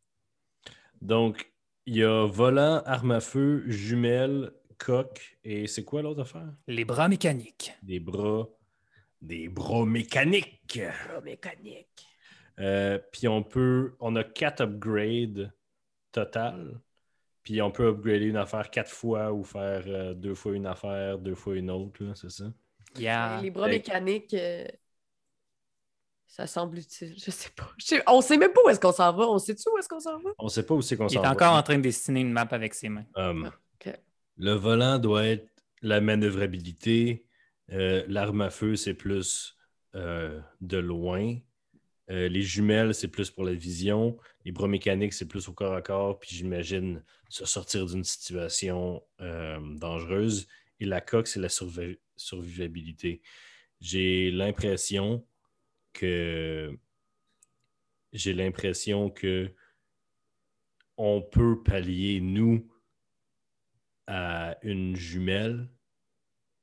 Donc, 1.01 1.53
il 1.87 1.97
y 1.97 2.05
a 2.05 2.27
volant, 2.27 2.83
arme 2.85 3.13
à 3.13 3.21
feu, 3.21 3.65
jumelle, 3.67 4.53
coque, 4.77 5.39
et 5.45 5.67
c'est 5.67 5.85
quoi 5.85 6.03
l'autre 6.03 6.23
affaire? 6.23 6.53
Les 6.67 6.85
bras 6.85 7.09
mécaniques. 7.09 7.73
Des 7.83 8.01
bras. 8.01 8.49
Des 9.23 9.49
bras 9.49 9.87
mécaniques. 9.87 10.81
Oh, 11.17 11.21
mécanique. 11.23 12.07
Euh, 12.59 12.99
puis 13.13 13.27
on 13.29 13.43
peut. 13.43 13.97
On 14.01 14.17
a 14.17 14.25
quatre 14.25 14.63
upgrades 14.63 15.53
total. 16.13 16.81
Puis 17.49 17.63
on 17.63 17.71
peut 17.71 17.87
upgrader 17.89 18.27
une 18.27 18.37
affaire 18.37 18.71
quatre 18.71 18.91
fois 18.91 19.33
ou 19.33 19.43
faire 19.43 19.83
euh, 19.87 20.13
deux 20.13 20.35
fois 20.35 20.53
une 20.55 20.67
affaire, 20.67 21.19
deux 21.19 21.35
fois 21.35 21.57
une 21.57 21.71
autre, 21.71 22.05
là, 22.05 22.13
c'est 22.15 22.29
ça? 22.31 22.45
Yeah. 22.99 23.41
Les 23.41 23.51
bras 23.51 23.65
Fait- 23.69 23.73
mécaniques, 23.77 24.35
euh, 24.35 24.67
ça 26.27 26.47
semble 26.47 26.77
utile. 26.77 27.15
Je 27.17 27.31
sais 27.31 27.49
pas. 27.57 27.71
Je 27.79 27.87
sais- 27.87 28.03
On 28.07 28.21
sait 28.21 28.37
même 28.37 28.53
pas 28.53 28.61
où 28.67 28.69
est-ce 28.69 28.79
qu'on 28.79 28.93
s'en 28.93 29.15
va. 29.15 29.27
On 29.27 29.39
sait-tu 29.39 29.63
où 29.73 29.79
est-ce 29.79 29.89
qu'on 29.89 29.99
s'en 29.99 30.19
va? 30.19 30.29
On 30.39 30.49
sait 30.49 30.63
pas 30.67 30.75
où 30.75 30.83
c'est 30.83 30.99
qu'on 30.99 31.07
Il 31.07 31.15
s'en 31.15 31.21
est 31.21 31.25
va. 31.25 31.33
encore 31.33 31.55
en 31.55 31.63
train 31.63 31.79
de 31.79 31.83
dessiner 31.83 32.21
une 32.21 32.33
map 32.33 32.47
avec 32.51 32.75
ses 32.75 32.91
mains. 32.91 33.07
Um, 33.17 33.51
Ok. 33.81 33.95
Le 34.37 34.53
volant 34.53 34.99
doit 34.99 35.25
être 35.27 35.49
la 35.81 36.03
manœuvrabilité. 36.03 37.25
Euh, 37.73 38.05
L'arme 38.09 38.43
à 38.43 38.51
feu, 38.51 38.77
c'est 38.77 38.93
plus 38.95 39.57
euh, 39.95 40.39
de 40.61 40.77
loin. 40.77 41.39
Euh, 42.11 42.29
les 42.29 42.43
jumelles, 42.43 42.95
c'est 42.95 43.09
plus 43.09 43.31
pour 43.31 43.45
la 43.45 43.53
vision. 43.53 44.19
Les 44.45 44.53
bras 44.53 44.69
mécaniques, 44.69 45.13
c'est 45.13 45.29
plus 45.29 45.49
au 45.49 45.53
corps 45.53 45.75
à 45.75 45.83
corps. 45.83 46.19
Puis 46.19 46.35
j'imagine 46.37 47.03
se 47.29 47.45
sortir 47.45 47.87
d'une 47.87 48.05
situation 48.05 49.03
euh, 49.21 49.59
dangereuse. 49.77 50.47
Et 50.81 50.87
la 50.87 51.01
coque, 51.01 51.27
c'est 51.29 51.41
la 51.41 51.49
survi- 51.49 51.99
survivabilité. 52.17 53.21
J'ai 53.81 54.31
l'impression 54.31 55.27
que 55.93 56.77
j'ai 58.13 58.33
l'impression 58.33 59.11
que 59.11 59.53
on 60.97 61.23
peut 61.23 61.63
pallier, 61.63 62.21
nous, 62.21 62.67
à 64.07 64.57
une 64.63 64.97
jumelle 64.97 65.69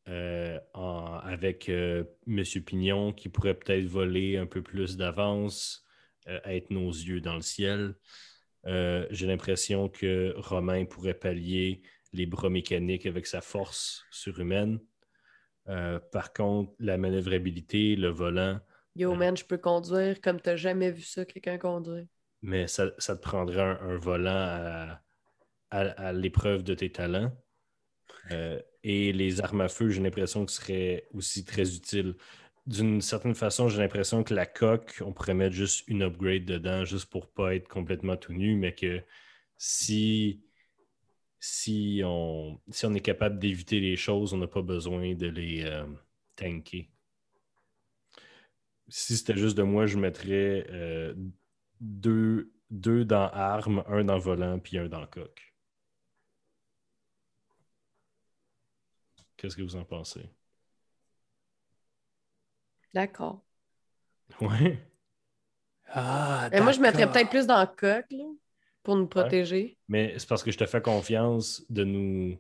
euh, 0.07 0.59
en- 0.73 1.19
avec 1.23 1.69
euh, 1.69 2.03
M. 2.27 2.43
Pignon 2.65 3.13
qui 3.13 3.29
pourrait 3.29 3.55
peut-être 3.55 3.85
voler 3.85 4.37
un 4.37 4.45
peu 4.47 4.61
plus 4.61 4.97
d'avance, 4.97 5.85
euh, 6.27 6.39
être 6.45 6.69
nos 6.71 6.89
yeux 6.91 7.21
dans 7.21 7.35
le 7.35 7.41
ciel. 7.41 7.95
Euh, 8.67 9.07
J'ai 9.11 9.27
l'impression 9.27 9.89
que 9.89 10.33
Romain 10.37 10.85
pourrait 10.85 11.13
pallier 11.15 11.81
les 12.13 12.25
bras 12.25 12.49
mécaniques 12.49 13.05
avec 13.05 13.27
sa 13.27 13.41
force 13.41 14.05
surhumaine. 14.11 14.79
Par 16.11 16.33
contre, 16.33 16.73
la 16.79 16.97
manœuvrabilité, 16.97 17.95
le 17.95 18.09
volant, 18.09 18.59
Yo, 18.95 19.13
man, 19.15 19.37
je 19.37 19.45
peux 19.45 19.57
conduire 19.57 20.19
comme 20.21 20.41
t'as 20.41 20.55
jamais 20.57 20.91
vu 20.91 21.01
ça, 21.03 21.23
quelqu'un 21.25 21.57
conduire. 21.57 22.07
mais 22.41 22.67
ça, 22.67 22.91
ça 22.97 23.15
te 23.15 23.21
prendrait 23.21 23.61
un, 23.61 23.79
un 23.81 23.97
volant 23.97 24.31
à, 24.31 25.01
à- 25.71 25.79
à 26.07 26.13
l'épreuve 26.13 26.63
de 26.63 26.73
tes 26.75 26.91
talents. 26.91 27.31
Euh, 28.31 28.59
et 28.83 29.13
les 29.13 29.41
armes 29.41 29.61
à 29.61 29.67
feu, 29.67 29.89
j'ai 29.89 30.01
l'impression 30.01 30.45
que 30.45 30.51
ce 30.51 30.61
serait 30.61 31.07
aussi 31.13 31.45
très 31.45 31.75
utile. 31.75 32.15
D'une 32.67 33.01
certaine 33.01 33.35
façon, 33.35 33.69
j'ai 33.69 33.79
l'impression 33.79 34.23
que 34.23 34.33
la 34.33 34.45
coque, 34.45 35.01
on 35.05 35.13
pourrait 35.13 35.33
mettre 35.35 35.55
juste 35.55 35.88
une 35.88 36.03
upgrade 36.03 36.45
dedans, 36.45 36.83
juste 36.85 37.07
pour 37.09 37.29
pas 37.31 37.55
être 37.55 37.67
complètement 37.67 38.17
tout 38.17 38.33
nu, 38.33 38.55
mais 38.55 38.73
que 38.73 39.03
si, 39.57 40.43
si, 41.39 42.01
on, 42.03 42.59
si 42.71 42.85
on 42.85 42.93
est 42.93 43.01
capable 43.01 43.39
d'éviter 43.39 43.79
les 43.79 43.95
choses, 43.95 44.33
on 44.33 44.38
n'a 44.38 44.47
pas 44.47 44.61
besoin 44.63 45.13
de 45.15 45.27
les 45.27 45.63
euh, 45.65 45.85
tanker. 46.35 46.89
Si 48.88 49.17
c'était 49.17 49.38
juste 49.38 49.57
de 49.57 49.63
moi, 49.63 49.85
je 49.85 49.97
mettrais 49.97 50.65
euh, 50.69 51.13
deux, 51.81 52.51
deux 52.71 53.05
dans 53.05 53.29
arme, 53.29 53.83
un 53.88 54.03
dans 54.05 54.17
volant, 54.19 54.59
puis 54.59 54.77
un 54.77 54.88
dans 54.88 55.05
coque. 55.07 55.44
Qu'est-ce 59.45 59.58
que 59.58 59.62
vous 59.62 59.75
en 59.75 59.84
pensez? 59.84 60.27
D'accord. 62.95 63.41
Ouais. 64.41 64.79
Ah, 65.89 66.49
Mais 66.51 66.62
moi, 66.62 66.71
je 66.71 66.79
mettrais 66.79 67.05
peut-être 67.05 67.29
plus 67.29 67.45
dans 67.45 67.62
le 67.62 67.67
coq, 67.67 68.05
là, 68.09 68.24
pour 68.82 68.95
nous 68.95 69.05
protéger. 69.05 69.78
Mais 69.88 70.15
c'est 70.17 70.28
parce 70.28 70.41
que 70.41 70.49
je 70.49 70.57
te 70.57 70.65
fais 70.65 70.82
confiance 70.82 71.63
de 71.69 71.84
nous, 71.84 72.39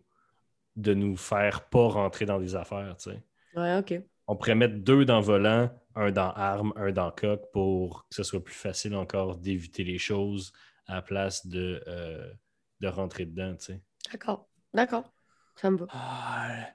de 0.75 0.95
nous 0.95 1.15
faire 1.15 1.69
pas 1.69 1.87
rentrer 1.89 2.25
dans 2.25 2.39
des 2.39 2.55
affaires, 2.55 2.95
tu 2.97 3.11
sais. 3.11 3.23
Ouais, 3.55 3.77
OK. 3.77 4.01
On 4.27 4.35
pourrait 4.35 4.55
mettre 4.55 4.77
deux 4.77 5.05
dans 5.05 5.21
volant, 5.21 5.69
un 5.93 6.09
dans 6.09 6.31
arme, 6.31 6.73
un 6.75 6.91
dans 6.91 7.11
coque 7.11 7.51
pour 7.53 8.07
que 8.09 8.15
ce 8.15 8.23
soit 8.23 8.43
plus 8.43 8.55
facile 8.55 8.95
encore 8.95 9.35
d'éviter 9.35 9.83
les 9.83 9.99
choses 9.99 10.53
à 10.87 10.95
la 10.95 11.01
place 11.03 11.45
de, 11.45 11.83
euh, 11.85 12.33
de 12.79 12.87
rentrer 12.87 13.25
dedans, 13.27 13.55
tu 13.57 13.65
sais. 13.65 13.81
D'accord. 14.11 14.47
D'accord. 14.73 15.13
Ça 15.55 15.69
me 15.69 15.77
va. 15.77 15.85
Ah, 15.89 16.67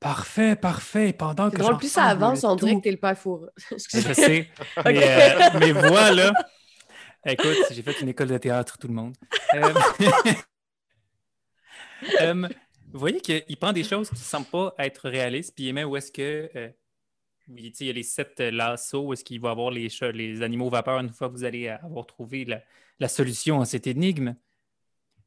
parfait, 0.00 0.56
parfait. 0.56 1.12
Pendant 1.12 1.50
que 1.50 1.58
drôle, 1.58 1.76
plus 1.76 1.92
ça 1.92 2.04
avance, 2.04 2.44
on 2.44 2.56
dirait 2.56 2.76
que 2.76 2.82
t'es 2.82 2.90
le 2.90 2.96
père 2.96 3.16
fourreux. 3.16 3.50
Je 3.70 4.12
sais. 4.12 4.48
Mais, 4.84 5.02
euh, 5.02 5.58
mes 5.60 5.72
voix, 5.72 6.10
là. 6.10 6.32
Écoute, 7.26 7.56
j'ai 7.70 7.82
fait 7.82 8.00
une 8.00 8.08
école 8.08 8.28
de 8.28 8.38
théâtre, 8.38 8.78
tout 8.78 8.88
le 8.88 8.94
monde. 8.94 9.14
Euh, 9.54 9.74
euh, 12.22 12.48
vous 12.92 12.98
voyez 12.98 13.20
qu'il 13.20 13.56
prend 13.58 13.74
des 13.74 13.84
choses 13.84 14.08
qui 14.08 14.14
ne 14.14 14.20
semblent 14.20 14.46
pas 14.46 14.74
être 14.78 15.08
réalistes, 15.08 15.54
puis 15.54 15.68
il 15.68 15.74
met 15.74 15.84
où 15.84 15.96
est-ce 15.96 16.10
que 16.10 16.50
euh, 16.56 16.70
oui, 17.48 17.70
tu 17.72 17.76
sais, 17.76 17.84
il 17.84 17.86
y 17.88 17.90
a 17.90 17.92
les 17.92 18.04
sept 18.04 18.40
lassos. 18.40 19.08
Où 19.08 19.12
est-ce 19.12 19.24
qu'il 19.24 19.40
va 19.40 19.50
avoir 19.50 19.70
les, 19.70 19.88
les 20.14 20.42
animaux 20.42 20.70
vapeurs 20.70 21.00
une 21.00 21.10
fois 21.10 21.28
que 21.28 21.34
vous 21.34 21.44
allez 21.44 21.68
avoir 21.68 22.06
trouvé 22.06 22.46
la, 22.46 22.62
la 23.00 23.08
solution 23.08 23.60
à 23.60 23.66
cette 23.66 23.86
énigme? 23.86 24.34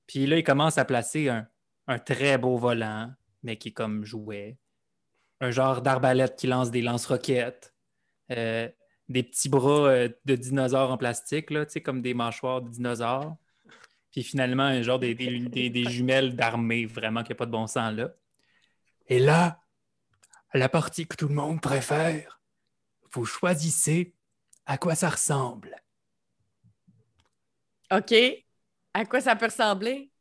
Puis 0.08 0.26
là, 0.26 0.38
il 0.38 0.44
commence 0.44 0.78
à 0.78 0.86
placer 0.86 1.30
un, 1.30 1.48
un 1.88 2.00
très 2.00 2.38
beau 2.38 2.58
volant, 2.58 3.12
mais 3.44 3.58
qui 3.58 3.70
est 3.70 3.74
comme 3.74 4.04
jouet. 4.04 4.58
Un 5.42 5.52
genre 5.52 5.82
d'arbalète 5.82 6.36
qui 6.38 6.48
lance 6.48 6.72
des 6.72 6.82
lance-roquettes. 6.82 7.74
Euh, 8.32 8.70
des 9.10 9.24
petits 9.24 9.50
bras 9.50 9.90
euh, 9.90 10.10
de 10.26 10.36
dinosaures 10.36 10.92
en 10.92 10.98
plastique, 10.98 11.52
là, 11.52 11.66
comme 11.84 12.02
des 12.02 12.14
mâchoires 12.14 12.62
de 12.62 12.70
dinosaures. 12.70 13.36
Puis 14.12 14.24
finalement, 14.24 14.64
un 14.64 14.82
genre 14.82 15.00
des, 15.00 15.14
des- 15.16 15.40
des- 15.40 15.70
des 15.70 15.84
jumelles 15.86 16.36
d'armée, 16.36 16.86
vraiment, 16.86 17.24
qui 17.24 17.32
n'a 17.32 17.36
pas 17.36 17.46
de 17.46 17.52
bon 17.52 17.68
sens 17.68 17.94
là. 17.94 18.14
Et 19.08 19.20
là, 19.20 19.60
la 20.54 20.70
partie 20.70 21.06
que 21.08 21.16
tout 21.18 21.28
le 21.28 21.36
monde 21.36 21.60
préfère, 21.62 22.42
vous 23.12 23.26
choisissez 23.26 24.16
à 24.66 24.78
quoi 24.78 24.96
ça 24.96 25.10
ressemble. 25.10 25.76
OK. 27.92 28.14
À 28.94 29.06
quoi 29.06 29.20
ça 29.20 29.36
peut 29.36 29.46
ressembler? 29.48 30.12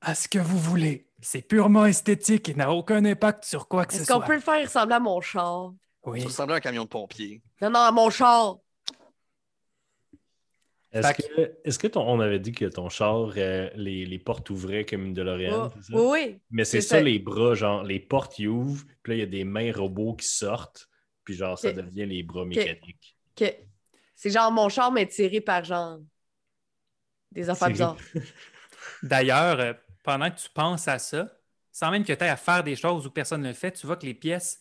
À 0.00 0.14
ce 0.14 0.28
que 0.28 0.38
vous 0.38 0.58
voulez. 0.58 1.07
C'est 1.20 1.42
purement 1.42 1.84
esthétique 1.86 2.48
et 2.48 2.54
n'a 2.54 2.70
aucun 2.72 3.04
impact 3.04 3.44
sur 3.44 3.66
quoi 3.68 3.86
que 3.86 3.92
ce 3.94 4.00
Est-ce 4.02 4.08
qu'on 4.12 4.18
soit. 4.18 4.26
peut 4.26 4.34
le 4.34 4.40
faire 4.40 4.62
ressembler 4.62 4.94
à 4.94 5.00
mon 5.00 5.20
char? 5.20 5.72
Oui. 6.04 6.20
Ça 6.20 6.26
ressemblait 6.28 6.54
à 6.54 6.56
un 6.58 6.60
camion 6.60 6.84
de 6.84 6.88
pompier. 6.88 7.42
Non, 7.60 7.70
non, 7.70 7.80
à 7.80 7.90
mon 7.90 8.08
char. 8.10 8.58
Est-ce 10.90 11.12
que, 11.12 11.52
est-ce 11.64 11.78
que 11.78 11.86
ton- 11.86 12.08
on 12.08 12.18
avait 12.20 12.38
dit 12.38 12.52
que 12.52 12.64
ton 12.64 12.88
char, 12.88 13.32
euh, 13.36 13.68
les, 13.74 14.06
les 14.06 14.18
portes 14.18 14.48
ouvraient 14.48 14.86
comme 14.86 15.04
une 15.06 15.12
DeLorean, 15.14 15.70
ça? 15.70 15.76
oui, 15.92 16.02
oui. 16.10 16.40
Mais 16.50 16.64
c'est 16.64 16.80
ça, 16.80 16.96
ça. 16.96 17.00
les 17.02 17.18
bras, 17.18 17.54
genre, 17.54 17.82
les 17.82 18.00
portes 18.00 18.38
ils 18.38 18.48
ouvrent, 18.48 18.84
puis 19.02 19.10
là, 19.12 19.16
il 19.16 19.20
y 19.20 19.22
a 19.22 19.26
des 19.26 19.44
mains 19.44 19.70
robots 19.70 20.14
qui 20.14 20.26
sortent, 20.26 20.88
puis 21.24 21.34
genre, 21.34 21.58
ça 21.58 21.72
devient 21.72 22.06
les 22.06 22.22
bras 22.22 22.46
mécaniques. 22.46 23.16
OK. 23.38 23.54
C'est 24.14 24.30
genre 24.30 24.50
mon 24.50 24.68
char, 24.70 24.90
mais 24.90 25.06
tiré 25.06 25.42
par 25.42 25.62
genre 25.62 25.98
des 27.32 27.50
affaires 27.50 27.68
bizarres. 27.68 27.96
D'ailleurs, 29.02 29.60
euh, 29.60 29.74
pendant 30.08 30.30
que 30.30 30.38
tu 30.38 30.48
penses 30.48 30.88
à 30.88 30.98
ça, 30.98 31.30
sans 31.70 31.90
même 31.90 32.02
que 32.02 32.14
tu 32.14 32.24
aies 32.24 32.30
à 32.30 32.36
faire 32.38 32.64
des 32.64 32.76
choses 32.76 33.06
où 33.06 33.10
personne 33.10 33.42
ne 33.42 33.48
le 33.48 33.52
fait, 33.52 33.72
tu 33.72 33.86
vois 33.86 33.96
que 33.96 34.06
les 34.06 34.14
pièces 34.14 34.58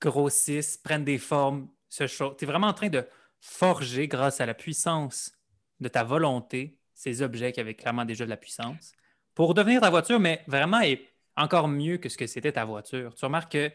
grossissent, 0.00 0.76
prennent 0.76 1.04
des 1.04 1.18
formes. 1.18 1.68
Tu 1.88 2.02
es 2.02 2.44
vraiment 2.44 2.66
en 2.66 2.72
train 2.72 2.88
de 2.88 3.06
forger, 3.38 4.08
grâce 4.08 4.40
à 4.40 4.46
la 4.46 4.54
puissance 4.54 5.30
de 5.78 5.86
ta 5.86 6.02
volonté, 6.02 6.80
ces 6.92 7.22
objets 7.22 7.52
qui 7.52 7.60
avaient 7.60 7.76
clairement 7.76 8.04
déjà 8.04 8.24
de 8.24 8.30
la 8.30 8.36
puissance, 8.36 8.90
pour 9.32 9.54
devenir 9.54 9.80
ta 9.80 9.90
voiture, 9.90 10.18
mais 10.18 10.42
vraiment 10.48 10.80
est 10.80 11.06
encore 11.36 11.68
mieux 11.68 11.98
que 11.98 12.08
ce 12.08 12.18
que 12.18 12.26
c'était 12.26 12.50
ta 12.50 12.64
voiture. 12.64 13.14
Tu 13.14 13.24
remarques 13.24 13.52
que 13.52 13.68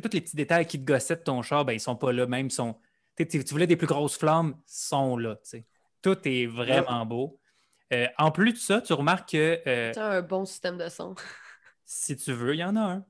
tous 0.00 0.12
les 0.12 0.20
petits 0.20 0.34
détails 0.34 0.66
qui 0.66 0.80
te 0.80 0.84
gossaient 0.84 1.14
de 1.14 1.22
ton 1.22 1.42
char, 1.42 1.64
ben, 1.64 1.74
ils 1.74 1.80
sont 1.80 1.94
pas 1.94 2.10
là, 2.10 2.26
même 2.26 2.48
tu 2.48 3.38
voulais 3.50 3.68
des 3.68 3.76
plus 3.76 3.86
grosses 3.86 4.18
flammes, 4.18 4.60
sont 4.66 5.16
là. 5.16 5.38
Tout 6.02 6.18
est 6.26 6.46
vraiment 6.46 7.06
beau. 7.06 7.39
Euh, 7.92 8.06
en 8.18 8.30
plus 8.30 8.52
de 8.52 8.58
ça, 8.58 8.80
tu 8.80 8.92
remarques 8.92 9.30
que 9.32 9.60
euh, 9.66 9.92
C'est 9.92 10.00
un 10.00 10.22
bon 10.22 10.44
système 10.44 10.78
de 10.78 10.88
son. 10.88 11.14
si 11.84 12.16
tu 12.16 12.32
veux, 12.32 12.54
il 12.54 12.58
y 12.58 12.64
en 12.64 12.76
a 12.76 12.80
un. 12.80 13.04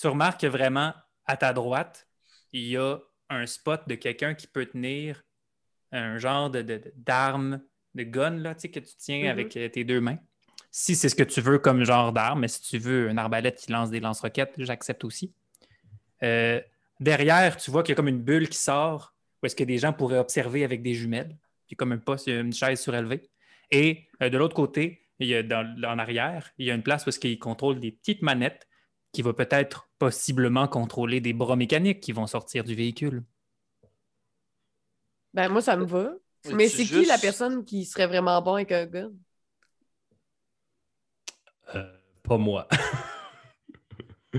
Tu 0.00 0.06
remarques 0.08 0.40
que 0.40 0.46
vraiment, 0.46 0.92
à 1.26 1.36
ta 1.36 1.52
droite, 1.52 2.08
il 2.52 2.66
y 2.66 2.76
a 2.76 2.98
un 3.30 3.46
spot 3.46 3.82
de 3.88 3.94
quelqu'un 3.94 4.34
qui 4.34 4.46
peut 4.46 4.66
tenir 4.66 5.22
un 5.92 6.18
genre 6.18 6.50
de, 6.50 6.62
de- 6.62 6.78
de- 6.78 6.92
d'arme, 6.96 7.60
de 7.94 8.02
gun, 8.02 8.30
là, 8.38 8.54
tu 8.54 8.62
sais, 8.62 8.70
que 8.70 8.80
tu 8.80 8.94
tiens 8.98 9.22
Mhm. 9.24 9.28
avec 9.30 9.56
euh, 9.56 9.68
tes 9.68 9.84
deux 9.84 10.00
mains. 10.00 10.18
Si 10.70 10.94
c'est 10.94 11.08
ce 11.08 11.14
que 11.14 11.22
tu 11.22 11.40
veux 11.40 11.58
comme 11.58 11.84
genre 11.84 12.12
d'arme, 12.12 12.40
mais 12.40 12.48
si 12.48 12.60
tu 12.60 12.78
veux 12.78 13.08
une 13.08 13.18
arbalète 13.18 13.56
qui 13.58 13.72
lance 13.72 13.90
des 13.90 14.00
lance-roquettes, 14.00 14.54
j'accepte 14.58 15.04
aussi. 15.04 15.32
Euh, 16.22 16.60
derrière, 17.00 17.56
tu 17.56 17.70
vois 17.70 17.82
qu'il 17.82 17.92
y 17.92 17.94
a 17.94 17.96
comme 17.96 18.08
une 18.08 18.20
bulle 18.22 18.48
qui 18.48 18.58
sort 18.58 19.14
où 19.42 19.46
est-ce 19.46 19.56
que 19.56 19.64
des 19.64 19.78
gens 19.78 19.92
pourraient 19.92 20.18
observer 20.18 20.64
avec 20.64 20.82
des 20.82 20.94
jumelles. 20.94 21.36
Puis 21.66 21.76
comme 21.76 21.92
un 21.92 21.98
poste, 21.98 22.26
une 22.26 22.52
chaise 22.52 22.80
surélevée. 22.80 23.28
Et 23.70 24.08
euh, 24.22 24.28
de 24.28 24.38
l'autre 24.38 24.54
côté, 24.54 25.08
il 25.18 25.28
y 25.28 25.34
a 25.34 25.42
dans, 25.42 25.66
en 25.84 25.98
arrière, 25.98 26.50
il 26.58 26.66
y 26.66 26.70
a 26.70 26.74
une 26.74 26.82
place 26.82 27.06
où 27.06 27.10
qu'il 27.10 27.38
contrôle 27.38 27.80
des 27.80 27.92
petites 27.92 28.22
manettes 28.22 28.68
qui 29.12 29.22
va 29.22 29.32
peut-être 29.32 29.88
possiblement 29.98 30.68
contrôler 30.68 31.20
des 31.20 31.32
bras 31.32 31.56
mécaniques 31.56 32.00
qui 32.00 32.12
vont 32.12 32.26
sortir 32.26 32.64
du 32.64 32.74
véhicule. 32.74 33.24
Ben, 35.32 35.48
moi, 35.48 35.62
ça 35.62 35.76
me 35.76 35.84
va. 35.84 36.12
Mais 36.52 36.68
c'est 36.68 36.84
juste- 36.84 37.02
qui 37.02 37.06
la 37.06 37.18
personne 37.18 37.64
qui 37.64 37.84
serait 37.84 38.06
vraiment 38.06 38.40
bon 38.42 38.54
avec 38.54 38.72
un 38.72 38.86
gun? 38.86 39.12
Euh, 41.74 41.92
pas 42.22 42.38
moi. 42.38 42.68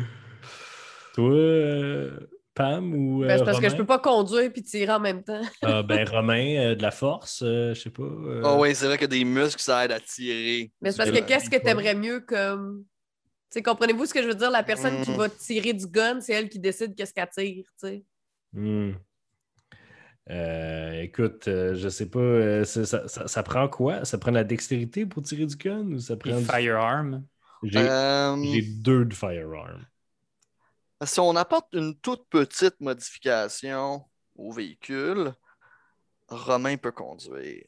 Toi, 1.13 1.33
euh, 1.33 2.29
Pam 2.57 2.93
ou 2.93 3.23
euh, 3.23 3.27
Ben, 3.27 3.37
c'est 3.37 3.45
parce 3.45 3.59
que 3.59 3.69
je 3.69 3.75
peux 3.75 3.85
pas 3.85 3.99
conduire 3.99 4.51
puis 4.51 4.63
tirer 4.63 4.91
en 4.91 4.99
même 4.99 5.23
temps. 5.23 5.41
Ah, 5.61 5.83
ben, 5.83 6.07
Romain, 6.09 6.55
euh, 6.57 6.75
de 6.75 6.81
la 6.81 6.91
force, 6.91 7.43
euh, 7.43 7.73
je 7.73 7.81
sais 7.81 7.89
pas. 7.91 8.03
euh, 8.03 8.41
Oh 8.43 8.57
oui, 8.61 8.73
c'est 8.75 8.87
vrai 8.87 8.97
que 8.97 9.05
des 9.05 9.23
muscles, 9.23 9.61
ça 9.61 9.85
aide 9.85 9.91
à 9.91 9.99
tirer. 9.99 10.71
Mais 10.81 10.91
c'est 10.91 10.97
parce 10.97 11.11
que 11.11 11.19
qu'est-ce 11.25 11.49
que 11.49 11.57
t'aimerais 11.57 11.95
mieux 11.95 12.21
comme. 12.21 12.83
Tu 13.49 13.59
sais, 13.59 13.63
comprenez-vous 13.63 14.05
ce 14.05 14.13
que 14.13 14.21
je 14.21 14.27
veux 14.27 14.35
dire? 14.35 14.49
La 14.51 14.63
personne 14.63 15.01
qui 15.03 15.11
Mm. 15.11 15.15
va 15.17 15.29
tirer 15.29 15.73
du 15.73 15.87
gun, 15.87 16.19
c'est 16.19 16.33
elle 16.33 16.49
qui 16.49 16.59
décide 16.59 16.95
qu'est-ce 16.95 17.13
qu'elle 17.13 17.29
tire, 17.29 17.65
tu 17.79 17.87
sais. 17.87 18.03
Hmm. 18.53 18.91
Euh, 20.29 21.01
écoute, 21.03 21.47
euh, 21.47 21.73
je 21.75 21.87
sais 21.87 22.09
pas, 22.09 22.19
euh, 22.19 22.63
ça, 22.65 23.07
ça- 23.07 23.43
prend 23.43 23.69
quoi? 23.69 24.03
Ça 24.03 24.17
prend 24.17 24.31
de 24.31 24.35
la 24.35 24.43
dextérité 24.43 25.05
pour 25.05 25.23
tirer 25.23 25.45
du 25.45 25.55
gun 25.55 25.85
ou 25.91 25.99
ça 25.99 26.17
prend 26.17 26.37
du- 26.37 26.45
firearm. 26.45 27.23
J'ai 27.63 27.79
Euh, 27.79 28.35
j'ai 28.43 28.61
deux 28.61 29.05
de 29.05 29.13
firearm. 29.13 29.85
Si 31.05 31.19
on 31.19 31.35
apporte 31.35 31.67
une 31.73 31.95
toute 31.99 32.27
petite 32.29 32.79
modification 32.79 34.05
au 34.35 34.51
véhicule, 34.51 35.33
Romain 36.27 36.77
peut 36.77 36.91
conduire. 36.91 37.63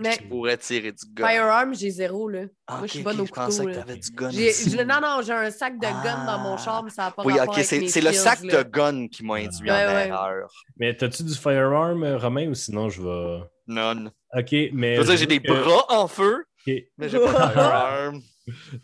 Mais 0.00 0.16
Il 0.20 0.28
pourrait 0.28 0.56
tirer 0.58 0.92
du 0.92 1.04
gun. 1.12 1.26
firearm, 1.26 1.74
j'ai 1.74 1.90
zéro, 1.90 2.28
là. 2.28 2.42
Ah, 2.68 2.76
Moi, 2.78 2.86
je 2.86 2.92
suis 2.92 3.02
bonne 3.02 3.16
ok, 3.16 3.22
au 3.22 3.26
je 3.26 3.32
pensais 3.32 3.64
que 3.64 3.68
là. 3.70 3.74
tu 3.74 3.80
avais 3.80 3.96
du 3.96 4.10
gun. 4.12 4.28
Aussi. 4.28 4.76
non, 4.76 5.00
non, 5.02 5.20
j'ai 5.24 5.32
un 5.32 5.50
sac 5.50 5.74
de 5.74 5.80
gun 5.80 6.24
dans 6.24 6.38
mon 6.38 6.54
Ah. 6.54 6.56
char, 6.56 6.84
mais 6.84 6.90
ça 6.90 7.02
n'a 7.06 7.10
pas 7.10 7.24
Oui, 7.24 7.32
rapport 7.32 7.48
ok, 7.48 7.58
avec 7.58 7.90
c'est 7.90 8.00
le 8.00 8.12
sac 8.12 8.44
là. 8.44 8.62
de 8.62 8.68
gun 8.70 9.08
qui 9.08 9.24
m'a 9.24 9.34
induit 9.36 9.68
en 9.68 9.74
Ouais, 9.74 10.06
erreur. 10.08 10.52
Mais 10.76 10.96
t'as-tu 10.96 11.24
du 11.24 11.34
firearm, 11.34 12.04
euh, 12.04 12.16
Romain, 12.16 12.46
ou 12.48 12.54
sinon 12.54 12.88
je 12.88 13.02
vais. 13.02 13.44
Non. 13.66 14.12
Ok, 14.36 14.54
mais. 14.72 14.94
Je 14.94 15.00
veux 15.00 15.06
dire, 15.08 15.16
j'ai 15.16 15.26
des 15.26 15.40
que- 15.40 15.48
bras 15.52 15.84
en 15.88 16.06
feu, 16.06 16.44
ok, 16.64 16.74
mais 16.96 17.08
j'ai 17.08 17.18
pas 17.18 17.32
de 17.32 17.52
firearm. 17.52 18.20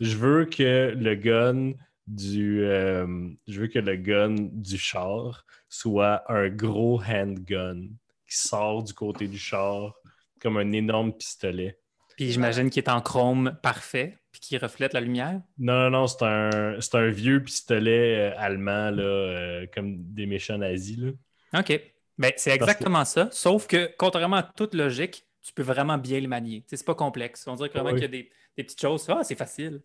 Je 0.01 0.17
veux 0.17 0.43
que 0.45 0.93
le 0.97 1.15
gun 1.15 1.71
du. 2.07 2.63
euh, 2.63 3.29
je 3.47 3.61
veux 3.61 3.67
que 3.67 3.79
le 3.79 3.95
gun 3.95 4.35
du 4.51 4.77
char 4.77 5.45
soit 5.69 6.23
un 6.31 6.49
gros 6.49 7.01
handgun 7.03 7.81
qui 8.27 8.37
sort 8.37 8.83
du 8.83 8.93
côté 8.93 9.27
du 9.27 9.37
char 9.37 9.93
comme 10.41 10.57
un 10.57 10.71
énorme 10.71 11.13
pistolet. 11.13 11.79
Puis 12.15 12.31
j'imagine 12.31 12.69
qu'il 12.69 12.81
est 12.83 12.89
en 12.89 13.01
chrome 13.01 13.57
parfait, 13.61 14.17
puis 14.31 14.39
qui 14.39 14.57
reflète 14.57 14.93
la 14.93 15.01
lumière? 15.01 15.41
Non, 15.57 15.73
non, 15.83 15.89
non, 15.89 16.07
c'est 16.07 16.23
un, 16.23 16.79
c'est 16.79 16.95
un 16.95 17.09
vieux 17.09 17.43
pistolet 17.43 18.31
euh, 18.31 18.33
allemand, 18.37 18.89
là, 18.91 19.03
euh, 19.03 19.65
comme 19.73 19.97
des 19.97 20.25
méchants 20.25 20.57
nazis. 20.57 20.97
Là. 20.97 21.59
OK. 21.59 21.81
Ben, 22.17 22.31
c'est 22.37 22.51
exactement 22.51 23.03
ça, 23.03 23.27
sauf 23.31 23.67
que, 23.67 23.91
contrairement 23.97 24.37
à 24.37 24.43
toute 24.43 24.73
logique, 24.75 25.25
tu 25.41 25.51
peux 25.53 25.63
vraiment 25.63 25.97
bien 25.97 26.21
le 26.21 26.27
manier. 26.29 26.63
C'est 26.67 26.85
pas 26.85 26.95
complexe. 26.95 27.45
On 27.47 27.55
dirait 27.55 27.69
vraiment 27.69 27.89
Oui. 27.89 27.95
qu'il 27.95 28.03
y 28.03 28.05
a 28.05 28.07
des, 28.07 28.31
des 28.57 28.63
petites 28.63 28.79
choses. 28.81 29.05
Ah, 29.09 29.21
c'est 29.23 29.35
facile. 29.35 29.81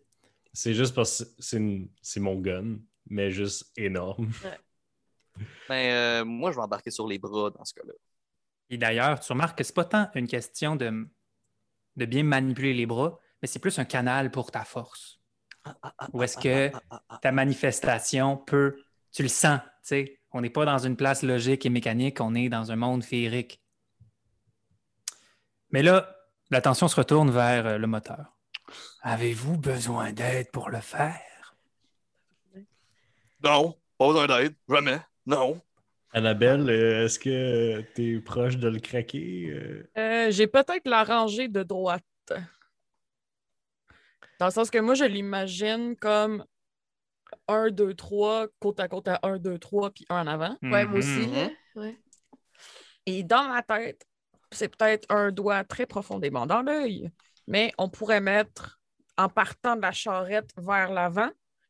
C'est 0.53 0.73
juste 0.73 0.93
parce 0.93 1.23
que 1.23 1.31
c'est, 2.01 2.19
mon 2.19 2.35
gun, 2.35 2.77
mais 3.09 3.31
juste 3.31 3.71
énorme. 3.77 4.29
Mais 5.69 5.91
euh, 5.93 6.25
moi, 6.25 6.51
je 6.51 6.57
vais 6.57 6.61
embarquer 6.61 6.91
sur 6.91 7.07
les 7.07 7.19
bras 7.19 7.51
dans 7.51 7.63
ce 7.63 7.73
cas-là. 7.73 7.93
Et 8.69 8.77
d'ailleurs, 8.77 9.19
tu 9.19 9.31
remarques 9.31 9.57
que 9.57 9.63
c'est 9.63 9.75
pas 9.75 9.85
tant 9.85 10.09
une 10.15 10.27
question 10.27 10.75
de, 10.75 11.07
de 11.95 12.05
bien 12.05 12.23
manipuler 12.23 12.73
les 12.73 12.85
bras, 12.85 13.19
mais 13.41 13.47
c'est 13.47 13.59
plus 13.59 13.79
un 13.79 13.85
canal 13.85 14.31
pour 14.31 14.51
ta 14.51 14.63
force. 14.63 15.19
Ou 16.13 16.23
est-ce 16.23 16.37
que 16.37 16.71
ta 17.21 17.31
manifestation 17.31 18.37
peut, 18.37 18.83
tu 19.11 19.23
le 19.23 19.29
sens, 19.29 19.59
tu 19.59 19.69
sais, 19.83 20.19
on 20.31 20.41
n'est 20.41 20.49
pas 20.49 20.65
dans 20.65 20.79
une 20.79 20.95
place 20.95 21.23
logique 21.23 21.65
et 21.65 21.69
mécanique, 21.69 22.19
on 22.19 22.33
est 22.35 22.49
dans 22.49 22.71
un 22.71 22.75
monde 22.75 23.03
féerique. 23.03 23.61
Mais 25.71 25.83
là, 25.83 26.15
l'attention 26.49 26.87
se 26.87 26.95
retourne 26.95 27.31
vers 27.31 27.65
euh, 27.65 27.77
le 27.77 27.87
moteur. 27.87 28.37
Avez-vous 29.01 29.57
besoin 29.57 30.11
d'aide 30.13 30.51
pour 30.51 30.69
le 30.69 30.79
faire? 30.79 31.55
Non, 33.43 33.75
pas 33.97 34.07
besoin 34.07 34.27
d'aide. 34.27 34.55
Jamais. 34.69 34.99
Non. 35.25 35.59
Annabelle, 36.13 36.69
euh, 36.69 37.05
est-ce 37.05 37.17
que 37.17 37.81
tu 37.95 38.17
es 38.17 38.21
proche 38.21 38.57
de 38.57 38.67
le 38.67 38.79
craquer? 38.79 39.47
euh? 39.49 39.89
Euh, 39.97 40.31
J'ai 40.31 40.47
peut-être 40.47 40.87
la 40.87 41.03
rangée 41.03 41.47
de 41.47 41.63
droite. 41.63 42.03
Dans 44.39 44.47
le 44.47 44.51
sens 44.51 44.69
que 44.69 44.77
moi, 44.79 44.93
je 44.93 45.05
l'imagine 45.05 45.95
comme 45.95 46.43
1, 47.47 47.69
2, 47.71 47.93
3, 47.93 48.47
côte 48.59 48.79
à 48.79 48.87
côte 48.87 49.07
à 49.07 49.19
1, 49.23 49.37
2, 49.37 49.57
3, 49.57 49.91
puis 49.91 50.05
un 50.09 50.23
en 50.23 50.27
avant. 50.27 50.57
Ouais, 50.61 50.85
moi 50.85 50.99
aussi, 50.99 51.27
Mhm. 51.27 51.33
là. 51.33 51.49
Ouais. 51.75 51.97
Et 53.05 53.23
dans 53.23 53.47
ma 53.47 53.63
tête, 53.63 54.05
c'est 54.51 54.75
peut-être 54.75 55.05
un 55.09 55.31
doigt 55.31 55.63
très 55.63 55.85
profondément 55.85 56.45
dans 56.45 56.61
l'œil, 56.61 57.09
mais 57.47 57.71
on 57.77 57.87
pourrait 57.89 58.21
mettre, 58.21 58.80
en 59.23 59.29
partant 59.29 59.75
de 59.75 59.81
la 59.81 59.91
charrette 59.91 60.51
vers 60.57 60.91
l'avant, 60.91 61.29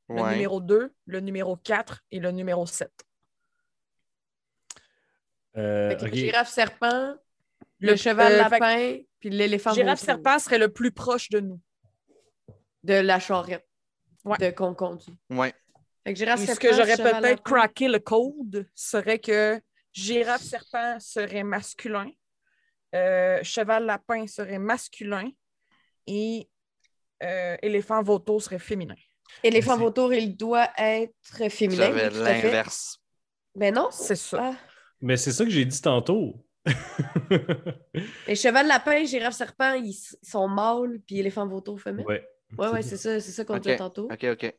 le 0.10 0.22
Ouais. 0.22 0.32
numéro 0.34 0.60
2, 0.62 0.94
le 1.06 1.20
numéro 1.20 1.56
4 1.58 2.02
et 2.12 2.20
le 2.20 2.32
numéro 2.32 2.66
7. 2.66 2.92
Euh, 5.58 5.90
Fait 5.92 5.98
que 5.98 6.06
ok. 6.06 6.14
Girafe 6.14 6.50
serpent, 6.50 7.16
le, 7.80 7.92
Le- 7.92 7.96
cheval 7.96 8.32
euh, 8.34 8.44
fait 8.46 8.60
lapin, 8.60 8.98
puis 9.20 9.30
l'éléphant 9.30 9.74
Girafe 9.74 10.00
serpent 10.00 10.40
serait 10.40 10.58
le 10.60 10.70
plus 10.72 10.92
proche 10.92 11.30
de 11.30 11.40
nous. 11.40 11.60
de 12.84 12.94
la 12.96 13.20
charrette 13.20 13.68
Ouais. 14.26 14.38
de 14.40 14.50
qu'on 14.52 14.74
conduit. 14.74 15.16
Ouais. 15.30 15.54
Fait 16.04 16.14
que 16.14 16.18
girafe 16.18 16.42
Et 16.42 16.48
ce 16.48 16.60
que 16.60 16.74
j'aurais 16.74 16.98
peut-être 16.98 17.44
craqué 17.44 17.88
le 17.88 18.00
code 18.00 18.68
serait 18.74 19.20
que 19.20 19.62
girafe 19.94 20.42
serpent 20.42 21.00
serait 21.00 21.44
masculin, 21.44 22.10
euh, 22.96 23.40
cheval 23.44 23.86
lapin 23.86 24.26
serait 24.26 24.58
masculin 24.58 25.30
et 26.08 26.50
euh, 27.24 27.56
éléphant 27.62 28.02
vautour 28.04 28.42
serait 28.42 28.60
féminin. 28.60 28.96
Éléphant 29.44 29.78
vautour, 29.78 30.14
il 30.14 30.36
doit 30.36 30.68
être 30.78 31.14
féminin. 31.50 31.86
J'avais 31.86 32.10
l'inverse. 32.10 33.00
Ben 33.56 33.74
non. 33.74 33.88
C'est 33.92 34.16
ça. 34.16 34.52
Ah. 34.54 34.56
Mais 35.02 35.18
c'est 35.18 35.32
ça 35.32 35.44
que 35.44 35.50
j'ai 35.50 35.66
dit 35.66 35.82
tantôt. 35.82 36.46
Les 38.28 38.36
cheval 38.36 38.68
lapin, 38.68 39.04
girafe 39.06 39.34
serpent, 39.36 39.74
ils 39.74 39.96
sont 40.22 40.48
mâles, 40.48 41.00
puis 41.06 41.20
éléphant 41.20 41.48
vautour 41.48 41.80
femelle. 41.80 42.06
ouais. 42.08 42.28
Ouais, 42.58 42.68
ouais, 42.68 42.82
c'est 42.82 42.98
ça, 42.98 43.22
c'est 43.22 43.32
ça 43.32 43.46
qu'on 43.46 43.58
dit 43.60 43.78
tantôt. 43.78 44.10
OK, 44.12 44.26
OK. 44.26 44.42
Fait 44.42 44.56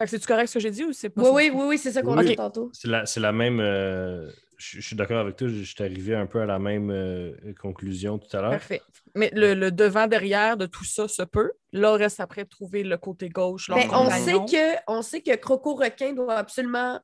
que 0.00 0.06
c'est-tu 0.06 0.26
correct 0.26 0.48
ce 0.48 0.54
que 0.54 0.60
j'ai 0.60 0.70
dit 0.72 0.84
ou 0.84 0.92
c'est 0.92 1.10
pas 1.10 1.22
Oui, 1.22 1.26
ça? 1.28 1.32
oui, 1.34 1.50
oui, 1.54 1.64
oui, 1.68 1.78
c'est 1.78 1.92
ça 1.92 2.02
qu'on 2.02 2.18
Oui. 2.18 2.24
dit 2.26 2.34
tantôt. 2.34 2.70
C'est 2.72 2.88
la, 2.88 3.06
c'est 3.06 3.20
la 3.20 3.30
même. 3.30 3.60
euh, 3.60 4.28
je 4.60 4.80
je 4.80 4.86
suis 4.86 4.96
d'accord 4.96 5.18
avec 5.18 5.36
toi, 5.36 5.48
je 5.48 5.54
je 5.54 5.74
suis 5.74 5.82
arrivé 5.82 6.14
un 6.14 6.26
peu 6.26 6.40
à 6.40 6.46
la 6.46 6.58
même 6.58 6.90
euh, 6.90 7.32
conclusion 7.58 8.18
tout 8.18 8.34
à 8.36 8.40
l'heure. 8.42 8.50
Parfait. 8.50 8.82
Mais 9.14 9.30
le, 9.34 9.54
le 9.54 9.72
devant-derrière 9.72 10.56
de 10.56 10.66
tout 10.66 10.84
ça 10.84 11.08
se 11.08 11.22
peut. 11.22 11.52
Là, 11.72 11.92
reste 11.94 12.20
après 12.20 12.44
trouver 12.44 12.82
le 12.84 12.96
côté 12.98 13.28
gauche. 13.28 13.68
leur 13.68 13.78
Ben, 13.78 13.88
on, 13.92 14.04
compagnon. 14.04 14.46
sait 14.46 14.56
que, 14.56 14.82
on 14.86 15.02
sait 15.02 15.20
que 15.22 15.34
Croco 15.36 15.74
Requin 15.74 16.12
doit 16.12 16.36
absolument 16.36 17.00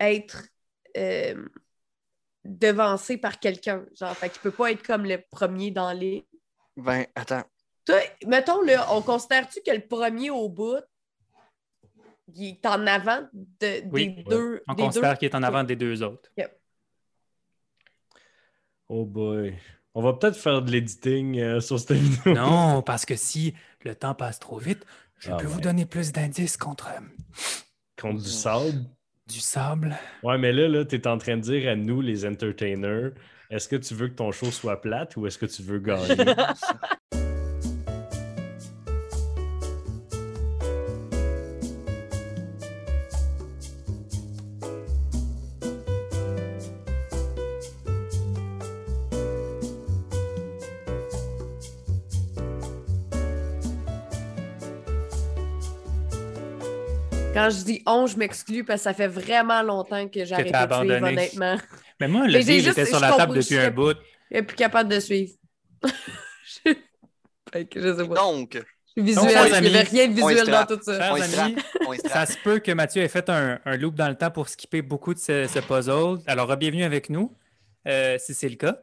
être 0.00 0.44
euh, 0.96 1.44
devancé 2.44 3.16
par 3.18 3.40
quelqu'un. 3.40 3.84
Genre, 3.98 4.16
fait 4.16 4.30
qu'il 4.30 4.40
peut 4.40 4.50
pas 4.50 4.70
être 4.70 4.82
comme 4.86 5.04
le 5.04 5.18
premier 5.30 5.70
dans 5.70 5.92
les. 5.92 6.26
Ben, 6.76 7.06
attends. 7.14 7.44
Toi, 7.84 7.96
mettons, 8.26 8.62
là, 8.62 8.86
on 8.92 9.02
considère-tu 9.02 9.60
que 9.60 9.70
le 9.72 9.86
premier 9.86 10.30
au 10.30 10.48
bout, 10.48 10.80
il 12.32 12.48
est 12.50 12.66
en 12.66 12.86
avant 12.86 13.20
de- 13.34 13.82
Oui. 13.90 14.14
des 14.14 14.22
deux? 14.24 14.62
On 14.68 14.74
des 14.74 14.82
considère 14.84 15.18
qu'il 15.18 15.26
est 15.28 15.34
en 15.34 15.42
avant 15.42 15.64
des 15.64 15.76
deux 15.76 16.02
autres. 16.02 16.30
Oh 18.88 19.04
boy. 19.04 19.54
On 19.94 20.02
va 20.02 20.12
peut-être 20.14 20.36
faire 20.36 20.60
de 20.62 20.70
l'editing 20.70 21.38
euh, 21.38 21.60
sur 21.60 21.78
cette 21.78 21.92
vidéo. 21.92 22.34
Non, 22.34 22.82
parce 22.82 23.04
que 23.06 23.16
si 23.16 23.54
le 23.84 23.94
temps 23.94 24.14
passe 24.14 24.38
trop 24.38 24.58
vite, 24.58 24.84
je 25.18 25.30
Ah 25.30 25.36
peux 25.36 25.46
ouais. 25.46 25.52
vous 25.52 25.60
donner 25.60 25.86
plus 25.86 26.12
d'indices 26.12 26.56
contre 26.56 26.88
euh, 26.88 27.00
Contre 28.00 28.22
du 28.22 28.28
sable? 28.28 28.84
du 29.26 29.40
sable. 29.40 29.96
Ouais, 30.22 30.36
mais 30.36 30.52
là, 30.52 30.68
là 30.68 30.84
tu 30.84 30.96
es 30.96 31.06
en 31.06 31.16
train 31.16 31.36
de 31.36 31.42
dire 31.42 31.70
à 31.70 31.76
nous, 31.76 32.02
les 32.02 32.26
entertainers, 32.26 33.12
est-ce 33.50 33.68
que 33.68 33.76
tu 33.76 33.94
veux 33.94 34.08
que 34.08 34.14
ton 34.14 34.32
show 34.32 34.50
soit 34.50 34.80
plate 34.82 35.16
ou 35.16 35.26
est-ce 35.26 35.38
que 35.38 35.46
tu 35.46 35.62
veux 35.62 35.78
gagner? 35.78 36.16
Quand 57.34 57.50
je 57.50 57.64
dis 57.64 57.82
on, 57.84 58.06
je 58.06 58.16
m'exclus 58.16 58.64
parce 58.64 58.80
que 58.80 58.84
ça 58.84 58.94
fait 58.94 59.08
vraiment 59.08 59.60
longtemps 59.62 60.08
que 60.08 60.24
j'ai 60.24 60.34
arrêté 60.34 60.52
t'as 60.52 60.66
de 60.66 60.74
suivre, 60.74 60.92
abandonné. 60.94 61.12
honnêtement. 61.12 61.56
Mais 62.00 62.08
moi, 62.08 62.26
le 62.28 62.40
juste- 62.40 62.68
était 62.68 62.86
sur 62.86 63.00
la 63.00 63.12
table 63.12 63.34
depuis 63.34 63.58
un 63.58 63.70
bout. 63.70 63.96
Je 64.30 64.36
suis 64.36 64.46
plus 64.46 64.56
capable 64.56 64.88
de 64.88 65.00
suivre. 65.00 65.32
je... 65.84 66.74
Sais 67.52 68.08
pas. 68.08 68.14
Donc, 68.14 68.62
Visuel, 68.96 69.34
Donc, 69.34 69.46
il 69.56 69.60
n'y 69.62 69.76
avait 69.76 69.80
rien 69.80 70.08
de 70.08 70.12
visuel 70.12 70.46
dans 70.46 70.66
tout 70.66 70.80
ça. 70.80 70.96
Chers 70.96 71.12
on 71.14 71.20
amis, 71.20 71.56
Ça 72.04 72.26
se 72.26 72.36
peut 72.38 72.60
que 72.60 72.70
Mathieu 72.70 73.02
ait 73.02 73.08
fait 73.08 73.28
un, 73.28 73.58
un 73.64 73.76
loop 73.76 73.96
dans 73.96 74.08
le 74.08 74.14
temps 74.14 74.30
pour 74.30 74.48
skipper 74.48 74.82
beaucoup 74.82 75.14
de 75.14 75.18
ce, 75.18 75.48
ce 75.48 75.58
puzzle. 75.58 76.22
Alors, 76.28 76.56
bienvenue 76.56 76.84
avec 76.84 77.10
nous, 77.10 77.36
euh, 77.88 78.16
si 78.18 78.34
c'est 78.34 78.48
le 78.48 78.54
cas. 78.54 78.78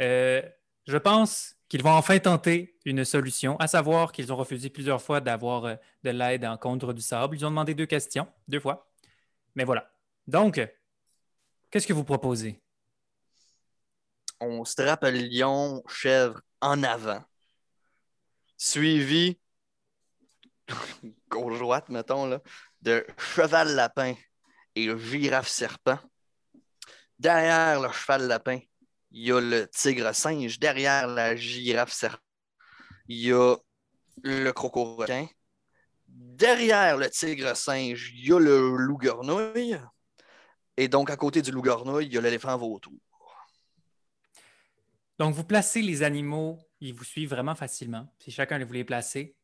Euh, 0.00 0.40
je 0.86 0.96
pense 0.96 1.56
qu'ils 1.68 1.82
vont 1.82 1.92
enfin 1.92 2.18
tenter 2.18 2.78
une 2.84 3.04
solution, 3.04 3.56
à 3.58 3.66
savoir 3.66 4.12
qu'ils 4.12 4.32
ont 4.32 4.36
refusé 4.36 4.70
plusieurs 4.70 5.02
fois 5.02 5.20
d'avoir 5.20 5.64
euh, 5.66 5.74
de 6.02 6.10
l'aide 6.10 6.44
en 6.44 6.56
contre 6.56 6.92
du 6.92 7.02
sable. 7.02 7.36
Ils 7.36 7.44
ont 7.44 7.50
demandé 7.50 7.74
deux 7.74 7.86
questions, 7.86 8.26
deux 8.48 8.60
fois. 8.60 8.90
Mais 9.54 9.64
voilà. 9.64 9.90
Donc, 10.26 10.60
qu'est-ce 11.70 11.86
que 11.86 11.92
vous 11.92 12.04
proposez? 12.04 12.60
On 14.40 14.64
strappe 14.64 15.02
le 15.02 15.10
lion 15.10 15.82
chèvre 15.88 16.40
en 16.60 16.82
avant. 16.82 17.22
Suivi, 18.56 19.38
gauche-droite, 21.30 21.88
mettons, 21.88 22.26
là, 22.26 22.40
de 22.82 23.06
cheval 23.16 23.74
lapin 23.74 24.14
et 24.74 24.96
girafe 24.98 25.48
serpent. 25.48 25.98
Derrière 27.18 27.80
le 27.80 27.90
cheval 27.92 28.28
lapin, 28.28 28.60
il 29.10 29.26
y 29.26 29.32
a 29.32 29.40
le 29.40 29.68
tigre 29.68 30.14
singe. 30.14 30.58
Derrière 30.58 31.06
la 31.06 31.36
girafe 31.36 31.92
serpent, 31.92 32.22
il 33.08 33.18
y 33.18 33.32
a 33.32 33.56
le 34.22 34.52
croco 34.52 34.96
requin. 34.96 35.26
Derrière 36.06 36.96
le 36.96 37.08
tigre 37.10 37.56
singe, 37.56 38.12
il 38.14 38.28
y 38.28 38.32
a 38.32 38.38
le 38.38 38.76
loup-garnouille. 38.76 39.78
Et 40.76 40.88
donc, 40.88 41.10
à 41.10 41.16
côté 41.16 41.42
du 41.42 41.50
loup-garnouille, 41.50 42.06
il 42.06 42.12
y 42.12 42.18
a 42.18 42.20
l'éléphant 42.20 42.56
vautour. 42.56 42.94
Donc, 45.18 45.34
vous 45.34 45.44
placez 45.44 45.82
les 45.82 46.02
animaux, 46.02 46.58
ils 46.80 46.94
vous 46.94 47.04
suivent 47.04 47.30
vraiment 47.30 47.56
facilement, 47.56 48.06
si 48.18 48.30
chacun 48.30 48.64
vous 48.64 48.72
les 48.72 48.84
placez. 48.84 49.34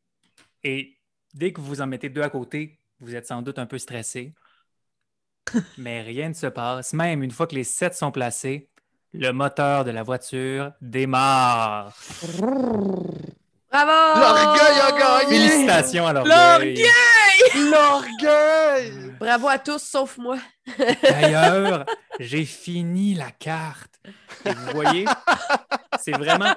Et 0.63 0.97
dès 1.33 1.51
que 1.51 1.59
vous 1.59 1.81
en 1.81 1.87
mettez 1.87 2.09
deux 2.09 2.21
à 2.21 2.29
côté, 2.29 2.79
vous 2.99 3.15
êtes 3.15 3.27
sans 3.27 3.41
doute 3.41 3.59
un 3.59 3.65
peu 3.65 3.77
stressé. 3.77 4.33
Mais 5.77 6.01
rien 6.01 6.29
ne 6.29 6.33
se 6.33 6.47
passe. 6.47 6.93
Même 6.93 7.21
une 7.21 7.31
fois 7.31 7.47
que 7.47 7.55
les 7.55 7.65
sept 7.65 7.93
sont 7.93 8.11
placés, 8.11 8.69
le 9.19 9.31
moteur 9.31 9.85
de 9.85 9.91
la 9.91 10.03
voiture 10.03 10.71
démarre. 10.81 11.93
Bravo! 13.71 14.19
L'orgueil 14.19 14.79
a 14.79 14.91
gagné! 14.91 15.37
Félicitations 15.37 16.07
à 16.07 16.13
l'orgueil. 16.13 16.85
L'orgueil! 17.55 19.15
Bravo 19.19 19.47
à 19.47 19.59
tous, 19.59 19.81
sauf 19.81 20.17
moi. 20.17 20.37
D'ailleurs, 21.03 21.85
j'ai 22.19 22.45
fini 22.45 23.13
la 23.15 23.31
carte. 23.31 23.99
Et 24.45 24.53
vous 24.53 24.71
voyez, 24.73 25.05
c'est 25.99 26.11
vraiment, 26.11 26.53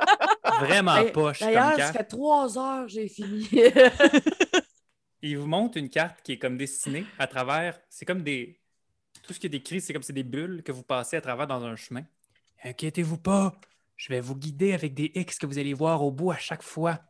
vraiment 0.61 1.05
poche 1.13 1.41
comme 1.41 1.53
D'ailleurs, 1.53 1.77
ça 1.79 1.93
fait 1.93 2.05
trois 2.05 2.59
heures 2.59 2.89
j'ai 2.89 3.09
fini. 3.09 3.49
Il 5.23 5.39
vous 5.39 5.47
montre 5.47 5.79
une 5.79 5.89
carte 5.89 6.21
qui 6.23 6.33
est 6.33 6.39
comme 6.39 6.57
dessinée 6.57 7.05
à 7.19 7.27
travers. 7.27 7.79
C'est 7.89 8.05
comme 8.05 8.23
des. 8.23 8.61
Tout 9.23 9.33
ce 9.33 9.41
qui 9.41 9.47
est 9.47 9.51
décrit, 9.51 9.81
c'est 9.81 9.93
comme 9.93 10.03
c'est 10.03 10.13
des 10.13 10.23
bulles 10.23 10.63
que 10.63 10.73
vous 10.73 10.83
passez 10.85 11.17
à 11.17 11.21
travers 11.21 11.47
dans 11.47 11.65
un 11.65 11.77
chemin. 11.77 12.03
Inquiétez-vous 12.65 13.19
pas, 13.19 13.59
je 13.97 14.09
vais 14.09 14.21
vous 14.21 14.37
guider 14.37 14.73
avec 14.73 14.95
des 14.95 15.11
X 15.15 15.39
que 15.39 15.47
vous 15.47 15.59
allez 15.59 15.75
voir 15.75 16.03
au 16.03 16.11
bout 16.11 16.31
à 16.31 16.39
chaque 16.39 16.63
fois. 16.63 17.01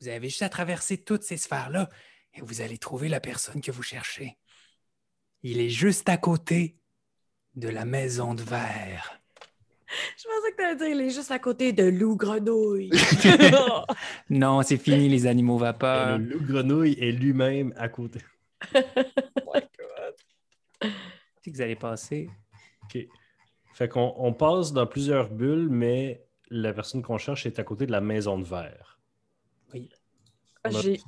Vous 0.00 0.08
avez 0.08 0.28
juste 0.28 0.42
à 0.42 0.48
traverser 0.48 0.98
toutes 0.98 1.22
ces 1.22 1.36
sphères-là 1.36 1.88
et 2.34 2.40
vous 2.40 2.60
allez 2.60 2.78
trouver 2.78 3.08
la 3.08 3.20
personne 3.20 3.60
que 3.60 3.70
vous 3.70 3.82
cherchez. 3.82 4.36
Il 5.42 5.60
est 5.60 5.68
juste 5.70 6.08
à 6.08 6.16
côté 6.16 6.78
de 7.54 7.68
la 7.68 7.84
maison 7.84 8.34
de 8.34 8.42
verre. 8.42 9.20
Je 10.18 10.24
pensais 10.24 10.50
que 10.52 10.56
tu 10.56 10.62
allais 10.64 10.76
dire 10.76 10.88
il 10.88 11.00
est 11.02 11.10
juste 11.10 11.30
à 11.30 11.38
côté 11.38 11.72
de 11.72 11.84
loup 11.84 12.16
grenouille. 12.16 12.90
Non, 14.30 14.62
c'est 14.62 14.78
fini 14.78 15.08
les 15.08 15.26
animaux 15.26 15.58
vapeurs. 15.58 16.18
le 16.18 16.24
loup 16.24 16.44
grenouille 16.44 16.96
est 16.98 17.12
lui-même 17.12 17.72
à 17.76 17.88
côté. 17.88 18.20
C'est 18.72 18.82
que 21.50 21.50
vous 21.50 21.60
allez 21.60 21.76
passer? 21.76 22.28
OK. 22.84 23.06
Fait 23.74 23.88
qu'on 23.88 24.14
on 24.16 24.32
passe 24.32 24.72
dans 24.72 24.86
plusieurs 24.86 25.28
bulles, 25.28 25.68
mais 25.68 26.24
la 26.48 26.72
personne 26.72 27.02
qu'on 27.02 27.18
cherche 27.18 27.44
est 27.44 27.58
à 27.58 27.64
côté 27.64 27.86
de 27.86 27.92
la 27.92 28.00
maison 28.00 28.38
de 28.38 28.44
verre. 28.44 29.00
A 30.62 30.70
J'ai 30.70 31.00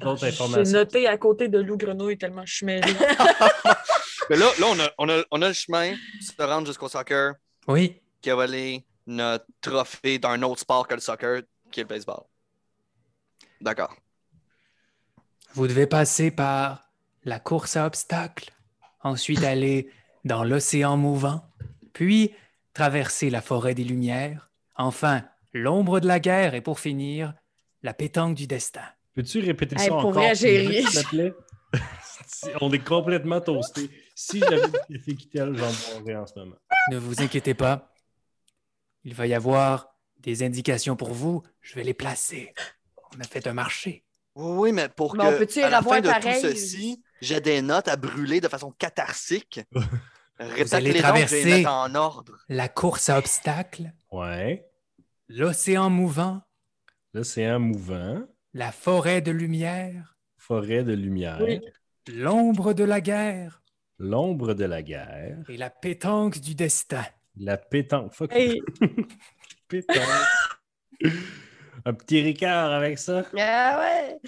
noté 0.72 1.06
à 1.06 1.16
côté 1.16 1.48
de 1.48 1.60
loup 1.60 1.76
grenouille 1.76 2.18
tellement 2.18 2.44
je 2.44 2.56
suis 2.56 2.66
mêlée. 2.66 2.92
Mais 4.28 4.36
là, 4.36 4.46
là 4.58 4.66
on, 4.68 4.80
a, 4.80 4.90
on, 4.98 5.08
a, 5.08 5.22
on 5.30 5.40
a 5.42 5.48
le 5.48 5.54
chemin 5.54 5.92
pour 5.92 6.26
se 6.26 6.42
rendre 6.42 6.66
jusqu'au 6.66 6.88
soccer 6.88 7.34
Oui, 7.68 8.02
qui 8.20 8.30
a 8.30 8.34
volé 8.34 8.84
notre 9.06 9.46
trophée 9.60 10.18
d'un 10.18 10.42
autre 10.42 10.60
sport 10.60 10.88
que 10.88 10.94
le 10.94 11.00
soccer, 11.00 11.42
qui 11.70 11.80
est 11.80 11.84
le 11.84 11.88
baseball. 11.88 12.24
D'accord. 13.60 13.94
Vous 15.54 15.68
devez 15.68 15.86
passer 15.86 16.32
par 16.32 16.90
la 17.24 17.38
course 17.38 17.76
à 17.76 17.86
obstacles, 17.86 18.52
ensuite 19.02 19.44
aller 19.44 19.88
dans 20.24 20.42
l'océan 20.42 20.96
mouvant, 20.96 21.42
puis 21.92 22.34
traverser 22.76 23.30
la 23.30 23.40
forêt 23.40 23.74
des 23.74 23.84
Lumières, 23.84 24.50
enfin 24.74 25.24
l'ombre 25.54 25.98
de 25.98 26.06
la 26.06 26.20
guerre 26.20 26.54
et 26.54 26.60
pour 26.60 26.78
finir, 26.78 27.32
la 27.82 27.94
pétanque 27.94 28.34
du 28.34 28.46
destin. 28.46 28.84
Peux-tu 29.14 29.40
répéter 29.40 29.76
Hey, 29.76 29.84
ça 29.84 29.88
pour 29.88 30.04
encore? 30.08 30.36
s'il 30.36 30.84
te 30.84 31.08
plaît? 31.08 31.32
On 32.60 32.70
est 32.74 32.84
complètement 32.84 33.40
toasté. 33.40 33.90
Si 34.14 34.40
j'avais 34.40 34.60
été 34.90 35.14
Kittel, 35.14 35.56
j'en 35.56 35.72
boirais 36.02 36.16
en 36.16 36.26
ce 36.26 36.38
moment. 36.38 36.56
Ne 36.90 36.98
vous 36.98 37.22
inquiétez 37.22 37.54
pas. 37.54 37.94
Il 39.04 39.14
va 39.14 39.26
y 39.26 39.32
avoir 39.32 39.88
des 40.18 40.42
indications 40.42 40.96
pour 40.96 41.14
vous. 41.14 41.42
Je 41.62 41.76
vais 41.76 41.82
les 41.82 41.94
placer. 41.94 42.52
On 43.16 43.20
a 43.20 43.24
fait 43.24 43.46
un 43.46 43.54
marché. 43.54 44.04
Oui, 44.34 44.56
oui, 44.58 44.72
mais 44.72 44.90
pour 44.90 45.16
Mais 45.16 45.24
on 45.24 45.46
que 45.46 45.64
à 45.64 45.70
la 45.70 45.80
fin 45.80 46.02
de 46.02 46.08
pareil? 46.08 46.42
tout 46.42 46.48
ceci, 46.48 47.02
j'ai 47.22 47.40
des 47.40 47.62
notes 47.62 47.88
à 47.88 47.96
brûler 47.96 48.42
de 48.42 48.48
façon 48.48 48.70
catharsique. 48.72 49.60
Répète 50.38 50.74
allez 50.74 50.92
les 50.92 51.00
traverser- 51.00 51.66
en 51.66 51.94
ordre. 51.94 52.38
La 52.48 52.68
course 52.68 53.08
à 53.08 53.18
obstacles, 53.18 53.92
Ouais. 54.12 54.68
l'océan 55.28 55.88
mouvant, 55.90 56.42
L'océan 57.14 57.58
mouvant. 57.58 58.22
la 58.52 58.70
forêt 58.72 59.20
de 59.22 59.30
lumière, 59.30 60.16
Forêt 60.36 60.84
de 60.84 60.92
lumière. 60.92 61.38
Oui. 61.40 61.60
l'ombre 62.08 62.72
de 62.74 62.84
la 62.84 63.00
guerre 63.00 63.62
L'ombre 63.98 64.52
de 64.54 64.64
la 64.66 64.82
guerre. 64.82 65.38
et 65.48 65.56
la 65.56 65.70
pétanque 65.70 66.38
du 66.40 66.54
destin. 66.54 67.04
La 67.38 67.56
pétanque. 67.56 68.12
Fuck. 68.12 68.30
Hey, 68.32 68.60
Pétanque. 69.68 69.96
Un 71.84 71.94
petit 71.94 72.20
Ricard 72.22 72.72
avec 72.72 72.98
ça? 72.98 73.24
Ah 73.38 73.80
ouais! 73.80 74.18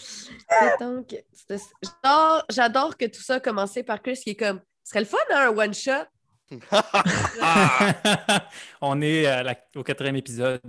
J'adore, 1.82 2.44
j'adore 2.50 2.96
que 2.96 3.06
tout 3.06 3.20
ça 3.20 3.34
a 3.36 3.40
commencé 3.40 3.82
par 3.82 4.00
Chris 4.02 4.20
qui 4.22 4.30
est 4.30 4.36
comme 4.36 4.60
ce 4.88 4.92
serait 4.92 5.00
le 5.00 5.06
fun, 5.06 5.18
hein, 5.30 5.50
un 5.50 5.58
one-shot. 5.58 6.06
On 8.80 9.02
est 9.02 9.26
à 9.26 9.42
la- 9.42 9.54
au 9.76 9.82
quatrième 9.82 10.16
épisode. 10.16 10.62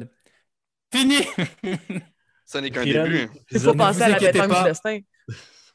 Fini! 0.94 1.20
Ça 2.46 2.60
n'est 2.60 2.70
qu'un 2.70 2.84
début. 2.84 3.30
il 3.50 3.60
faut 3.62 3.74
penser 3.74 4.00
vous 4.00 4.04
à 4.04 4.10
la 4.10 4.18
pétanque 4.20 4.58
du 4.58 4.64
destin. 4.66 5.00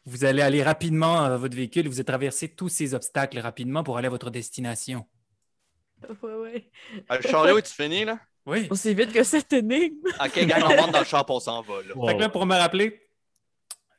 Vous 0.04 0.26
allez 0.26 0.42
aller 0.42 0.62
rapidement 0.62 1.22
à 1.22 1.34
votre 1.38 1.56
véhicule, 1.56 1.88
vous 1.88 1.94
allez 1.94 2.04
traverser 2.04 2.54
tous 2.54 2.68
ces 2.68 2.92
obstacles 2.92 3.38
rapidement 3.38 3.82
pour 3.82 3.96
aller 3.96 4.08
à 4.08 4.10
votre 4.10 4.28
destination. 4.28 5.06
Ouais, 6.22 6.34
ouais. 6.34 6.70
Ah, 7.08 7.16
le 7.16 7.22
chariot, 7.22 7.56
est-tu 7.56 7.72
fini, 7.72 8.04
là? 8.04 8.20
Oui. 8.44 8.66
Aussi 8.68 8.92
vite 8.92 9.10
que 9.10 9.24
cette 9.24 9.54
énigme. 9.54 9.96
Ok, 10.22 10.38
gang, 10.44 10.64
on 10.64 10.76
monte 10.82 10.92
dans 10.92 10.98
le 10.98 11.06
char, 11.06 11.24
on 11.30 11.40
s'en 11.40 11.62
va, 11.62 11.76
là. 11.76 11.96
Wow. 11.96 12.08
Fait 12.08 12.16
que 12.16 12.20
là, 12.20 12.28
pour 12.28 12.44
me 12.44 12.54
rappeler, 12.54 13.03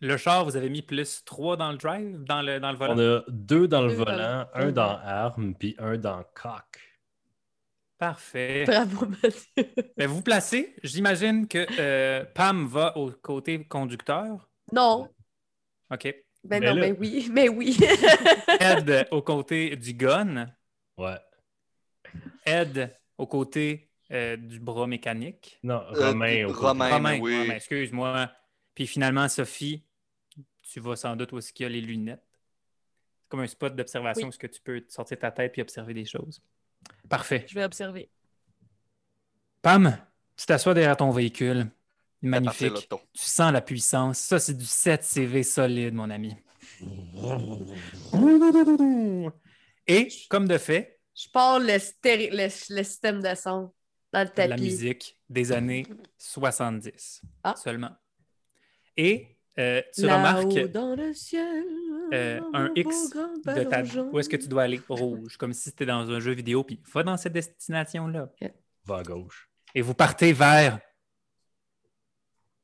le 0.02 0.18
char, 0.18 0.44
vous 0.46 0.56
avez 0.56 0.70
mis 0.70 0.82
plus 0.82 1.24
3 1.26 1.58
dans 1.58 1.72
le 1.72 1.78
drive, 1.78 2.24
dans 2.24 2.42
le, 2.42 2.60
dans 2.60 2.72
le 2.72 2.78
volant? 2.78 2.96
On 2.96 3.00
a 3.18 3.24
deux 3.30 3.68
dans 3.68 3.82
le 3.82 3.90
Deux 3.90 3.96
volant, 3.96 4.48
un 4.54 4.72
dans 4.72 5.00
arme, 5.04 5.56
puis 5.56 5.76
un 5.80 5.98
dans 5.98 6.24
coq. 6.34 6.82
Parfait. 7.98 8.66
Bravo, 8.66 9.06
Mathieu. 9.08 9.74
Ben, 9.98 10.08
vous 10.08 10.16
vous 10.16 10.22
placez. 10.22 10.76
J'imagine 10.84 11.48
que 11.48 11.66
euh, 11.80 12.26
Pam 12.34 12.68
va 12.68 12.98
au 12.98 13.12
côté 13.12 13.64
conducteur. 13.66 14.50
Non. 14.74 15.10
OK. 15.92 16.04
Ben 16.44 16.60
Mais 16.60 16.70
non, 16.70 16.76
là- 16.76 16.82
ben 16.82 16.98
oui, 17.00 17.30
mais 17.32 17.48
oui. 17.50 17.78
Ed 18.60 19.08
au 19.12 19.22
côté 19.22 19.76
du 19.78 19.94
gun. 19.94 20.48
Ouais. 20.98 21.16
Ed 22.46 22.94
au 23.18 23.26
côté 23.28 23.90
euh, 24.12 24.36
du 24.36 24.60
bras 24.60 24.88
mécanique. 24.88 25.58
Non, 25.64 25.82
Euh, 25.94 26.10
Romain. 26.10 26.46
au 26.46 26.54
côté. 26.54 26.68
Romain. 26.68 26.90
Romain, 26.92 27.20
oui. 27.22 27.40
Romain, 27.40 27.56
excuse-moi. 27.56 28.30
Puis 28.76 28.88
finalement, 28.88 29.30
Sophie, 29.30 29.85
tu 30.72 30.80
vas 30.80 30.96
sans 30.96 31.16
doute 31.16 31.32
où 31.32 31.38
est-ce 31.38 31.54
qu'il 31.54 31.64
y 31.64 31.68
a 31.68 31.70
les 31.70 31.82
lunettes. 31.82 32.22
C'est 33.22 33.30
comme 33.30 33.40
un 33.42 33.48
spot 33.48 33.76
d'observation 33.76 34.22
Oui. 34.24 34.26
où 34.26 34.30
est-ce 34.30 34.40
que 34.40 34.48
tu 34.48 34.62
peux 34.62 34.84
sortir 34.88 35.20
ta 35.20 35.32
tête 35.32 35.52
puis 35.52 35.62
observer 35.62 35.94
des 35.94 36.06
choses. 36.06 36.42
Parfait. 37.10 37.46
Je 37.48 37.56
vais 37.56 37.64
observer. 37.64 38.10
Pam, 39.62 39.98
tu 40.38 40.46
t'assois 40.46 40.74
derrière 40.74 40.98
ton 40.98 41.10
véhicule. 41.12 41.68
Magnifique. 42.22 42.88
Tu 43.14 43.24
sens 43.24 43.52
la 43.52 43.62
puissance. 43.62 44.18
Ça, 44.20 44.40
c'est 44.40 44.54
du 44.56 44.66
7 44.66 45.04
CV 45.04 45.44
solide, 45.44 45.94
mon 45.94 46.10
ami. 46.10 46.36
Et, 49.88 50.08
comme 50.30 50.48
de 50.48 50.58
fait, 50.58 51.00
Je 51.16 51.30
pars 51.30 51.60
le, 51.60 51.78
stéri- 51.80 52.30
le, 52.32 52.44
le 52.76 52.84
système 52.84 53.22
de 53.22 53.36
son 53.36 53.72
dans 54.12 54.24
le 54.24 54.30
tapis. 54.30 54.50
la 54.50 54.58
musique 54.58 55.18
des 55.30 55.52
années 55.52 55.86
70 56.18 57.22
Ah. 57.44 57.56
seulement. 57.56 57.92
Et 58.98 59.35
euh, 59.58 59.82
tu 59.94 60.04
remarques 60.04 60.72
dans 60.72 60.96
le 60.96 61.14
ciel, 61.14 61.66
euh, 62.14 62.42
un 62.54 62.72
X 62.76 63.12
de 63.12 63.64
ta... 63.64 63.84
jaune. 63.84 64.10
Où 64.12 64.20
est-ce 64.20 64.30
que 64.30 64.36
tu 64.36 64.48
dois 64.48 64.64
aller? 64.64 64.82
Rouge, 64.90 65.38
comme 65.38 65.54
si 65.54 65.64
c'était 65.64 65.86
dans 65.86 66.10
un 66.10 66.20
jeu 66.20 66.34
vidéo, 66.34 66.64
puis 66.64 66.80
va 66.94 67.04
dans 67.04 67.18
cette 67.18 67.34
destination-là. 67.34 68.30
Va 68.86 68.98
à 68.98 69.04
gauche. 69.04 69.50
Et 69.74 69.82
vous 69.82 69.94
partez 69.94 70.34
vers 70.34 70.80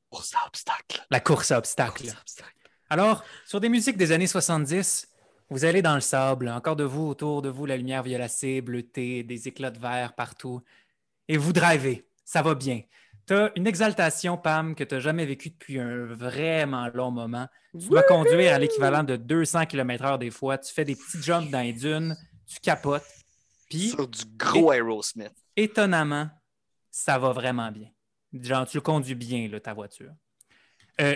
Course 0.10 0.36
à 0.36 0.46
obstacle. 0.46 1.06
la 1.10 1.20
course 1.22 1.52
à 1.52 1.58
obstacles. 1.58 2.04
Course 2.04 2.18
à 2.18 2.22
obstacle. 2.22 2.56
Alors, 2.90 3.24
sur 3.46 3.62
des 3.62 3.70
musiques 3.70 3.96
des 3.96 4.12
années 4.12 4.28
70, 4.28 5.08
vous 5.50 5.64
allez 5.64 5.82
dans 5.82 5.96
le 5.96 6.02
sable, 6.02 6.50
encore 6.50 6.76
de 6.76 6.84
vous, 6.84 7.08
autour 7.08 7.42
de 7.42 7.48
vous, 7.48 7.66
la 7.66 7.78
lumière 7.78 8.04
violacée, 8.04 8.60
bleutée, 8.60 9.24
des 9.24 9.48
éclats 9.48 9.72
de 9.72 9.80
verre 9.80 10.14
partout. 10.14 10.62
Et 11.30 11.38
vous 11.38 11.54
drivez. 11.54 12.06
Ça 12.26 12.42
va 12.42 12.56
bien. 12.56 12.82
Tu 13.32 13.38
as 13.38 13.50
une 13.56 13.66
exaltation, 13.66 14.36
Pam, 14.36 14.76
que 14.76 14.84
tu 14.84 14.94
n'as 14.94 15.00
jamais 15.00 15.26
vécue 15.26 15.52
depuis 15.52 15.80
un 15.80 16.06
vraiment 16.06 16.90
long 16.94 17.12
moment. 17.12 17.48
Tu 17.80 17.88
dois 17.88 18.04
conduire 18.04 18.54
à 18.54 18.60
l'équivalent 18.60 19.06
de 19.06 19.16
200 19.16 19.68
km/h 19.68 20.18
des 20.18 20.32
fois. 20.32 20.58
Tu 20.58 20.74
fais 20.74 20.84
des 20.84 20.98
petits 20.98 21.22
jumps 21.24 21.50
dans 21.50 21.62
les 21.62 21.72
dunes, 21.72 22.18
tu 22.46 22.60
capotes. 22.60 23.06
Puis, 23.70 23.92
Sur 23.92 24.10
du 24.10 24.24
gros 24.36 24.74
Aerosmith. 24.74 25.32
étonnamment, 25.56 26.30
ça 26.90 27.18
va 27.18 27.32
vraiment 27.32 27.72
bien. 27.72 27.88
Genre, 28.34 28.68
tu 28.68 28.76
le 28.76 28.82
conduis 28.82 29.16
bien, 29.16 29.48
là, 29.48 29.62
ta 29.62 29.74
voiture. 29.74 30.12
Euh, 31.00 31.16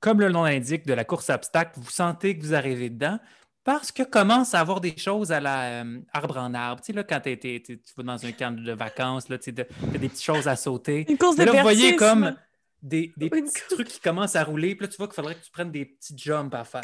comme 0.00 0.18
le 0.18 0.30
nom 0.30 0.42
l'indique 0.42 0.84
de 0.84 0.94
la 0.94 1.04
course 1.04 1.30
à 1.30 1.36
obstacles, 1.36 1.78
vous 1.78 1.90
sentez 1.90 2.36
que 2.36 2.42
vous 2.42 2.54
arrivez 2.54 2.90
dedans 2.90 3.20
parce 3.64 3.92
que 3.92 4.02
commence 4.02 4.54
à 4.54 4.60
avoir 4.60 4.80
des 4.80 4.96
choses 4.96 5.30
à 5.32 5.40
la 5.40 5.82
euh, 5.84 6.00
arbre 6.12 6.38
en 6.38 6.52
arbre. 6.54 6.80
Tu 6.82 6.86
sais, 6.86 6.92
là, 6.92 7.04
quand 7.04 7.20
t'es- 7.20 7.36
t'es- 7.36 7.60
t'es- 7.60 7.76
tu 7.78 7.92
vas 7.96 8.02
dans 8.02 8.26
un 8.26 8.32
camp 8.32 8.56
de 8.56 8.72
vacances, 8.72 9.28
là, 9.28 9.38
tu 9.38 9.54
t'as 9.54 9.64
des 9.64 10.08
petites 10.08 10.22
choses 10.22 10.48
à 10.48 10.56
sauter. 10.56 11.06
Une 11.08 11.18
course 11.18 11.36
de 11.36 11.44
là, 11.44 11.52
vous 11.52 11.60
voyez 11.60 11.94
comme 11.96 12.34
des, 12.82 13.12
des 13.16 13.30
petits 13.30 13.42
course. 13.52 13.74
trucs 13.74 13.88
qui 13.88 14.00
commencent 14.00 14.34
à 14.36 14.42
rouler. 14.44 14.74
Puis 14.74 14.86
là, 14.86 14.88
tu 14.90 14.96
vois 14.96 15.06
qu'il 15.06 15.14
faudrait 15.14 15.34
que 15.36 15.44
tu 15.44 15.50
prennes 15.50 15.70
des 15.70 15.84
petits 15.84 16.16
jumps 16.18 16.54
à 16.54 16.64
faire. 16.64 16.80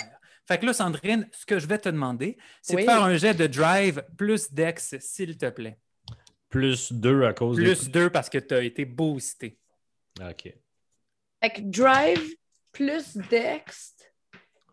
Fait 0.46 0.58
que 0.58 0.66
là, 0.66 0.72
Sandrine, 0.72 1.28
ce 1.32 1.44
que 1.44 1.58
je 1.58 1.66
vais 1.66 1.78
te 1.78 1.88
demander, 1.88 2.38
c'est 2.62 2.76
Oui. 2.76 2.82
de 2.82 2.86
faire 2.90 3.02
un 3.02 3.16
jet 3.16 3.34
de 3.34 3.46
drive 3.46 4.02
plus 4.16 4.52
dex, 4.52 4.96
s'il 5.00 5.36
te 5.36 5.50
plaît. 5.50 5.78
Plus 6.48 6.92
deux 6.92 7.24
à 7.24 7.34
cause 7.34 7.56
Plus 7.56 7.90
2 7.90 8.08
parce 8.08 8.30
que 8.30 8.38
tu 8.38 8.54
as 8.54 8.62
été 8.62 8.84
boosté. 8.86 9.58
OK. 10.20 10.54
Fait 11.42 11.50
que 11.50 11.60
drive 11.60 12.22
plus 12.72 13.16
dext. 13.30 13.97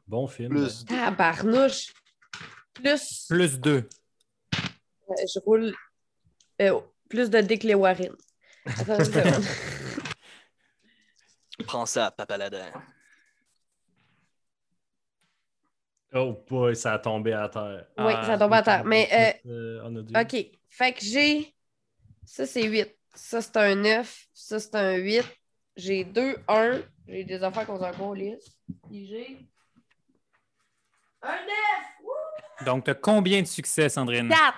Bon 0.08 0.28
film. 0.28 0.49
Plus. 0.49 0.86
Ah, 0.91 1.12
barnouche. 1.12 1.93
Plus. 2.74 3.26
Plus 3.30 3.60
2. 3.60 3.72
euh, 3.78 5.14
je 5.34 5.39
roule. 5.39 5.74
euh, 6.62 6.80
plus 7.10 7.30
de 7.30 7.39
dés 7.41 7.58
que 7.58 7.68
les 7.68 7.76
Warren. 7.76 8.14
Attends 8.66 8.97
une 8.99 9.06
seconde. 9.14 9.43
Prends 11.66 11.86
ça, 11.86 12.12
Papaladin. 12.12 12.72
Oh 16.14 16.43
boy, 16.49 16.76
ça 16.76 16.93
a 16.93 16.99
tombé 16.99 17.34
à 17.34 17.49
terre. 17.49 17.88
Oui, 17.97 18.14
Ah, 18.16 18.26
ça 18.26 18.38
tombe 18.38 18.53
à 18.53 18.62
terre. 18.62 18.86
Mais, 18.86 19.10
Euh, 19.45 19.82
on 19.84 19.95
a 19.97 20.01
dit. 20.01 20.14
euh, 20.16 20.22
OK. 20.22 20.58
Fait 20.70 20.93
que 20.93 21.01
j'ai. 21.03 21.53
Ça, 22.26 22.45
c'est 22.45 22.64
8. 22.68 22.95
Ça, 23.14 23.41
c'est 23.41 23.58
un 23.58 23.76
9. 23.76 24.28
Ça, 24.34 24.60
c'est 24.60 24.76
un 24.76 24.95
8. 24.95 25.24
J'ai 25.76 26.03
2, 26.06 26.38
1. 26.47 26.82
J'ai 27.08 27.24
des 27.24 27.43
affaires 27.43 27.66
qu'on 27.66 27.80
s'en 27.80 28.14
lisse. 28.14 28.58
Puis 28.88 29.08
j'ai. 29.08 29.38
Un 31.26 31.32
9! 32.59 32.65
Donc, 32.65 32.86
tu 32.86 32.91
as 32.91 32.95
combien 32.95 33.41
de 33.41 33.47
succès, 33.47 33.89
Sandrine? 33.89 34.30
4! 34.30 34.53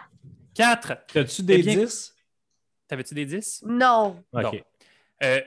4. 0.53 0.93
T'as-tu 1.13 1.41
des 1.43 1.55
Eh 1.55 1.63
bien- 1.63 1.75
10? 1.85 2.15
T'avais-tu 2.87 3.13
des 3.13 3.25
10? 3.25 3.63
Non! 3.65 4.23
OK. 4.33 4.41
Donc, 4.41 4.63
euh, 5.23 5.41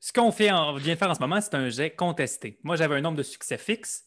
ce 0.00 0.12
qu'on 0.12 0.30
fait, 0.32 0.50
en- 0.50 0.70
on 0.70 0.76
vient 0.76 0.94
de 0.94 0.98
faire 0.98 1.10
en 1.10 1.14
ce 1.14 1.20
moment, 1.20 1.40
c'est 1.40 1.54
un 1.54 1.68
jet 1.70 1.90
contesté. 1.94 2.58
Moi, 2.62 2.76
j'avais 2.76 2.96
un 2.96 3.00
nombre 3.00 3.16
de 3.18 3.22
succès 3.22 3.58
fixe 3.58 4.04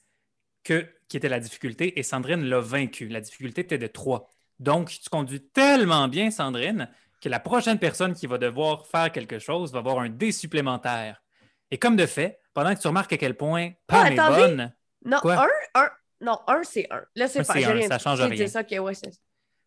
que, 0.63 0.87
qui 1.07 1.17
était 1.17 1.29
la 1.29 1.39
difficulté 1.39 1.97
et 1.99 2.03
Sandrine 2.03 2.43
l'a 2.43 2.59
vaincu. 2.59 3.07
La 3.07 3.21
difficulté 3.21 3.61
était 3.61 3.77
de 3.77 3.87
3. 3.87 4.29
Donc, 4.59 4.89
tu 4.89 5.09
conduis 5.09 5.41
tellement 5.49 6.07
bien, 6.07 6.29
Sandrine, 6.29 6.89
que 7.19 7.29
la 7.29 7.39
prochaine 7.39 7.79
personne 7.79 8.13
qui 8.13 8.27
va 8.27 8.37
devoir 8.37 8.85
faire 8.87 9.11
quelque 9.11 9.39
chose 9.39 9.71
va 9.73 9.79
avoir 9.79 9.99
un 9.99 10.09
dé 10.09 10.31
supplémentaire. 10.31 11.21
Et 11.71 11.77
comme 11.77 11.95
de 11.95 12.05
fait, 12.05 12.39
pendant 12.53 12.75
que 12.75 12.79
tu 12.81 12.87
remarques 12.87 13.13
à 13.13 13.17
quel 13.17 13.35
point 13.35 13.71
Pam 13.87 14.05
est 14.07 14.19
Ah, 14.19 14.25
attendez. 14.25 14.41
bonne, 14.41 14.73
Non, 15.05 15.17
Quoi? 15.19 15.35
1, 15.73 15.81
1. 15.81 15.89
Non, 16.21 16.39
1, 16.47 16.61
c'est 16.63 16.87
1. 16.91 17.01
Là, 17.15 17.27
c'est 17.27 17.39
Un, 17.39 17.43
pas. 17.43 17.53
un, 17.53 17.73
rien 17.73 17.87
ça 17.87 17.97
dit. 17.97 18.03
change 18.03 18.21
rien. 18.21 18.47
ça, 18.47 18.61
ok, 18.61 18.77
ouais, 18.85 18.93
c'est 18.93 19.11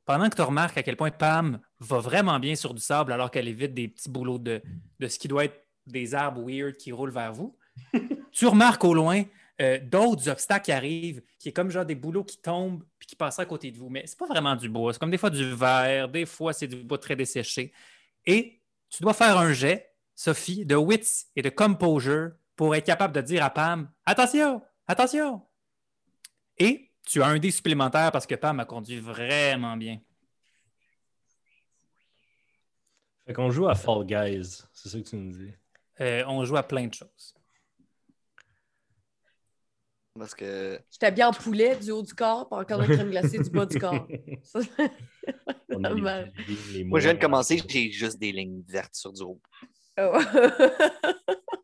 pendant 0.06 0.28
que 0.28 0.36
tu 0.36 0.42
remarques 0.42 0.76
à 0.76 0.82
quel 0.82 0.96
point 0.98 1.10
Pam 1.10 1.58
va 1.80 1.98
vraiment 1.98 2.38
bien 2.38 2.54
sur 2.54 2.74
du 2.74 2.80
sable 2.82 3.10
alors 3.12 3.30
qu'elle 3.30 3.48
évite 3.48 3.72
des 3.72 3.88
petits 3.88 4.10
boulots 4.10 4.38
de, 4.38 4.60
de 5.00 5.08
ce 5.08 5.18
qui 5.18 5.28
doit 5.28 5.46
être 5.46 5.58
des 5.86 6.14
arbres 6.14 6.42
weird 6.46 6.76
qui 6.76 6.92
roulent 6.92 7.10
vers 7.10 7.32
vous, 7.32 7.56
tu 8.32 8.46
remarques 8.46 8.84
au 8.84 8.92
loin 8.92 9.22
euh, 9.62 9.78
d'autres 9.82 10.28
obstacles 10.28 10.66
qui 10.66 10.72
arrivent, 10.72 11.22
qui 11.38 11.48
est 11.48 11.52
comme 11.52 11.70
genre 11.70 11.86
des 11.86 11.94
boulots 11.94 12.22
qui 12.24 12.36
tombent 12.36 12.84
puis 12.98 13.06
qui 13.06 13.16
passent 13.16 13.38
à 13.38 13.46
côté 13.46 13.70
de 13.70 13.78
vous. 13.78 13.88
Mais 13.88 14.02
c'est 14.06 14.18
pas 14.18 14.26
vraiment 14.26 14.54
du 14.56 14.68
bois. 14.68 14.92
C'est 14.92 14.98
comme 14.98 15.10
des 15.10 15.16
fois 15.16 15.30
du 15.30 15.54
verre, 15.54 16.08
des 16.10 16.26
fois 16.26 16.52
c'est 16.52 16.66
du 16.66 16.76
bois 16.84 16.98
très 16.98 17.16
desséché. 17.16 17.72
Et 18.26 18.60
tu 18.90 19.02
dois 19.02 19.14
faire 19.14 19.38
un 19.38 19.54
jet, 19.54 19.90
Sophie, 20.14 20.66
de 20.66 20.76
wits 20.76 21.24
et 21.34 21.40
de 21.40 21.48
composure 21.48 22.32
pour 22.56 22.74
être 22.74 22.84
capable 22.84 23.14
de 23.14 23.22
dire 23.22 23.42
à 23.42 23.48
Pam 23.48 23.88
Attention, 24.04 24.60
attention! 24.86 25.40
Et 26.58 26.90
tu 27.06 27.22
as 27.22 27.26
un 27.26 27.38
dé 27.38 27.50
supplémentaire 27.50 28.12
parce 28.12 28.26
que 28.26 28.34
Pam 28.34 28.58
a 28.60 28.64
conduit 28.64 28.98
vraiment 29.00 29.76
bien. 29.76 30.00
Fait 33.26 33.32
qu'on 33.32 33.50
joue 33.50 33.66
à 33.68 33.74
Fall 33.74 34.04
Guys, 34.04 34.62
c'est 34.72 34.88
ça 34.90 34.98
que 34.98 35.04
tu 35.08 35.16
nous 35.16 35.32
dis. 35.32 35.52
Euh, 36.00 36.24
on 36.26 36.44
joue 36.44 36.56
à 36.56 36.62
plein 36.62 36.86
de 36.86 36.94
choses. 36.94 37.34
Parce 40.18 40.34
que. 40.34 40.78
J'étais 40.90 41.10
bien 41.10 41.28
en 41.28 41.32
poulet 41.32 41.76
du 41.76 41.90
haut 41.90 42.02
du 42.02 42.14
corps, 42.14 42.48
puis 42.48 42.60
encore 42.60 42.82
une 42.82 42.94
crème 42.94 43.10
glacée 43.10 43.38
du 43.38 43.50
bas 43.50 43.66
du 43.66 43.78
corps. 43.78 44.06
Ça, 44.42 44.60
On 45.70 45.82
a 45.82 45.88
les- 45.88 45.94
Dommage. 45.96 46.32
les- 46.46 46.72
les 46.78 46.84
Moi, 46.84 47.00
je 47.00 47.04
viens 47.06 47.14
de 47.14 47.20
commencer, 47.20 47.60
j'ai 47.68 47.90
juste 47.90 48.18
des 48.18 48.30
lignes 48.30 48.62
vertes 48.68 48.94
sur 48.94 49.12
du 49.12 49.22
haut. 49.22 49.40
Oh. 49.98 50.18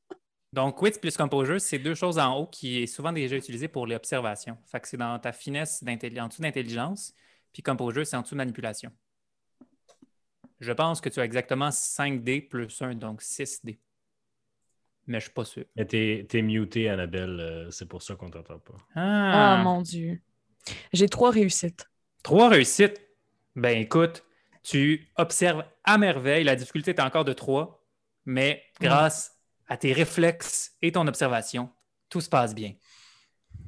Donc, 0.52 0.82
wits 0.82 0.98
plus 1.00 1.16
composure, 1.16 1.60
c'est 1.60 1.78
deux 1.78 1.94
choses 1.94 2.18
en 2.18 2.36
haut 2.36 2.46
qui 2.46 2.82
est 2.82 2.86
souvent 2.86 3.12
déjà 3.12 3.36
utilisé 3.36 3.68
pour 3.68 3.86
l'observation. 3.86 4.58
Fait 4.66 4.80
que 4.80 4.88
c'est 4.88 4.96
dans 4.96 5.18
ta 5.18 5.32
finesse 5.32 5.82
en 5.86 6.28
dessous 6.28 6.42
d'intelligence, 6.42 7.14
puis 7.52 7.62
composure, 7.62 8.06
c'est 8.06 8.16
en 8.16 8.22
dessous 8.22 8.34
de 8.34 8.38
manipulation. 8.38 8.90
Je 10.58 10.72
pense 10.72 11.00
que 11.00 11.08
tu 11.08 11.20
as 11.20 11.24
exactement 11.24 11.70
5D 11.70 12.48
plus 12.48 12.82
1, 12.82 12.94
donc 12.96 13.22
6D. 13.22 13.78
Mais 15.06 15.18
je 15.18 15.24
suis 15.24 15.32
pas 15.32 15.44
sûr. 15.44 15.64
Mais 15.76 15.86
t'es, 15.86 16.26
t'es 16.28 16.42
muté, 16.42 16.88
Annabelle, 16.88 17.40
euh, 17.40 17.70
c'est 17.70 17.88
pour 17.88 18.02
ça 18.02 18.14
qu'on 18.14 18.28
t'entend 18.28 18.58
pas. 18.58 18.76
Ah, 18.94 19.58
Ah, 19.58 19.62
mon 19.62 19.80
Dieu. 19.80 20.20
J'ai 20.92 21.08
trois 21.08 21.30
réussites. 21.30 21.86
Trois 22.22 22.48
réussites? 22.48 23.00
Ben 23.56 23.78
écoute, 23.78 24.24
tu 24.62 25.08
observes 25.16 25.64
à 25.84 25.96
merveille. 25.98 26.44
La 26.44 26.54
difficulté 26.54 26.90
est 26.90 27.00
encore 27.00 27.24
de 27.24 27.32
3, 27.32 27.84
mais 28.26 28.62
grâce 28.80 29.39
à 29.70 29.78
tes 29.78 29.94
réflexes 29.94 30.72
et 30.82 30.92
ton 30.92 31.06
observation, 31.06 31.70
tout 32.10 32.20
se 32.20 32.28
passe 32.28 32.54
bien. 32.54 32.74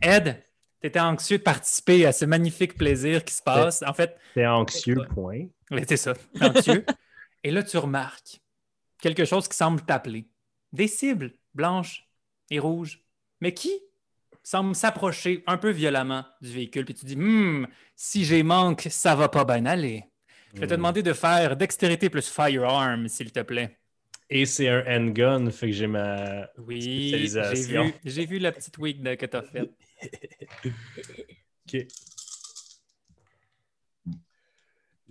Ed, 0.03 0.43
tu 0.81 0.89
étais 0.89 1.01
anxieux 1.01 1.39
de 1.39 1.43
participer 1.43 2.05
à 2.07 2.13
ce 2.13 2.25
magnifique 2.25 2.77
plaisir 2.77 3.25
qui 3.25 3.33
se 3.33 3.43
passe. 3.43 3.83
En 3.87 3.95
fait, 3.95 4.19
T'es 4.35 4.47
anxieux, 4.47 4.97
point. 5.15 5.47
oui, 5.71 5.85
c'est 5.89 5.97
ça, 5.97 6.15
anxieux. 6.41 6.85
et 7.45 7.51
là, 7.51 7.63
tu 7.63 7.79
remarques 7.79 8.41
quelque 9.01 9.25
chose 9.25 9.49
qui 9.49 9.57
semble 9.57 9.81
t'appeler. 9.83 10.29
Des 10.73 10.89
cibles 10.89 11.35
blanches 11.55 12.09
et 12.51 12.59
rouges, 12.59 13.05
mais 13.41 13.55
qui 13.55 13.71
semblent 14.43 14.75
s'approcher 14.75 15.45
un 15.47 15.57
peu 15.57 15.71
violemment 15.71 16.25
du 16.41 16.51
véhicule. 16.53 16.85
Puis 16.85 16.95
tu 16.95 17.07
dis, 17.07 17.17
Hmm, 17.17 17.67
si 17.95 18.25
j'ai 18.25 18.43
manque, 18.43 18.89
ça 18.91 19.15
va 19.15 19.29
pas 19.29 19.45
bien 19.45 19.67
aller. 19.67 20.05
Je 20.55 20.61
vais 20.61 20.67
te 20.67 20.75
Hmm. 20.75 20.79
demander 20.79 21.03
de 21.05 21.13
faire 21.13 21.57
dextérité 21.57 22.11
plus 22.11 22.29
firearm, 22.29 23.07
s'il 23.09 23.31
te 23.33 23.41
plaît. 23.41 23.79
Et 24.35 24.47
c'est 24.47 24.69
un 24.69 24.83
handgun, 24.87 25.51
fait 25.51 25.67
que 25.67 25.73
j'ai 25.73 25.87
ma 25.87 26.49
Oui, 26.57 26.81
j'ai 26.81 27.29
spécialisation. 27.29 27.85
vu, 27.85 27.95
j'ai 28.05 28.27
vu 28.27 28.39
la 28.39 28.51
petite 28.51 28.79
wig 28.79 29.03
que 29.17 29.27
tu 29.27 29.37
as 29.37 29.43
faite. 29.43 29.71
OK. 30.65 31.87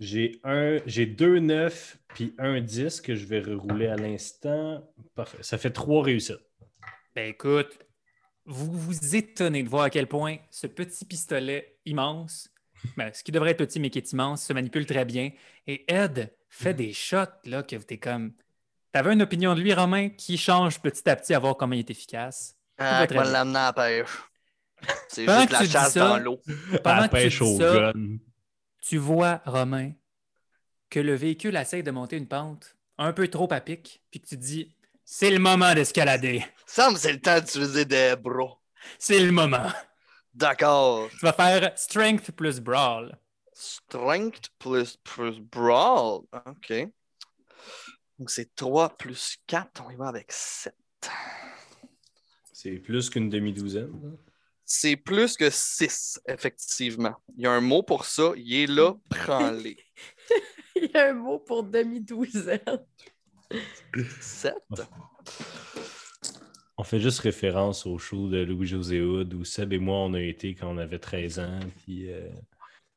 J'ai 0.00 0.40
un, 0.42 0.78
j'ai 0.86 1.06
deux 1.06 1.38
9 1.38 1.98
puis 2.08 2.34
un 2.38 2.60
10 2.60 3.00
que 3.00 3.14
je 3.14 3.24
vais 3.26 3.38
rerouler 3.38 3.86
à 3.86 3.94
l'instant. 3.94 4.92
Parfait. 5.14 5.38
Ça 5.42 5.56
fait 5.56 5.70
trois 5.70 6.02
réussites. 6.02 6.42
Ben 7.14 7.28
écoute, 7.28 7.78
vous 8.44 8.72
vous 8.72 9.14
étonnez 9.14 9.62
de 9.62 9.68
voir 9.68 9.84
à 9.84 9.90
quel 9.90 10.08
point 10.08 10.38
ce 10.50 10.66
petit 10.66 11.04
pistolet 11.04 11.76
immense, 11.86 12.52
ben, 12.96 13.12
ce 13.12 13.22
qui 13.22 13.30
devrait 13.30 13.52
être 13.52 13.58
petit 13.58 13.78
mais 13.78 13.90
qui 13.90 13.98
est 13.98 14.12
immense, 14.12 14.44
se 14.44 14.52
manipule 14.52 14.86
très 14.86 15.04
bien. 15.04 15.30
Et 15.68 15.84
Ed 15.86 16.34
fait 16.48 16.74
des 16.74 16.92
shots 16.92 17.38
là 17.44 17.62
que 17.62 17.76
t'es 17.76 17.98
comme. 17.98 18.32
T'avais 18.92 19.12
une 19.14 19.22
opinion 19.22 19.54
de 19.54 19.60
lui, 19.60 19.72
Romain, 19.72 20.10
qui 20.10 20.36
change 20.36 20.80
petit 20.80 21.08
à 21.08 21.16
petit 21.16 21.34
à 21.34 21.38
voir 21.38 21.56
comment 21.56 21.74
il 21.74 21.80
est 21.80 21.90
efficace? 21.90 22.56
Ah, 22.78 23.00
va 23.00 23.06
comment 23.06 23.22
bien. 23.22 23.32
l'amener 23.32 23.58
à 23.58 23.64
la 23.66 23.72
pêche? 23.72 24.22
C'est 25.08 25.24
Pendant 25.24 25.40
juste 25.40 25.48
que 25.48 25.52
la 25.54 25.58
tu 25.60 25.68
dis 25.68 25.72
chasse 25.72 25.92
ça, 25.94 26.08
dans 26.08 26.18
l'eau. 26.18 26.40
Pendant 26.82 27.02
la 27.02 27.08
que 27.08 27.16
tu 27.16 27.30
pêche 27.30 27.38
dis 27.38 27.42
au 27.42 27.58
ça, 27.58 27.92
gun. 27.92 28.18
tu 28.80 28.98
vois, 28.98 29.40
Romain, 29.46 29.92
que 30.90 31.00
le 31.00 31.14
véhicule 31.14 31.56
essaie 31.56 31.82
de 31.82 31.90
monter 31.90 32.16
une 32.16 32.28
pente 32.28 32.76
un 32.98 33.12
peu 33.12 33.28
trop 33.28 33.52
à 33.52 33.60
pic, 33.60 34.02
puis 34.10 34.20
que 34.20 34.26
tu 34.26 34.36
dis 34.36 34.74
c'est 35.04 35.30
le 35.30 35.38
moment 35.38 35.74
d'escalader. 35.74 36.44
Sam, 36.66 36.96
c'est 36.96 37.12
le 37.12 37.20
temps 37.20 37.38
d'utiliser 37.40 37.84
des 37.84 38.14
bras. 38.16 38.58
C'est 38.98 39.20
le 39.20 39.32
moment. 39.32 39.70
D'accord. 40.34 41.08
Tu 41.10 41.26
vas 41.26 41.32
faire 41.32 41.72
strength 41.76 42.30
plus 42.32 42.60
brawl. 42.60 43.18
Strength 43.54 44.50
plus, 44.58 44.96
plus 44.96 45.38
brawl? 45.40 46.22
OK. 46.46 46.72
Donc, 48.22 48.30
c'est 48.30 48.54
3 48.54 48.96
plus 48.98 49.36
4. 49.48 49.82
On 49.84 49.90
y 49.90 49.96
va 49.96 50.06
avec 50.06 50.30
7. 50.30 50.72
C'est 52.52 52.76
plus 52.76 53.10
qu'une 53.10 53.28
demi-douzaine. 53.28 54.16
C'est 54.64 54.94
plus 54.94 55.36
que 55.36 55.50
6, 55.50 56.20
effectivement. 56.28 57.16
Il 57.36 57.42
y 57.42 57.46
a 57.48 57.50
un 57.50 57.60
mot 57.60 57.82
pour 57.82 58.04
ça. 58.04 58.30
Il 58.36 58.54
est 58.54 58.68
là. 58.68 58.94
Prends-les. 59.10 59.76
Il 60.76 60.88
y 60.94 60.96
a 60.96 61.10
un 61.10 61.14
mot 61.14 61.40
pour 61.40 61.64
demi-douzaine. 61.64 62.60
7. 64.20 64.54
On 66.78 66.84
fait 66.84 67.00
juste 67.00 67.18
référence 67.18 67.86
au 67.86 67.98
show 67.98 68.28
de 68.28 68.44
Louis-José 68.44 69.00
Hood 69.00 69.34
où 69.34 69.44
Seb 69.44 69.72
et 69.72 69.80
moi, 69.80 69.96
on 69.96 70.14
a 70.14 70.20
été 70.20 70.54
quand 70.54 70.72
on 70.72 70.78
avait 70.78 71.00
13 71.00 71.40
ans, 71.40 71.58
puis 71.78 72.08
euh, 72.12 72.30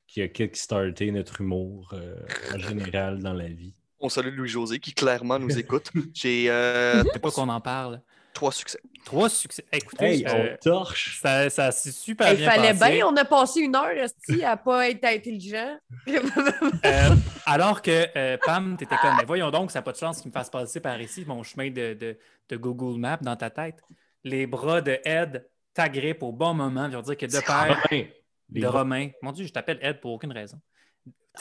qui 0.06 0.22
a 0.22 0.28
kickstarté 0.28 1.10
notre 1.10 1.42
humour 1.42 1.90
euh, 1.94 2.16
en 2.54 2.60
général 2.60 3.24
dans 3.24 3.34
la 3.34 3.48
vie. 3.48 3.74
On 4.06 4.10
salue 4.10 4.36
Louis-José 4.36 4.78
qui 4.80 4.94
clairement 4.94 5.40
nous 5.40 5.58
écoute. 5.58 5.92
J'ai 6.14 6.46
euh, 6.50 7.04
C'est 7.12 7.20
pas 7.20 7.32
qu'on 7.32 7.50
en 7.50 7.60
parle. 7.60 8.02
trois 8.34 8.52
succès. 8.52 8.80
Trois 9.04 9.30
succès. 9.30 9.66
Écoutez, 9.72 10.06
Hey, 10.06 10.26
euh, 10.28 10.54
on 10.54 10.58
torche! 10.70 11.20
ça, 11.22 11.50
ça 11.50 11.72
s'est 11.72 11.92
super 11.92 12.32
Il 12.34 12.38
bien 12.38 12.52
fallait 12.52 12.74
passé. 12.78 12.92
bien, 12.94 13.08
on 13.08 13.16
a 13.16 13.26
passé 13.26 13.62
une 13.62 13.76
heure 13.76 13.90
esti, 13.90 14.44
à 14.44 14.58
pas 14.58 14.90
être 14.90 15.04
intelligent. 15.06 15.78
Euh, 16.08 17.16
alors 17.48 17.82
que 17.82 18.06
euh, 18.16 18.38
Pam, 18.46 18.78
t'étais 18.78 18.96
comme, 19.02 19.16
mais 19.18 19.26
voyons 19.26 19.50
donc, 19.50 19.72
ça 19.72 19.80
n'a 19.80 19.84
pas 19.84 19.92
de 19.92 19.98
chance 19.98 20.22
qu'il 20.22 20.30
me 20.30 20.34
fasse 20.34 20.50
passer 20.50 20.80
par 20.80 21.00
ici 21.02 21.24
mon 21.26 21.42
chemin 21.44 21.70
de, 21.72 21.94
de- 21.96 22.18
de 22.50 22.58
Google 22.58 23.00
Maps 23.00 23.18
dans 23.22 23.36
ta 23.36 23.50
tête. 23.50 23.80
Les 24.24 24.46
bras 24.46 24.82
de 24.82 25.00
Ed 25.04 25.48
t'agrippent 25.74 26.22
au 26.24 26.32
bon 26.32 26.54
moment, 26.54 26.90
pour 26.92 27.02
dire 27.02 27.18
que 27.18 27.26
de 27.26 27.32
père 27.40 27.80
Romain, 27.90 28.06
de 28.50 28.68
Romain, 28.68 29.10
mon 29.24 29.32
Dieu, 29.32 29.46
je 29.46 29.52
t'appelle 29.52 29.80
Ed 29.82 30.00
pour 30.00 30.12
aucune 30.14 30.32
raison. 30.32 30.60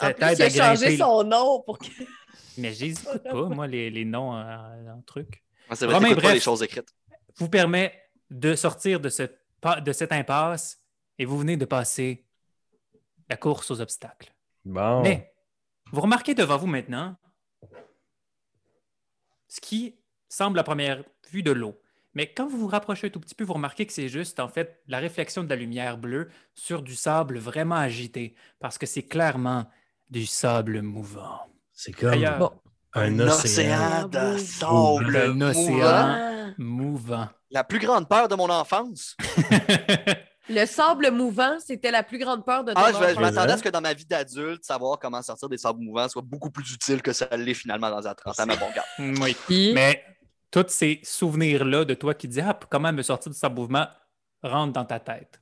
En 0.01 0.11
plus, 0.13 0.25
il 0.33 0.41
a 0.41 0.49
changé 0.49 0.97
son 0.97 1.23
nom 1.23 1.61
pour 1.61 1.77
que. 1.79 1.85
Mais 2.57 2.73
j'hésite 2.73 3.23
pas, 3.23 3.33
moi, 3.49 3.67
les, 3.67 3.89
les 3.89 4.05
noms 4.05 4.31
en, 4.31 4.87
en 4.87 5.01
truc. 5.05 5.43
Ah, 5.69 5.75
C'est 5.75 5.85
vrai, 5.85 5.95
Romain, 5.95 6.07
t'écoutes 6.09 6.21
pas 6.21 6.27
bref. 6.29 6.35
les 6.35 6.41
choses 6.43 6.63
écrites. 6.63 6.93
vous 7.37 7.49
permet 7.49 7.93
de 8.29 8.55
sortir 8.55 8.99
de, 8.99 9.09
ce, 9.09 9.23
de 9.81 9.91
cette 9.91 10.11
impasse 10.11 10.81
et 11.17 11.25
vous 11.25 11.37
venez 11.37 11.57
de 11.57 11.65
passer 11.65 12.25
la 13.29 13.37
course 13.37 13.71
aux 13.71 13.81
obstacles. 13.81 14.33
Bon. 14.63 15.01
Mais 15.01 15.33
vous 15.91 16.01
remarquez 16.01 16.33
devant 16.33 16.57
vous 16.57 16.67
maintenant 16.67 17.15
ce 19.47 19.61
qui 19.61 19.95
semble 20.27 20.59
à 20.59 20.63
première 20.63 21.03
vue 21.31 21.43
de 21.43 21.51
l'eau. 21.51 21.79
Mais 22.13 22.31
quand 22.31 22.47
vous 22.47 22.57
vous 22.57 22.67
rapprochez 22.67 23.07
un 23.07 23.09
tout 23.09 23.19
petit 23.19 23.35
peu, 23.35 23.43
vous 23.43 23.53
remarquez 23.53 23.85
que 23.85 23.93
c'est 23.93 24.07
juste 24.09 24.39
en 24.39 24.47
fait 24.47 24.81
la 24.87 24.99
réflexion 24.99 25.43
de 25.43 25.49
la 25.49 25.55
lumière 25.55 25.97
bleue 25.97 26.29
sur 26.53 26.81
du 26.81 26.95
sable 26.95 27.37
vraiment 27.37 27.75
agité, 27.75 28.35
parce 28.59 28.77
que 28.77 28.85
c'est 28.85 29.03
clairement 29.03 29.69
du 30.09 30.25
sable 30.25 30.81
mouvant. 30.81 31.39
C'est 31.73 31.91
comme 31.91 32.13
un 32.93 33.19
océan. 33.19 34.07
de 34.07 34.37
sable 34.37 35.17
Un 35.17 35.33
mouvant. 35.33 35.49
océan. 35.49 36.53
Mouvant. 36.57 37.27
La 37.51 37.63
plus 37.63 37.79
grande 37.79 38.07
peur 38.07 38.27
de 38.27 38.35
mon 38.35 38.49
enfance. 38.49 39.15
Le 40.47 40.65
sable 40.67 41.09
mouvant, 41.09 41.57
c'était 41.59 41.89
la 41.89 42.03
plus 42.03 42.19
grande 42.19 42.45
peur 42.45 42.63
de 42.63 42.71
ton 42.71 42.79
Ah, 42.79 42.91
je, 42.93 43.19
m'attendais 43.19 43.53
à 43.53 43.57
ce 43.57 43.63
que 43.63 43.69
dans 43.69 43.81
ma 43.81 43.93
vie 43.93 44.05
d'adulte, 44.05 44.63
savoir 44.63 44.99
comment 44.99 45.21
sortir 45.23 45.49
des 45.49 45.57
sables 45.57 45.81
mouvants 45.81 46.07
soit 46.07 46.21
beaucoup 46.21 46.51
plus 46.51 46.71
utile 46.71 47.01
que 47.01 47.13
ça 47.13 47.27
l'est 47.35 47.55
finalement 47.55 47.89
dans 47.89 48.07
un 48.07 48.13
30 48.13 48.39
ans. 48.39 48.45
Mais 48.47 48.57
bon, 48.57 48.67
oui. 49.23 49.35
Puis, 49.47 49.73
Mais 49.73 50.03
tous 50.51 50.65
ces 50.67 50.99
souvenirs-là 51.03 51.83
de 51.83 51.95
toi 51.95 52.13
qui 52.13 52.27
dis 52.27 52.41
Ah, 52.41 52.57
comment 52.69 52.93
me 52.93 53.01
sortir 53.01 53.31
de 53.31 53.35
ce 53.35 53.47
mouvement 53.47 53.87
rentrent 54.43 54.73
dans 54.73 54.85
ta 54.85 54.99
tête. 54.99 55.41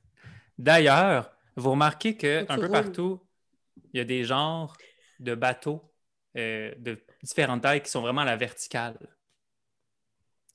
D'ailleurs, 0.56 1.30
vous 1.54 1.72
remarquez 1.72 2.16
que 2.16 2.46
un 2.48 2.56
peu 2.56 2.62
roules. 2.62 2.70
partout, 2.70 3.20
il 3.92 3.98
y 3.98 4.00
a 4.00 4.04
des 4.04 4.24
genres 4.24 4.76
de 5.20 5.34
bateaux 5.34 5.82
euh, 6.36 6.74
de 6.78 7.00
différentes 7.22 7.62
tailles 7.62 7.82
qui 7.82 7.90
sont 7.90 8.00
vraiment 8.00 8.22
à 8.22 8.24
la 8.24 8.36
verticale. 8.36 8.98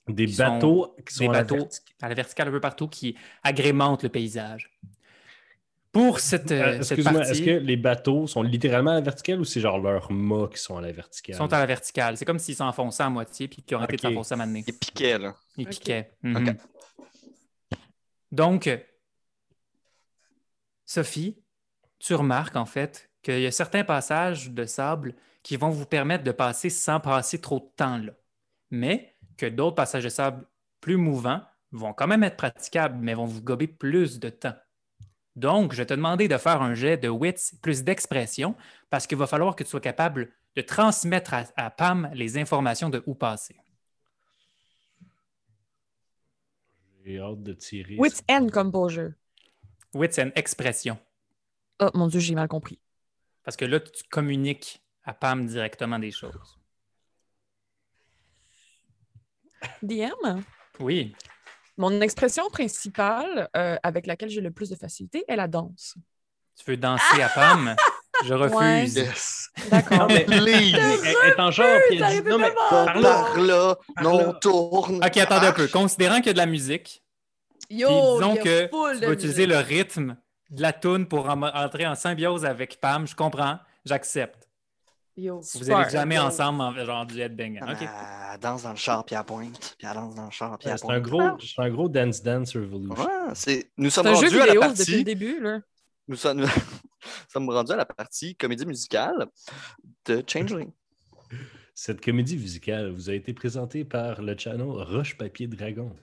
Des 0.07 0.25
Qui 0.25 0.33
sont- 0.33 0.43
bateaux 0.43 0.95
qui 1.07 1.13
sont 1.13 1.23
Des 1.23 1.29
à 1.29 1.31
la 1.33 1.39
bateaux 1.43 1.67
à 2.01 2.09
la 2.09 2.15
verticale 2.15 2.47
un 2.47 2.51
peu 2.51 2.59
partout 2.59 2.87
qui 2.87 3.15
agrémentent 3.43 4.03
le 4.03 4.09
paysage. 4.09 4.77
Pour 5.91 6.19
cette, 6.19 6.51
Euh, 6.51 6.77
Excuse-moi, 6.77 7.13
partie, 7.21 7.31
est-ce 7.31 7.41
que 7.41 7.49
les 7.65 7.75
bateaux 7.77 8.27
sont 8.27 8.43
littéralement 8.43 8.91
à 8.91 8.95
la 8.95 9.01
verticale 9.01 9.39
ou 9.39 9.43
c'est 9.43 9.59
genre 9.59 9.79
leurs 9.79 10.11
mâts 10.11 10.47
qui 10.51 10.59
sont 10.59 10.77
à 10.77 10.81
la 10.81 10.91
verticale? 10.91 11.35
ils 11.35 11.37
sont 11.37 11.51
à 11.51 11.59
la 11.59 11.65
verticale. 11.65 12.15
C'est 12.17 12.25
comme 12.25 12.37
s'ils 12.39 12.55
s'enfonçaient 12.55 13.03
à 13.03 13.09
moitié 13.09 13.47
puis 13.47 13.63
qu'ils 13.63 13.75
ont 13.75 13.79
arrêté 13.79 13.97
de 13.97 14.01
Ok. 14.07 14.13
s'enfoncer 14.13 14.33
à 14.33 14.37
m'amener. 14.37 14.63
Il 14.67 14.77
piquait, 14.77 15.17
là. 15.17 15.35
Il 15.57 15.65
Ok. 15.65 15.71
piquait. 15.71 16.11
Mhm. 16.21 16.49
Ok. 16.49 16.55
Donc, 18.31 18.69
Sophie, 20.85 21.37
tu 21.99 22.13
remarques 22.15 22.55
en 22.55 22.65
fait 22.65 23.08
qu'il 23.21 23.39
y 23.39 23.45
a 23.45 23.51
certains 23.51 23.83
passages 23.83 24.49
de 24.49 24.65
sable 24.65 25.15
qui 25.43 25.57
vont 25.57 25.69
vous 25.69 25.85
permettre 25.85 26.23
de 26.23 26.31
passer 26.31 26.69
sans 26.69 26.99
passer 26.99 27.39
trop 27.39 27.59
de 27.59 27.69
temps 27.75 27.97
là. 27.97 28.13
Mais 28.71 29.15
que 29.37 29.45
d'autres 29.45 29.75
passages 29.75 30.03
de 30.03 30.09
sable 30.09 30.45
plus 30.81 30.97
mouvants 30.97 31.41
vont 31.71 31.93
quand 31.93 32.07
même 32.07 32.23
être 32.23 32.37
praticables, 32.37 32.97
mais 32.99 33.13
vont 33.13 33.25
vous 33.25 33.41
gober 33.41 33.67
plus 33.67 34.19
de 34.19 34.29
temps. 34.29 34.55
Donc, 35.35 35.71
je 35.73 35.77
vais 35.77 35.85
te 35.85 35.93
demander 35.93 36.27
de 36.27 36.37
faire 36.37 36.61
un 36.61 36.73
jet 36.73 36.97
de 36.97 37.07
wits 37.07 37.53
plus 37.61 37.83
d'expression 37.83 38.55
parce 38.89 39.07
qu'il 39.07 39.17
va 39.17 39.27
falloir 39.27 39.55
que 39.55 39.63
tu 39.63 39.69
sois 39.69 39.79
capable 39.79 40.31
de 40.55 40.61
transmettre 40.61 41.33
à, 41.33 41.43
à 41.55 41.69
Pam 41.69 42.09
les 42.13 42.37
informations 42.37 42.89
de 42.89 43.01
où 43.05 43.15
passer. 43.15 43.55
J'ai 47.05 47.19
hâte 47.19 47.41
de 47.41 47.53
tirer. 47.53 47.95
Wits 47.97 48.21
End 48.29 48.47
Composure. 48.51 49.13
Wits 49.93 50.19
and 50.19 50.31
expression. 50.35 50.97
Oh 51.79 51.89
mon 51.93 52.07
Dieu, 52.07 52.19
j'ai 52.19 52.35
mal 52.35 52.47
compris. 52.47 52.79
Parce 53.43 53.57
que 53.57 53.65
là, 53.65 53.79
tu 53.79 54.03
communiques 54.09 54.81
à 55.03 55.13
Pam 55.13 55.45
directement 55.45 55.97
des 55.99 56.11
choses. 56.11 56.57
DM, 59.81 60.41
Oui. 60.79 61.15
mon 61.77 61.99
expression 62.01 62.49
principale 62.49 63.49
euh, 63.55 63.77
avec 63.83 64.07
laquelle 64.07 64.29
j'ai 64.29 64.41
le 64.41 64.51
plus 64.51 64.69
de 64.69 64.75
facilité 64.75 65.23
est 65.27 65.35
la 65.35 65.47
danse. 65.47 65.95
Tu 66.57 66.63
veux 66.71 66.77
danser 66.77 67.21
à 67.21 67.29
Pam? 67.29 67.75
Je 68.25 68.33
refuse. 68.33 68.95
Yes. 68.95 69.49
D'accord. 69.69 70.07
mais- 70.09 70.25
Please. 70.25 70.73
Elle 70.75 71.15
elle 71.23 71.29
est 71.31 71.39
en 71.39 71.51
genre, 71.51 71.79
puis 71.87 71.95
elle 71.95 71.97
dit 71.97 72.03
arrêtez 72.03 72.29
non, 72.29 72.37
mais 72.37 72.51
par 72.69 72.99
là. 72.99 73.77
Non, 74.01 74.33
tourne. 74.33 74.97
OK, 74.97 75.17
attendez 75.17 75.47
un 75.47 75.53
peu. 75.53 75.67
Considérant 75.67 76.17
qu'il 76.17 76.27
y 76.27 76.29
a 76.31 76.33
de 76.33 76.37
la 76.37 76.45
musique, 76.45 77.01
Yo, 77.69 77.87
disons 77.87 78.35
que 78.35 78.65
tu 78.67 79.05
vas 79.05 79.13
utiliser 79.13 79.47
musique. 79.47 79.47
le 79.47 79.57
rythme 79.59 80.17
de 80.49 80.61
la 80.61 80.73
toune 80.73 81.07
pour 81.07 81.29
en- 81.29 81.41
entrer 81.43 81.85
en 81.87 81.95
symbiose 81.95 82.45
avec 82.45 82.79
Pam, 82.79 83.07
je 83.07 83.15
comprends, 83.15 83.59
j'accepte. 83.85 84.47
Yo. 85.17 85.37
Vous 85.41 85.43
Super. 85.43 85.77
allez 85.79 85.89
jamais 85.89 86.15
Yo. 86.15 86.21
ensemble 86.21 86.61
en 86.61 86.73
genre 86.85 87.05
du 87.05 87.19
headbang. 87.19 87.59
Elle 87.61 88.39
danse 88.39 88.63
dans 88.63 88.69
le 88.71 88.77
char, 88.77 89.03
puis 89.05 89.15
elle 89.15 89.23
pointe. 89.25 89.75
Puis 89.77 89.85
elle 89.87 89.93
danse 89.95 90.15
dans 90.15 90.25
le 90.25 90.31
char, 90.31 90.57
puis 90.57 90.69
C'est 90.71 90.79
pointe. 90.81 90.97
un 90.97 90.99
gros, 91.01 91.37
c'est 91.39 91.61
un 91.61 91.69
gros 91.69 91.89
Dance 91.89 92.23
Dance 92.23 92.55
Revolution. 92.55 92.95
Ouais. 92.95 93.69
Nous 93.77 93.89
sommes 93.89 94.07
un 94.07 94.13
jeu 94.13 94.27
rendus 94.27 94.39
à 94.41 94.45
la 94.45 94.53
vidéo 94.53 94.61
depuis 94.61 94.69
le 94.69 94.75
partie. 94.85 95.03
début. 95.03 95.39
Là. 95.41 95.59
Nous 96.07 96.15
sommes... 96.15 96.39
nous 96.41 96.47
sommes 97.27 97.49
rendus 97.49 97.71
à 97.73 97.75
la 97.75 97.85
partie 97.85 98.35
comédie 98.35 98.65
musicale 98.65 99.27
de 100.05 100.23
Changeling. 100.25 100.71
Cette 101.75 102.03
comédie 102.03 102.37
musicale 102.37 102.91
vous 102.91 103.09
a 103.09 103.13
été 103.13 103.33
présentée 103.33 103.83
par 103.85 104.21
le 104.21 104.37
channel 104.37 104.67
Roche 104.69 105.17
Papier 105.17 105.47
Dragon. 105.47 105.93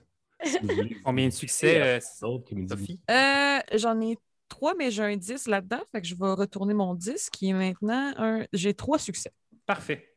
Si 0.43 0.57
Combien 1.03 1.25
de 1.27 1.33
succès, 1.33 1.81
euh, 1.81 1.99
Sophie? 1.99 2.99
Euh, 3.09 3.59
J'en 3.75 3.99
ai 4.01 4.17
trois, 4.47 4.73
mais 4.75 4.91
j'ai 4.91 5.03
un 5.03 5.15
10 5.17 5.47
là-dedans. 5.47 5.81
Fait 5.91 6.01
que 6.01 6.07
je 6.07 6.15
vais 6.15 6.31
retourner 6.31 6.73
mon 6.73 6.93
10 6.93 7.29
qui 7.29 7.49
est 7.49 7.53
maintenant 7.53 8.13
un. 8.17 8.45
J'ai 8.53 8.73
trois 8.73 8.99
succès. 8.99 9.31
Parfait. 9.65 10.13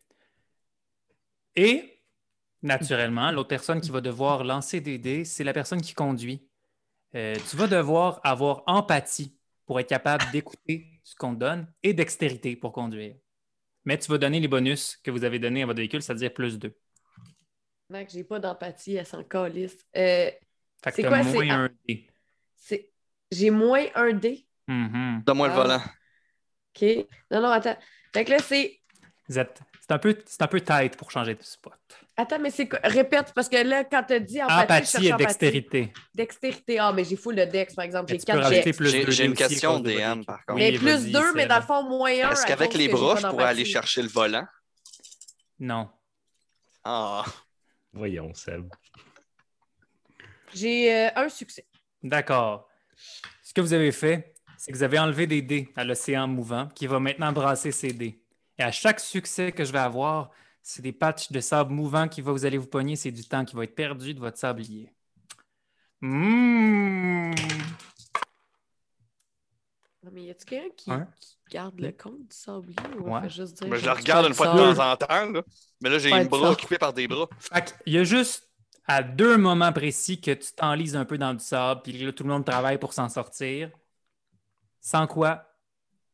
Et, 1.57 2.03
naturellement, 2.63 3.31
l'autre 3.33 3.49
personne 3.49 3.81
qui 3.81 3.91
va 3.91 4.01
devoir 4.01 4.45
lancer 4.45 4.81
des 4.81 4.99
dés, 4.99 5.25
c'est 5.25 5.45
la 5.45 5.53
personne 5.53 5.81
qui 5.81 5.95
conduit. 5.95 6.47
Euh, 7.15 7.35
tu 7.51 7.57
vas 7.57 7.67
devoir 7.67 8.21
avoir 8.23 8.63
empathie 8.67 9.37
pour 9.67 9.81
être 9.81 9.89
capable 9.89 10.25
d'écouter 10.31 11.01
ce 11.03 11.15
qu'on 11.17 11.35
te 11.35 11.41
donne 11.41 11.67
et 11.83 11.93
dextérité 11.93 12.55
pour 12.57 12.73
conduire. 12.73 13.17
Mais 13.85 13.99
tu 13.99 14.11
vas 14.11 14.19
donner 14.19 14.39
les 14.41 14.49
bonus 14.49 14.97
que 15.03 15.11
vous 15.11 15.25
avez 15.25 15.39
donnés 15.39 15.63
à 15.63 15.67
votre 15.67 15.79
véhicule, 15.79 16.03
c'est-à-dire 16.03 16.33
plus 16.33 16.59
2. 16.59 16.77
Mec, 17.89 18.11
j'ai 18.13 18.23
pas 18.25 18.39
d'empathie, 18.39 18.95
elle 18.95 19.07
s'en 19.07 19.25
calisse. 19.25 19.77
Euh, 19.97 20.31
Fait 20.83 20.91
que 20.91 20.93
C'est 20.97 21.03
quoi, 21.03 21.23
moins 21.23 21.33
c'est- 21.33 21.51
un 21.51 21.69
dé. 21.89 22.07
c'est... 22.55 22.90
J'ai 23.31 23.51
moins 23.51 23.85
un 23.95 24.13
dé. 24.13 24.47
Mhm. 24.69 25.23
Donne-moi 25.27 25.49
le 25.49 25.53
Ah. 25.53 25.57
volant. 25.57 25.83
OK. 26.77 27.07
Non, 27.31 27.41
non, 27.41 27.51
attends. 27.51 27.77
Fait 28.13 28.25
que 28.25 28.31
là, 28.31 28.39
c'est. 28.41 28.81
C'est 29.29 29.41
un, 29.95 29.99
peu, 29.99 30.17
c'est 30.27 30.43
un 30.43 30.47
peu 30.47 30.61
tight 30.61 30.97
pour 30.97 31.11
changer 31.11 31.35
de 31.35 31.43
spot. 31.43 31.73
Attends, 32.17 32.39
mais 32.39 32.51
c'est 32.51 32.69
quoi? 32.69 32.79
Répète, 32.85 33.33
parce 33.35 33.49
que 33.49 33.57
là, 33.57 33.83
quand 33.85 34.05
t'as 34.07 34.19
dit 34.21 34.41
empathie, 34.43 34.63
Empathie 34.63 35.07
et 35.07 35.13
empathie. 35.13 35.25
dextérité. 35.27 35.93
Dextérité. 36.15 36.79
Ah, 36.79 36.93
mais 36.93 37.05
j'ai 37.05 37.17
full 37.17 37.35
de 37.37 37.45
dex, 37.45 37.75
par 37.75 37.85
exemple. 37.85 38.11
J'ai 38.11 38.19
tu 38.19 38.27
peux 38.27 38.33
4 38.33 38.43
rajouter 38.43 38.63
dex. 38.65 38.77
plus 38.77 38.91
J'ai- 38.91 39.05
deux 39.05 39.25
une 39.25 39.35
question 39.35 39.81
DM, 39.81 40.25
par 40.25 40.45
contre. 40.47 40.59
Mais 40.59 40.73
plus 40.73 41.11
2, 41.11 41.33
mais 41.35 41.47
dans 41.47 41.57
le 41.57 41.63
fond, 41.63 41.83
moins 41.85 42.11
1. 42.11 42.31
Est-ce 42.33 42.47
qu'avec 42.47 42.75
les 42.75 42.89
bras, 42.89 43.17
je 43.17 43.27
pourrais 43.27 43.45
aller 43.47 43.65
chercher 43.65 44.03
le 44.03 44.09
volant? 44.09 44.47
Non. 45.59 45.89
Ah, 46.85 47.25
Voyons, 47.93 48.33
Seb. 48.35 48.69
J'ai 50.55 50.95
euh, 50.95 51.11
un 51.17 51.29
succès. 51.29 51.67
D'accord. 52.03 52.69
Ce 53.43 53.53
que 53.55 53.61
vous 53.61 53.73
avez 53.73 53.93
fait, 53.93 54.35
c'est 54.59 54.73
que 54.73 54.77
vous 54.77 54.83
avez 54.83 54.99
enlevé 54.99 55.27
des 55.27 55.43
dés 55.43 55.73
à 55.77 55.85
l'océan 55.85 56.29
mouvant 56.29 56.69
qui 56.75 56.87
va 56.87 57.01
maintenant 57.01 57.33
brasser 57.33 57.73
ces 57.73 57.93
dés. 57.93 58.23
Et 58.59 58.63
à 58.63 58.71
chaque 58.73 59.01
succès 59.01 59.53
que 59.53 59.65
je 59.65 59.73
vais 59.73 59.79
avoir, 59.79 60.31
c'est 60.63 60.83
des 60.83 60.93
patchs 60.93 61.33
de 61.33 61.41
sable 61.41 61.73
mouvant 61.73 62.07
qui 62.09 62.21
va 62.21 62.33
vous 62.33 62.45
allez 62.45 62.59
vous 62.59 62.67
pogner, 62.67 62.95
c'est 62.97 63.11
du 63.11 63.25
temps 63.25 63.45
qui 63.45 63.57
va 63.57 63.65
être 63.65 63.75
perdu 63.75 64.13
de 64.15 64.21
votre 64.21 64.37
sablier. 64.39 64.93
Mmh. 66.03 67.35
Non, 70.03 70.11
mais 70.13 70.23
y 70.25 70.31
a-tu 70.31 70.47
quelqu'un 70.47 71.07
qui, 71.19 71.37
garde 71.51 71.79
le 71.81 71.93
compte 71.93 72.21
du 72.21 72.35
sablier 72.37 72.77
ou 72.99 73.09
on 73.09 73.15
Ouais. 73.15 73.23
fait 73.23 73.29
juste 73.31 73.55
dire. 73.61 73.69
Ben, 73.69 73.77
je 73.77 73.83
du 73.83 73.89
regarde 73.91 74.27
une 74.27 74.35
fois 74.35 74.47
de 74.49 74.59
temps 74.75 74.93
en 74.93 74.97
temps. 74.97 75.31
là. 75.31 75.43
Mais 75.83 75.91
là, 75.91 75.99
j'ai 75.99 76.11
Pas 76.11 76.17
un 76.17 76.25
de 76.25 76.29
bras 76.29 76.41
sable. 76.41 76.53
occupé 76.53 76.79
par 76.79 76.93
des 76.93 77.07
bras. 77.09 77.29
Fait 77.39 77.65
que 77.65 77.71
Il 77.87 77.93
y 77.95 77.99
a 77.99 78.05
juste 78.05 78.50
à 78.87 79.03
deux 79.03 79.37
moments 79.37 79.73
précis 79.73 80.21
que 80.21 80.33
tu 80.33 80.53
t'enlises 80.53 80.97
un 80.97 81.05
peu 81.05 81.19
dans 81.19 81.35
du 81.35 81.45
sable, 81.45 81.83
puis 81.83 81.93
là, 81.93 82.13
tout 82.13 82.25
le 82.25 82.31
monde 82.31 82.45
travaille 82.45 82.79
pour 82.79 82.93
s'en 82.93 83.09
sortir. 83.09 83.71
Sans 84.81 85.07
quoi, 85.07 85.47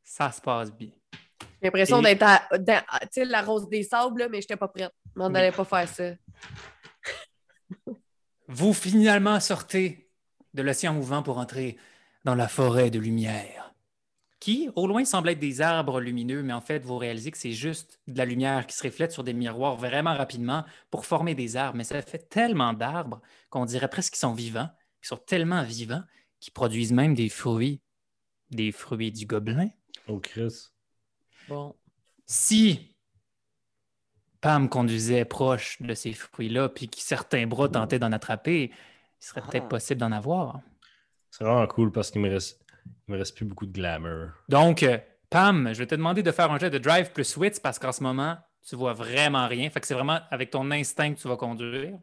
ça 0.02 0.30
se 0.32 0.40
passe 0.40 0.72
bien. 0.72 0.90
J'ai 1.40 1.68
l'impression 1.68 2.00
Et- 2.00 2.14
d'être 2.14 2.22
à, 2.22 2.48
la 3.16 3.42
rose 3.42 3.68
des 3.68 3.82
sables, 3.82 4.20
là, 4.20 4.28
mais 4.28 4.40
j'étais 4.40 4.56
pas 4.56 4.68
prête. 4.68 4.92
On 5.16 5.26
Oui. 5.26 5.32
n'allait 5.32 5.52
pas 5.52 5.64
faire 5.64 5.88
ça. 5.88 6.12
Vous 8.48 8.72
finalement 8.74 9.40
sortez 9.40 10.10
de 10.54 10.62
l'océan 10.62 10.94
mouvant 10.94 11.22
pour 11.22 11.38
entrer 11.38 11.76
dans 12.24 12.34
la 12.34 12.48
forêt 12.48 12.90
de 12.90 12.98
lumière, 12.98 13.65
qui 14.39 14.68
au 14.76 14.87
loin 14.87 15.05
semble 15.05 15.30
être 15.30 15.39
des 15.39 15.61
arbres 15.61 16.01
lumineux, 16.01 16.43
mais 16.43 16.53
en 16.53 16.61
fait, 16.61 16.84
vous 16.84 16.99
réalisez 16.99 17.30
que 17.30 17.39
c'est 17.39 17.53
juste 17.53 18.01
de 18.07 18.18
la 18.18 18.24
lumière 18.26 18.66
qui 18.66 18.76
se 18.76 18.82
reflète 18.82 19.12
sur 19.12 19.24
des 19.24 19.32
miroirs 19.32 19.76
vraiment 19.76 20.14
rapidement 20.14 20.64
pour 20.91 21.07
former 21.07 21.34
des 21.34 21.57
arbres. 21.57 21.76
Mais 21.78 21.84
ça 21.84 22.01
fait 22.03 22.28
tellement 22.28 22.72
d'arbres 22.74 23.20
qu'on 23.51 23.64
dirait 23.64 23.89
presque 23.89 24.12
qu'ils 24.12 24.20
sont 24.20 24.34
vivants, 24.34 24.68
qu'ils 25.01 25.09
sont 25.09 25.16
tellement 25.16 25.62
vivants 25.62 26.03
qu'ils 26.39 26.53
produisent 26.53 26.93
même 26.93 27.14
des 27.14 27.30
fruits, 27.30 27.80
des 28.51 28.70
fruits 28.70 29.11
du 29.11 29.24
gobelin. 29.26 29.70
Oh, 30.07 30.20
Chris. 30.20 30.68
Bon. 31.49 31.74
Si 32.26 32.95
Pam 34.43 34.68
conduisait 34.68 35.24
proche 35.24 35.80
de 35.80 35.95
ces 35.95 36.12
fruits-là, 36.12 36.68
puis 36.68 36.89
que 36.89 37.01
certains 37.01 37.47
bras 37.47 37.68
tentaient 37.68 37.99
d'en 37.99 38.12
attraper, 38.12 38.70
il 38.70 39.24
serait 39.24 39.41
peut-être 39.41 39.64
Ah. 39.64 39.68
possible 39.68 40.01
d'en 40.01 40.12
avoir. 40.12 40.61
C'est 41.30 41.45
vraiment 41.45 41.66
cool 41.66 41.91
parce 41.91 42.11
qu'il 42.11 42.20
me 42.20 42.28
reste, 42.30 42.62
il 43.09 43.12
me 43.12 43.18
reste 43.18 43.37
plus 43.37 43.45
beaucoup 43.45 43.66
de 43.66 43.72
glamour. 43.72 44.30
Donc, 44.49 44.82
euh, 44.82 44.99
Pam, 45.30 45.70
je 45.72 45.78
vais 45.78 45.87
te 45.87 45.95
demander 45.95 46.22
de 46.22 46.30
faire 46.32 46.51
un 46.53 46.59
jet 46.59 46.70
de 46.70 46.78
drive 46.78 47.11
plus 47.12 47.37
wits 47.37 47.61
parce 47.62 47.78
qu'en 47.78 47.93
ce 47.93 48.03
moment, 48.03 48.37
tu 48.68 48.76
vois 48.76 48.93
vraiment 48.95 49.47
rien. 49.49 49.68
Fait 49.70 49.80
que 49.80 49.87
c'est 49.87 49.95
vraiment 49.95 50.20
avec 50.30 50.51
ton 50.51 50.70
instinct 50.70 51.14
que 51.14 51.20
tu 51.20 51.28
vas 51.28 51.37
conduire. 51.37 51.99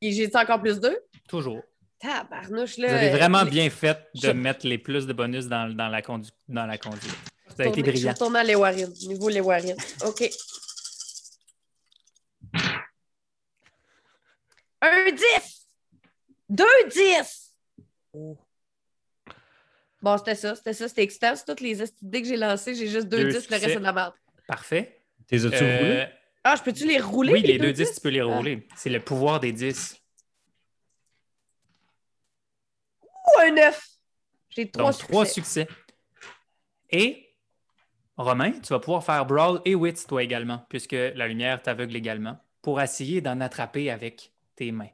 Et 0.00 0.12
j'ai 0.12 0.30
encore 0.36 0.60
plus 0.60 0.78
deux? 0.80 0.96
Toujours. 1.28 1.62
Tabarnouche, 2.00 2.76
Vous 2.76 2.82
là. 2.82 2.96
avez 2.96 3.10
vraiment 3.10 3.42
les- 3.42 3.50
bien 3.50 3.70
fait 3.70 3.98
de 4.14 4.20
je- 4.20 4.30
mettre 4.30 4.64
les 4.66 4.78
plus 4.78 5.06
de 5.06 5.12
bonus 5.12 5.46
dans, 5.46 5.74
dans 5.74 5.88
la, 5.88 6.00
condu- 6.02 6.30
dans 6.46 6.66
la 6.66 6.78
conduite. 6.78 7.12
Ça 7.56 7.64
a 7.64 7.66
été 7.66 7.80
Je 7.84 7.90
brillant. 7.90 8.12
retourne 8.12 8.36
à 8.36 8.44
Lewarine. 8.44 8.92
Niveau 9.08 9.28
Lewarine. 9.28 9.74
OK. 10.06 10.30
Un 14.80 15.10
10! 15.12 15.66
Deux 16.48 16.64
10! 16.92 17.52
Oh. 18.12 18.38
Bon, 20.08 20.16
c'était 20.18 20.34
ça. 20.34 20.54
C'était 20.54 20.72
ça. 20.72 20.88
C'était 20.88 21.02
excitant. 21.02 21.36
C'est 21.36 21.44
toutes 21.44 21.60
les 21.60 21.76
Dès 22.00 22.22
que 22.22 22.28
j'ai 22.28 22.36
lancé, 22.36 22.74
j'ai 22.74 22.86
juste 22.88 23.08
deux 23.08 23.24
Deux 23.24 23.28
10. 23.28 23.32
Le 23.32 23.38
reste, 23.54 23.64
succès. 23.64 23.74
de 23.78 23.82
la 23.84 23.92
merde. 23.92 24.14
Parfait. 24.46 25.02
T'es 25.26 25.44
as-tu 25.44 25.54
Euh, 25.56 25.78
roulé? 25.78 26.06
Ah, 26.44 26.56
je 26.56 26.62
peux-tu 26.62 26.86
les 26.86 26.98
rouler? 27.00 27.32
oui, 27.34 27.42
les 27.42 27.58
deux 27.58 27.72
10, 27.72 27.88
10? 27.88 27.94
tu 27.96 28.00
peux 28.00 28.08
les 28.08 28.22
rouler. 28.22 28.66
C'est 28.74 28.88
le 28.88 29.00
pouvoir 29.04 29.38
des 29.40 29.52
10. 29.52 29.96
Ou 33.02 33.40
un 33.40 33.50
9. 33.52 33.88
J'ai 34.50 34.70
trois 34.70 34.90
Donc, 34.92 34.98
trois 35.00 35.26
succès. 35.26 35.66
succès. 35.66 35.82
Et, 36.90 37.34
Romain, 38.16 38.52
tu 38.52 38.68
vas 38.72 38.80
pouvoir 38.80 39.04
faire 39.04 39.26
Brawl 39.26 39.60
et 39.66 39.74
Wits, 39.74 40.06
toi 40.08 40.22
également, 40.22 40.64
puisque 40.70 40.92
la 40.92 41.28
lumière 41.28 41.60
t'aveugle 41.62 41.94
également, 41.96 42.38
pour 42.62 42.80
essayer 42.80 43.20
d'en 43.20 43.40
attraper 43.40 43.90
avec 43.90 44.32
tes 44.56 44.72
mains. 44.72 44.88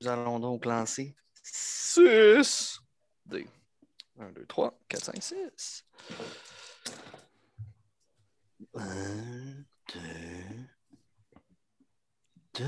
Nous 0.00 0.08
allons 0.08 0.38
donc 0.38 0.64
lancer 0.64 1.16
6 1.42 2.78
dés. 3.26 3.46
1, 4.18 4.32
2, 4.32 4.46
3, 4.46 4.78
4, 4.88 5.04
5, 5.04 5.22
6. 5.22 5.84
1, 8.74 8.82
2, 9.94 10.00
2, 12.58 12.64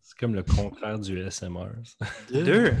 C'est 0.00 0.18
comme 0.18 0.34
le 0.34 0.42
contraire 0.42 0.98
du 0.98 1.18
SMR. 1.30 1.70
ça. 1.84 2.06
Deux. 2.30 2.72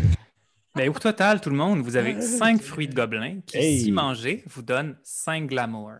Mais 0.76 0.88
au 0.88 0.92
total, 0.92 1.40
tout 1.40 1.50
le 1.50 1.56
monde, 1.56 1.80
vous 1.80 1.96
avez 1.96 2.20
cinq 2.20 2.60
fruits 2.60 2.86
de 2.88 2.94
gobelin 2.94 3.40
qui, 3.46 3.56
Hey. 3.56 3.80
si 3.80 3.90
mangés, 3.92 4.44
vous 4.46 4.62
donnent 4.62 4.98
cinq 5.02 5.46
glamour. 5.48 5.92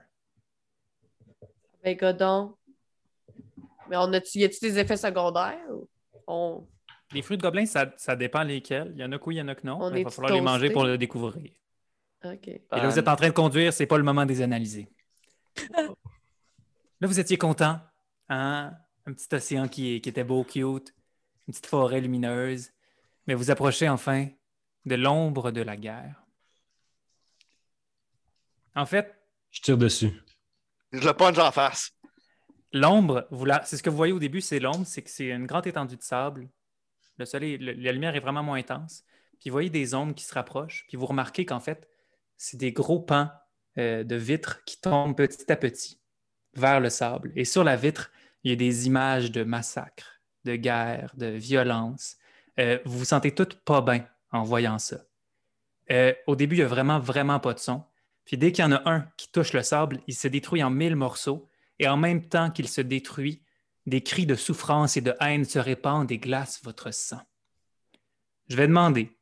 Ben, 1.83 1.97
godon. 1.97 2.55
Mais 3.89 3.97
on 3.97 4.13
a-tu, 4.13 4.39
y 4.41 4.45
a-tu 4.45 4.59
des 4.61 4.79
effets 4.79 4.97
secondaires? 4.97 5.59
ou 5.71 5.89
On... 6.27 6.67
Les 7.13 7.23
fruits 7.23 7.37
de 7.39 7.43
gobelin, 7.43 7.65
ça, 7.67 7.93
ça 7.97 8.17
dépend 8.17 8.43
lesquels. 8.43 8.93
Il 8.95 9.01
y 9.01 9.05
en 9.05 9.13
a 9.13 9.19
que 9.19 9.25
oui, 9.27 9.37
il 9.37 9.39
y 9.39 9.43
en 9.43 9.49
a 9.49 9.55
que 9.55 9.67
non. 9.67 9.79
On 9.81 9.91
mais 9.91 10.01
Il 10.01 10.05
va 10.05 10.11
falloir 10.11 10.33
les 10.35 10.41
manger 10.41 10.71
pour 10.71 10.85
le 10.85 10.99
découvrir. 10.99 11.53
OK. 12.35 12.49
Et 12.49 12.63
là, 12.71 12.89
vous 12.89 12.99
êtes 12.99 13.09
en 13.09 13.17
train 13.17 13.29
de 13.29 13.33
conduire, 13.35 13.73
c'est 13.73 13.87
pas 13.87 13.99
le 13.99 14.05
moment 14.05 14.25
de 14.25 14.31
les 14.31 14.43
analyser. 14.43 14.89
Là, 17.01 17.09
vous 17.09 17.21
étiez 17.21 17.37
content. 17.37 17.79
Hein? 18.29 18.73
Un 19.07 19.13
petit 19.13 19.35
océan 19.35 19.69
qui, 19.69 20.01
qui 20.01 20.09
était 20.09 20.25
beau, 20.25 20.45
cute. 20.45 20.95
Une 21.47 21.53
petite 21.53 21.67
forêt 21.67 22.01
lumineuse. 22.01 22.71
Mais 23.27 23.35
vous 23.35 23.51
approchez 23.51 23.89
enfin 23.89 24.29
de 24.87 24.95
l'ombre 24.95 25.51
de 25.51 25.61
la 25.61 25.77
guerre. 25.77 26.23
En 28.75 28.87
fait, 28.87 29.15
Je 29.51 29.61
tire 29.61 29.79
dessus. 29.79 30.13
Je 30.93 31.07
le 31.07 31.13
punch 31.15 31.39
en 31.39 31.51
face. 31.51 31.93
L'ombre, 32.73 33.27
la- 33.45 33.65
c'est 33.65 33.77
ce 33.77 33.83
que 33.83 33.91
vous 33.91 33.97
voyez 33.97 34.13
au 34.13 34.19
début, 34.19 34.41
c'est 34.41 34.59
l'ombre, 34.61 34.87
c'est 34.87 35.03
que 35.03 35.11
c'est 35.11 35.29
une 35.29 35.47
grande 35.47 35.67
étendue 35.67 35.97
de 35.97 36.03
sable. 36.03 36.49
Le 37.19 37.25
soleil, 37.25 37.57
le- 37.59 37.73
la 37.73 37.93
lumière 37.93 38.15
est 38.17 38.21
vraiment 38.21 38.43
moins 38.43 38.59
intense. 38.59 39.05
Puis 39.41 39.51
vous 39.51 39.55
voyez 39.55 39.71
des 39.71 39.95
ombres 39.95 40.15
qui 40.15 40.25
se 40.25 40.35
rapprochent. 40.35 40.85
Puis 40.89 40.97
vous 40.97 41.07
remarquez 41.07 41.47
qu'en 41.47 41.61
fait, 41.61 41.89
c'est 42.37 42.57
des 42.57 42.73
gros 42.73 43.01
pans 43.01 43.31
euh, 43.79 44.05
de 44.05 44.17
vitres 44.17 44.65
qui 44.65 44.81
tombent 44.81 45.17
petit 45.17 45.51
à 45.51 45.57
petit 45.57 46.01
vers 46.55 46.81
le 46.81 46.91
sable. 46.91 47.33
Et 47.37 47.45
sur 47.45 47.65
la 47.65 47.77
vitre, 47.77 48.11
il 48.45 48.51
y 48.51 48.53
a 48.53 48.57
des 48.57 48.87
images 48.87 49.31
de 49.31 49.45
massacres, 49.45 50.21
de 50.45 50.57
guerre, 50.57 51.13
de 51.17 51.27
violence. 51.27 52.17
Euh, 52.59 52.79
vous 52.85 53.01
vous 53.01 53.05
sentez 53.05 53.33
toutes 53.33 53.57
pas 53.65 53.81
bien 53.81 54.07
en 54.33 54.43
voyant 54.43 54.79
ça. 54.79 54.99
Euh, 55.91 56.13
au 56.27 56.37
début, 56.37 56.57
il 56.57 56.61
n'y 56.61 56.65
a 56.65 56.69
vraiment, 56.69 56.99
vraiment 56.99 57.41
pas 57.41 57.55
de 57.55 57.59
son. 57.59 57.85
Puis 58.25 58.37
dès 58.37 58.53
qu'il 58.53 58.65
y 58.65 58.67
en 58.67 58.73
a 58.73 58.91
un 58.91 59.07
qui 59.17 59.31
touche 59.31 59.53
le 59.53 59.63
sable, 59.63 60.01
il 60.07 60.15
se 60.15 60.29
détruit 60.29 60.63
en 60.63 60.71
mille 60.71 60.97
morceaux 60.97 61.49
et 61.79 61.89
en 61.89 61.97
même 61.97 62.27
temps 62.27 62.51
qu'il 62.51 62.69
se 62.69 62.81
détruit, 62.81 63.43
des 63.87 64.03
cris 64.03 64.27
de 64.27 64.35
souffrance 64.35 64.97
et 64.97 65.01
de 65.01 65.15
haine 65.21 65.45
se 65.45 65.59
répandent 65.59 66.11
et 66.11 66.19
glacent 66.19 66.63
votre 66.65 66.93
sang. 66.93 67.21
Je 68.49 68.57
vais 68.57 68.67
demander 68.67 69.16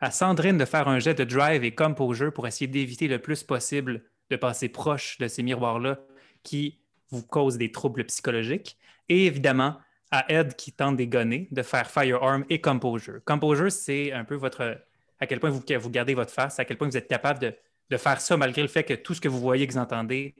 à 0.00 0.10
Sandrine 0.10 0.58
de 0.58 0.64
faire 0.64 0.88
un 0.88 0.98
jet 0.98 1.14
de 1.14 1.24
drive 1.24 1.64
et 1.64 1.74
composure 1.74 2.32
pour 2.32 2.46
essayer 2.46 2.66
d'éviter 2.66 3.08
le 3.08 3.18
plus 3.18 3.42
possible 3.42 4.02
de 4.30 4.36
passer 4.36 4.68
proche 4.68 5.18
de 5.18 5.28
ces 5.28 5.42
miroirs-là 5.42 5.98
qui 6.42 6.80
vous 7.10 7.22
causent 7.22 7.58
des 7.58 7.72
troubles 7.72 8.04
psychologiques. 8.04 8.78
Et 9.08 9.26
évidemment, 9.26 9.76
à 10.10 10.32
Ed 10.32 10.54
qui 10.56 10.72
tente 10.72 10.96
des 10.96 11.06
gonner, 11.06 11.48
de 11.50 11.62
faire 11.62 11.90
firearm 11.90 12.44
et 12.48 12.60
composure. 12.60 13.20
Composure, 13.24 13.70
c'est 13.70 14.12
un 14.12 14.24
peu 14.24 14.36
votre 14.36 14.78
à 15.20 15.26
quel 15.26 15.38
point 15.38 15.50
vous, 15.50 15.62
vous 15.80 15.90
gardez 15.90 16.14
votre 16.14 16.32
face, 16.32 16.58
à 16.58 16.64
quel 16.64 16.78
point 16.78 16.88
vous 16.88 16.96
êtes 16.96 17.08
capable 17.08 17.38
de, 17.40 17.54
de 17.90 17.96
faire 17.96 18.20
ça 18.20 18.36
malgré 18.36 18.62
le 18.62 18.68
fait 18.68 18.84
que 18.84 18.94
tout 18.94 19.12
ce 19.12 19.20
que 19.20 19.28
vous 19.28 19.38
voyez, 19.38 19.66
que 19.66 19.72
vous 19.72 19.78
entendez, 19.78 20.34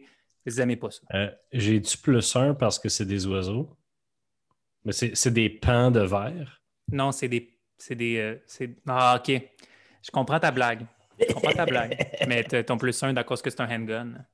vous 0.47 0.55
n'aimez 0.55 0.77
pas 0.77 0.91
ça. 0.91 1.03
Euh, 1.13 1.31
J'ai-tu 1.53 1.99
plus 1.99 2.35
un 2.37 2.55
parce 2.55 2.79
que 2.79 2.89
c'est 2.89 3.05
des 3.05 3.27
oiseaux? 3.27 3.77
Mais 4.85 4.93
c'est 4.93 5.15
c'est 5.15 5.31
des 5.31 5.51
pans 5.51 5.91
de 5.91 6.01
verre? 6.01 6.63
Non, 6.91 7.13
c'est 7.13 7.29
des. 7.29 7.55
C'est 7.81 7.95
des. 7.95 8.19
euh, 8.19 8.37
c'est- 8.47 8.71
ah, 8.87 9.19
ok. 9.19 9.43
Je 10.03 10.11
comprends 10.11 10.39
ta 10.39 10.51
blague. 10.51 10.87
Je 11.19 11.33
comprends 11.33 11.53
ta 11.53 11.67
blague. 11.67 11.97
Mais 12.29 12.45
ton 12.45 12.79
plus 12.79 13.03
un 13.03 13.17
à 13.17 13.25
cause 13.25 13.43
que 13.43 13.51
c'est 13.51 13.61
un 13.61 13.69
handgun. 13.71 14.25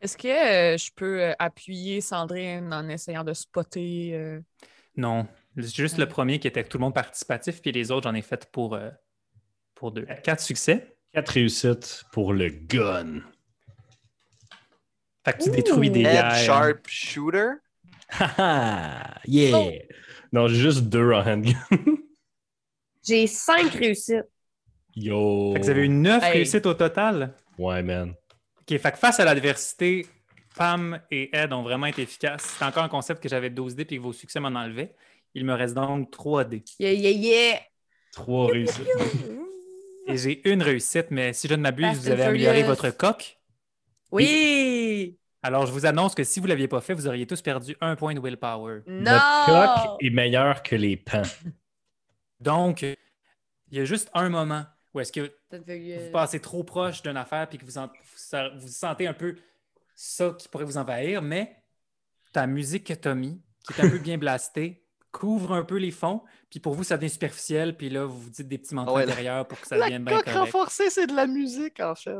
Est-ce 0.00 0.16
que 0.16 0.28
euh, 0.28 0.76
je 0.76 0.90
peux 0.94 1.22
euh, 1.22 1.32
appuyer 1.38 2.00
Sandrine 2.00 2.72
en 2.72 2.88
essayant 2.88 3.24
de 3.24 3.32
spotter? 3.32 4.10
euh, 4.14 4.40
Non. 4.96 5.26
C'est 5.56 5.74
juste 5.74 5.98
le 5.98 6.06
premier 6.06 6.38
qui 6.38 6.46
était 6.48 6.62
que 6.62 6.68
tout 6.68 6.78
le 6.78 6.82
monde 6.82 6.94
participatif, 6.94 7.62
puis 7.62 7.72
les 7.72 7.90
autres, 7.90 8.08
j'en 8.08 8.14
ai 8.14 8.22
fait 8.22 8.50
pour, 8.52 8.74
euh, 8.74 8.90
pour 9.74 9.90
deux. 9.90 10.06
Quatre 10.22 10.40
succès? 10.42 10.96
Quatre 11.12 11.30
réussites 11.30 12.04
pour 12.12 12.32
le 12.34 12.48
gun. 12.50 13.22
Fait 15.24 15.32
que 15.32 15.42
tu 15.44 15.50
détruis 15.50 15.90
des 15.90 16.02
guerres. 16.02 16.36
Sharp 16.36 16.86
Shooter? 16.86 17.48
Haha! 18.10 19.18
yeah! 19.26 19.56
Oh. 19.56 19.70
Non, 20.32 20.46
j'ai 20.48 20.56
juste 20.56 20.82
deux 20.84 21.12
en 21.12 21.26
handgun. 21.26 21.54
J'ai 23.06 23.26
cinq 23.26 23.72
réussites. 23.74 24.24
Yo! 24.94 25.52
Fait 25.52 25.60
que 25.60 25.64
vous 25.64 25.70
avez 25.70 25.82
eu 25.84 25.88
neuf 25.88 26.22
Hey. 26.24 26.32
réussites 26.32 26.66
au 26.66 26.74
total? 26.74 27.34
Ouais, 27.58 27.82
man. 27.82 28.14
OK, 28.60 28.78
fait 28.78 28.92
que 28.92 28.98
face 28.98 29.20
à 29.20 29.24
l'adversité, 29.24 30.06
Pam 30.56 30.98
et 31.10 31.30
Ed 31.36 31.52
ont 31.52 31.62
vraiment 31.62 31.86
été 31.86 32.02
efficaces. 32.02 32.56
C'est 32.58 32.64
encore 32.64 32.82
un 32.84 32.88
concept 32.88 33.22
que 33.22 33.28
j'avais 33.28 33.50
12 33.50 33.74
dés 33.76 33.84
puis 33.84 33.96
que 33.98 34.02
vos 34.02 34.12
succès 34.12 34.40
m'en 34.40 34.48
enlevaient. 34.48 34.94
Il 35.34 35.44
me 35.44 35.52
reste 35.54 35.74
donc 35.74 36.10
3 36.10 36.44
dés. 36.44 36.64
Yeah, 36.80 36.92
yeah, 36.92 37.10
yeah. 37.10 37.60
Trois 38.12 38.46
réussites. 38.48 38.88
Et 40.08 40.16
j'ai 40.16 40.48
une 40.50 40.62
réussite, 40.62 41.06
mais 41.10 41.32
si 41.34 41.46
je 41.48 41.54
ne 41.54 41.60
m'abuse, 41.60 41.98
vous 41.98 42.08
avez 42.10 42.22
amélioré 42.22 42.58
Furious. 42.62 42.68
votre 42.74 42.90
coque. 42.96 43.38
Oui! 44.12 45.18
Alors, 45.42 45.66
je 45.66 45.72
vous 45.72 45.84
annonce 45.84 46.14
que 46.14 46.24
si 46.24 46.40
vous 46.40 46.46
ne 46.46 46.50
l'aviez 46.52 46.68
pas 46.68 46.80
fait, 46.80 46.94
vous 46.94 47.06
auriez 47.06 47.26
tous 47.26 47.42
perdu 47.42 47.76
un 47.80 47.94
point 47.96 48.14
de 48.14 48.20
willpower. 48.20 48.80
Non! 48.86 49.02
Notre 49.12 49.46
coque 49.46 49.96
est 50.00 50.10
meilleur 50.10 50.62
que 50.62 50.74
les 50.76 50.96
pans. 50.96 51.22
Donc, 52.40 52.82
il 52.82 52.96
y 53.70 53.80
a 53.80 53.84
juste 53.84 54.10
un 54.14 54.28
moment 54.28 54.64
où 54.94 55.00
est-ce 55.00 55.12
que 55.12 55.32
vous 55.52 56.10
passez 56.12 56.40
trop 56.40 56.64
proche 56.64 57.02
d'une 57.02 57.16
affaire 57.16 57.48
puis 57.48 57.58
que 57.58 57.64
vous, 57.64 57.78
en- 57.78 57.90
vous 58.58 58.68
sentez 58.68 59.06
un 59.06 59.14
peu 59.14 59.34
ça 59.94 60.34
qui 60.38 60.48
pourrait 60.48 60.64
vous 60.64 60.78
envahir, 60.78 61.22
mais 61.22 61.62
ta 62.32 62.46
musique 62.46 62.84
que 62.86 62.94
tu 62.94 63.08
as 63.08 63.14
mis, 63.14 63.40
qui 63.66 63.80
est 63.80 63.84
un 63.84 63.90
peu 63.90 63.98
bien 63.98 64.18
blastée, 64.18 64.82
couvre 65.12 65.52
un 65.52 65.64
peu 65.64 65.76
les 65.76 65.90
fonds, 65.90 66.22
puis 66.50 66.60
pour 66.60 66.74
vous, 66.74 66.84
ça 66.84 66.96
devient 66.96 67.08
superficiel, 67.10 67.76
puis 67.76 67.88
là, 67.88 68.04
vous 68.04 68.20
vous 68.20 68.30
dites 68.30 68.48
des 68.48 68.58
petits 68.58 68.74
mantras 68.74 68.92
Ah 68.92 68.96
ouais, 68.96 69.02
intérieurs 69.10 69.48
pour 69.48 69.58
que 69.60 69.66
ça 69.66 69.78
devienne 69.78 70.04
bien 70.04 70.16
coque 70.16 70.26
correct. 70.26 70.38
renforcée, 70.40 70.90
c'est 70.90 71.06
de 71.06 71.14
la 71.14 71.26
musique, 71.26 71.80
en 71.80 71.94
fait. 71.94 72.10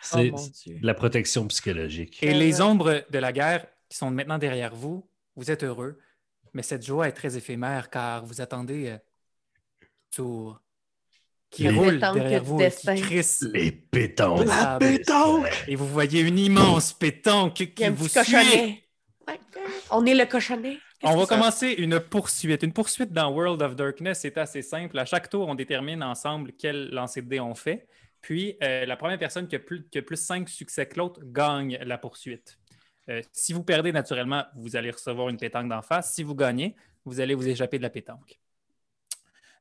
C'est 0.00 0.30
Oh 0.32 0.36
mon 0.36 0.46
Dieu. 0.46 0.78
de 0.80 0.86
la 0.86 0.94
protection 0.94 1.46
psychologique. 1.48 2.22
Et 2.22 2.32
les 2.32 2.60
ombres 2.62 3.04
de 3.10 3.18
la 3.18 3.32
guerre 3.32 3.66
qui 3.90 3.98
sont 3.98 4.10
maintenant 4.10 4.38
derrière 4.38 4.74
vous, 4.74 5.06
vous 5.36 5.50
êtes 5.50 5.62
heureux, 5.64 5.98
mais 6.54 6.62
cette 6.62 6.86
joie 6.86 7.08
est 7.08 7.12
très 7.12 7.36
éphémère 7.36 7.90
car 7.90 8.24
vous 8.24 8.40
attendez 8.40 8.88
euh, 8.90 8.98
tour 10.10 10.60
qui 11.50 11.62
Les 11.62 11.70
roule 11.70 11.98
derrière 11.98 12.44
vous 12.44 12.56
et 12.56 12.64
destin. 12.64 12.94
qui 12.94 13.02
crisse 13.02 13.46
Les 13.52 13.72
pétanques. 13.72 14.46
La 14.46 14.72
La 14.72 14.78
pétanque! 14.78 15.46
Et 15.66 15.76
vous 15.76 15.86
voyez 15.86 16.20
une 16.20 16.38
immense 16.38 16.92
pétanque 16.92 17.54
qui 17.54 17.84
un 17.84 17.90
vous 17.90 18.08
suit. 18.08 18.84
On 19.90 20.04
est 20.04 20.14
le 20.14 20.26
cochonnet. 20.26 20.78
On 21.02 21.16
va 21.16 21.26
commencer 21.26 21.74
une 21.78 22.00
poursuite. 22.00 22.62
Une 22.62 22.72
poursuite 22.72 23.12
dans 23.12 23.30
World 23.32 23.62
of 23.62 23.76
Darkness, 23.76 24.20
c'est 24.20 24.36
assez 24.36 24.62
simple. 24.62 24.98
À 24.98 25.04
chaque 25.04 25.30
tour, 25.30 25.48
on 25.48 25.54
détermine 25.54 26.02
ensemble 26.02 26.52
quel 26.58 26.90
lancer 26.90 27.22
de 27.22 27.28
dés 27.28 27.40
on 27.40 27.54
fait. 27.54 27.86
Puis, 28.20 28.56
euh, 28.62 28.84
la 28.84 28.96
première 28.96 29.18
personne 29.18 29.46
qui 29.46 29.56
a 29.56 29.60
plus, 29.60 29.88
qui 29.88 29.98
a 29.98 30.02
plus 30.02 30.16
5 30.20 30.48
succès 30.48 30.86
que 30.86 30.98
l'autre 30.98 31.20
gagne 31.24 31.78
la 31.82 31.98
poursuite. 31.98 32.58
Euh, 33.08 33.22
si 33.32 33.52
vous 33.52 33.62
perdez, 33.62 33.92
naturellement, 33.92 34.44
vous 34.56 34.76
allez 34.76 34.90
recevoir 34.90 35.28
une 35.28 35.36
pétanque 35.38 35.68
d'en 35.68 35.82
face. 35.82 36.12
Si 36.12 36.24
vous 36.24 36.34
gagnez, 36.34 36.74
vous 37.04 37.20
allez 37.20 37.34
vous 37.34 37.48
échapper 37.48 37.78
de 37.78 37.84
la 37.84 37.90
pétanque. 37.90 38.40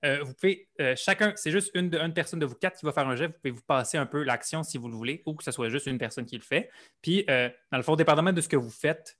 Euh, 0.06 0.24
vous 0.24 0.34
pouvez, 0.34 0.68
euh, 0.80 0.96
chacun, 0.96 1.34
c'est 1.36 1.52
juste 1.52 1.72
une, 1.74 1.90
personne 2.14 2.40
de 2.40 2.46
vous 2.46 2.56
quatre 2.56 2.78
qui 2.78 2.86
va 2.86 2.92
faire 2.92 3.08
un 3.08 3.16
jet. 3.16 3.28
Vous 3.28 3.34
pouvez 3.34 3.52
vous 3.52 3.62
passer 3.66 3.98
un 3.98 4.06
peu 4.06 4.24
l'action 4.24 4.64
si 4.64 4.78
vous 4.78 4.88
le 4.88 4.96
voulez, 4.96 5.24
ou 5.26 5.34
que 5.34 5.44
ce 5.44 5.52
soit 5.52 5.70
juste 5.70 5.88
une 5.88 5.98
personne 5.98 6.26
qui 6.26 6.36
le 6.36 6.44
fait. 6.44 6.70
Puis, 7.02 7.26
euh, 7.30 7.50
dans 7.72 7.78
le 7.78 7.84
fond, 7.84 7.96
dépendamment 7.96 8.34
de 8.34 8.42
ce 8.42 8.50
que 8.50 8.58
vous 8.58 8.72
faites, 8.72 9.18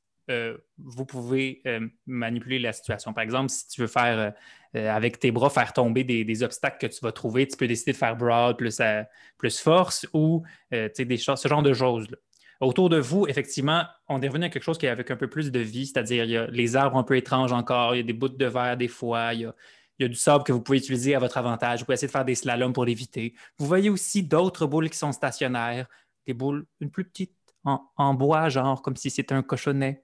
vous 0.78 1.06
pouvez 1.06 1.64
manipuler 2.06 2.60
la 2.60 2.74
situation. 2.74 3.14
Par 3.14 3.24
exemple, 3.24 3.50
si 3.50 3.66
tu 3.70 3.80
veux 3.80 3.88
faire 3.88 4.34
avec 4.74 5.20
tes 5.20 5.32
bras, 5.32 5.50
faire 5.50 5.72
tomber 5.72 6.04
des, 6.04 6.44
obstacles 6.44 6.86
que 6.86 6.94
tu 6.94 7.00
vas 7.02 7.14
trouver, 7.14 7.48
tu 7.48 7.56
peux 7.56 7.66
décider 7.66 7.94
de 7.94 7.98
faire 7.98 8.18
broad 8.18 8.58
plus, 8.58 9.60
force 9.62 10.06
ou 10.12 10.44
des 10.70 11.18
choses, 11.18 11.40
ce 11.40 11.48
genre 11.48 11.64
de 11.64 11.74
choses-là. 11.74 12.18
Autour 12.60 12.90
de 12.90 12.98
vous, 12.98 13.28
effectivement, 13.28 13.86
on 14.10 14.22
est 14.22 14.28
revenu 14.28 14.46
à 14.46 14.50
quelque 14.50 14.64
chose 14.64 14.78
qui 14.78 14.88
est 14.88 14.90
avec 14.90 15.12
un 15.12 15.16
peu 15.16 15.30
plus 15.30 15.52
de 15.52 15.60
vie, 15.60 15.86
c'est-à-dire 15.86 16.24
il 16.24 16.32
y 16.32 16.38
a 16.38 16.48
les 16.48 16.76
arbres 16.76 16.98
un 16.98 17.04
peu 17.04 17.16
étranges 17.16 17.54
encore, 17.54 17.94
il 17.94 18.00
y 18.00 18.02
a 18.02 18.04
des 18.04 18.14
bouts 18.14 18.30
de 18.30 18.46
verre 18.46 18.76
des 18.76 18.88
fois, 18.88 19.34
il 19.34 19.42
y 19.42 19.46
a, 19.46 19.54
il 20.00 20.04
y 20.04 20.06
a 20.06 20.10
du 20.10 20.16
sable 20.16 20.44
que 20.44 20.52
vous 20.52 20.62
pouvez 20.62 20.78
utiliser 20.78 21.16
à 21.16 21.20
votre 21.20 21.38
avantage, 21.38 21.80
vous 21.80 21.86
pouvez 21.86 21.96
essayer 21.96 22.08
de 22.08 22.12
faire 22.12 22.26
des 22.26 22.36
slaloms 22.36 22.74
pour 22.74 22.86
l'éviter. 22.86 23.34
Vous 23.58 23.66
voyez 23.66 23.90
aussi 23.90 24.24
d'autres 24.24 24.66
boules 24.66 24.90
qui 24.90 24.98
sont 24.98 25.12
stationnaires, 25.12 25.88
des 26.26 26.34
boules 26.34 26.66
une 26.80 26.92
plus 26.92 27.06
petite 27.06 27.36
en, 27.64 27.82
en 27.96 28.14
bois, 28.14 28.50
genre 28.50 28.82
comme 28.82 28.96
si 28.96 29.10
c'était 29.10 29.34
un 29.34 29.44
cochonnet. 29.44 30.04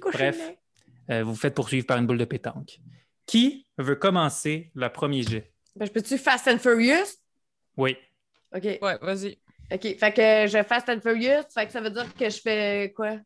Cochonnet. 0.00 0.30
Bref. 0.30 0.52
Euh, 1.10 1.22
vous 1.22 1.30
vous 1.34 1.38
faites 1.38 1.54
poursuivre 1.54 1.86
par 1.86 1.98
une 1.98 2.06
boule 2.06 2.18
de 2.18 2.24
pétanque. 2.24 2.80
Qui 3.26 3.66
veut 3.78 3.96
commencer 3.96 4.70
le 4.74 4.88
premier 4.88 5.22
jet? 5.22 5.52
Ben, 5.76 5.86
je 5.86 5.92
peux-tu 5.92 6.18
Fast 6.18 6.48
and 6.48 6.58
Furious? 6.58 7.18
Oui. 7.76 7.96
OK. 8.54 8.64
Ouais, 8.64 8.98
vas-y. 9.00 9.38
OK. 9.72 9.98
Fait 9.98 10.14
que 10.14 10.46
je 10.46 10.62
Fast 10.62 10.88
and 10.88 11.00
Furious, 11.00 11.44
fait 11.52 11.66
que 11.66 11.72
ça 11.72 11.80
veut 11.80 11.90
dire 11.90 12.14
que 12.14 12.30
je 12.30 12.40
fais 12.40 12.92
quoi? 12.94 13.18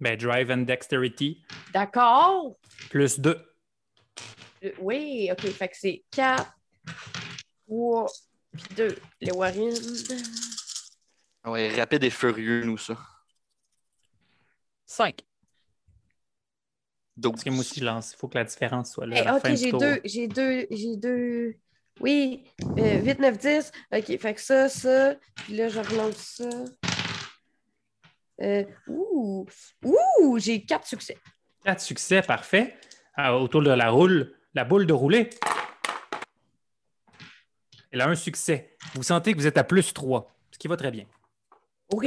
Ben, 0.00 0.16
drive 0.16 0.50
and 0.50 0.62
dexterity, 0.62 1.42
D'accord. 1.72 2.56
plus 2.90 3.18
2. 3.20 3.38
Oui, 4.80 5.28
OK. 5.30 5.46
Fait 5.50 5.68
que 5.68 5.76
c'est 5.76 6.04
4, 6.10 6.44
3, 7.66 8.06
puis 8.52 8.64
2. 8.76 8.96
Les 9.20 9.32
Warren. 9.32 9.74
Ouais, 11.46 11.74
rapide 11.74 12.04
et 12.04 12.10
furieux, 12.10 12.64
nous, 12.64 12.78
ça. 12.78 12.96
5. 14.86 15.20
12. 17.16 17.32
Parce 17.32 17.44
que 17.44 17.50
moi 17.50 17.60
aussi, 17.60 17.80
je 17.80 17.84
lance. 17.84 18.12
Il 18.12 18.16
faut 18.16 18.28
que 18.28 18.38
la 18.38 18.44
différence 18.44 18.92
soit 18.92 19.06
là. 19.06 19.16
Hey, 19.16 19.22
à 19.22 19.32
la 19.32 19.40
fin 19.40 19.52
OK, 19.52 19.56
j'ai 19.56 19.72
deux. 19.72 20.00
J'ai 20.04 20.28
deux. 20.28 20.66
J'ai 20.70 20.96
deux. 20.96 21.56
Oui. 22.00 22.44
Euh, 22.78 23.00
8, 23.02 23.18
9, 23.20 23.38
10. 23.38 23.72
OK. 23.92 24.18
Fait 24.18 24.34
que 24.34 24.40
ça, 24.40 24.68
ça. 24.68 25.14
Puis 25.36 25.56
là, 25.56 25.68
je 25.68 25.80
relance 25.80 26.16
ça. 26.16 26.48
Euh, 28.40 28.64
ouh. 28.88 29.46
Ouh. 29.84 30.38
J'ai 30.38 30.64
quatre 30.64 30.86
succès. 30.86 31.16
Quatre 31.64 31.80
succès, 31.80 32.22
parfait. 32.22 32.76
Ah, 33.14 33.36
autour 33.36 33.62
de 33.62 33.70
la 33.70 33.90
roule, 33.90 34.34
la 34.54 34.64
boule 34.64 34.86
de 34.86 34.92
rouler. 34.92 35.30
Elle 37.90 38.00
a 38.00 38.08
un 38.08 38.14
succès. 38.14 38.76
Vous 38.94 39.02
sentez 39.02 39.32
que 39.32 39.38
vous 39.38 39.46
êtes 39.46 39.58
à 39.58 39.64
plus 39.64 39.92
3, 39.92 40.30
ce 40.50 40.58
qui 40.58 40.68
va 40.68 40.76
très 40.76 40.90
bien. 40.90 41.04
OK. 41.90 42.06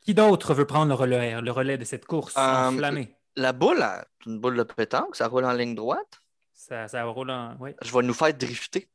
Qui 0.00 0.14
d'autre 0.14 0.54
veut 0.54 0.66
prendre 0.66 0.88
le 0.88 0.94
relais, 0.94 1.40
le 1.40 1.50
relais 1.50 1.76
de 1.76 1.84
cette 1.84 2.06
course 2.06 2.34
Euh, 2.36 2.68
enflammée? 2.68 3.14
la 3.36 3.52
boule, 3.52 3.84
c'est 4.22 4.30
une 4.30 4.38
boule 4.40 4.56
de 4.56 4.62
pétanque, 4.62 5.14
ça 5.16 5.28
roule 5.28 5.44
en 5.44 5.52
ligne 5.52 5.74
droite. 5.74 6.20
Ça, 6.54 6.88
ça 6.88 7.04
roule 7.04 7.30
en. 7.30 7.56
Oui. 7.60 7.70
Je 7.82 7.92
vais 7.92 8.02
nous 8.02 8.14
faire 8.14 8.34
drifter. 8.34 8.88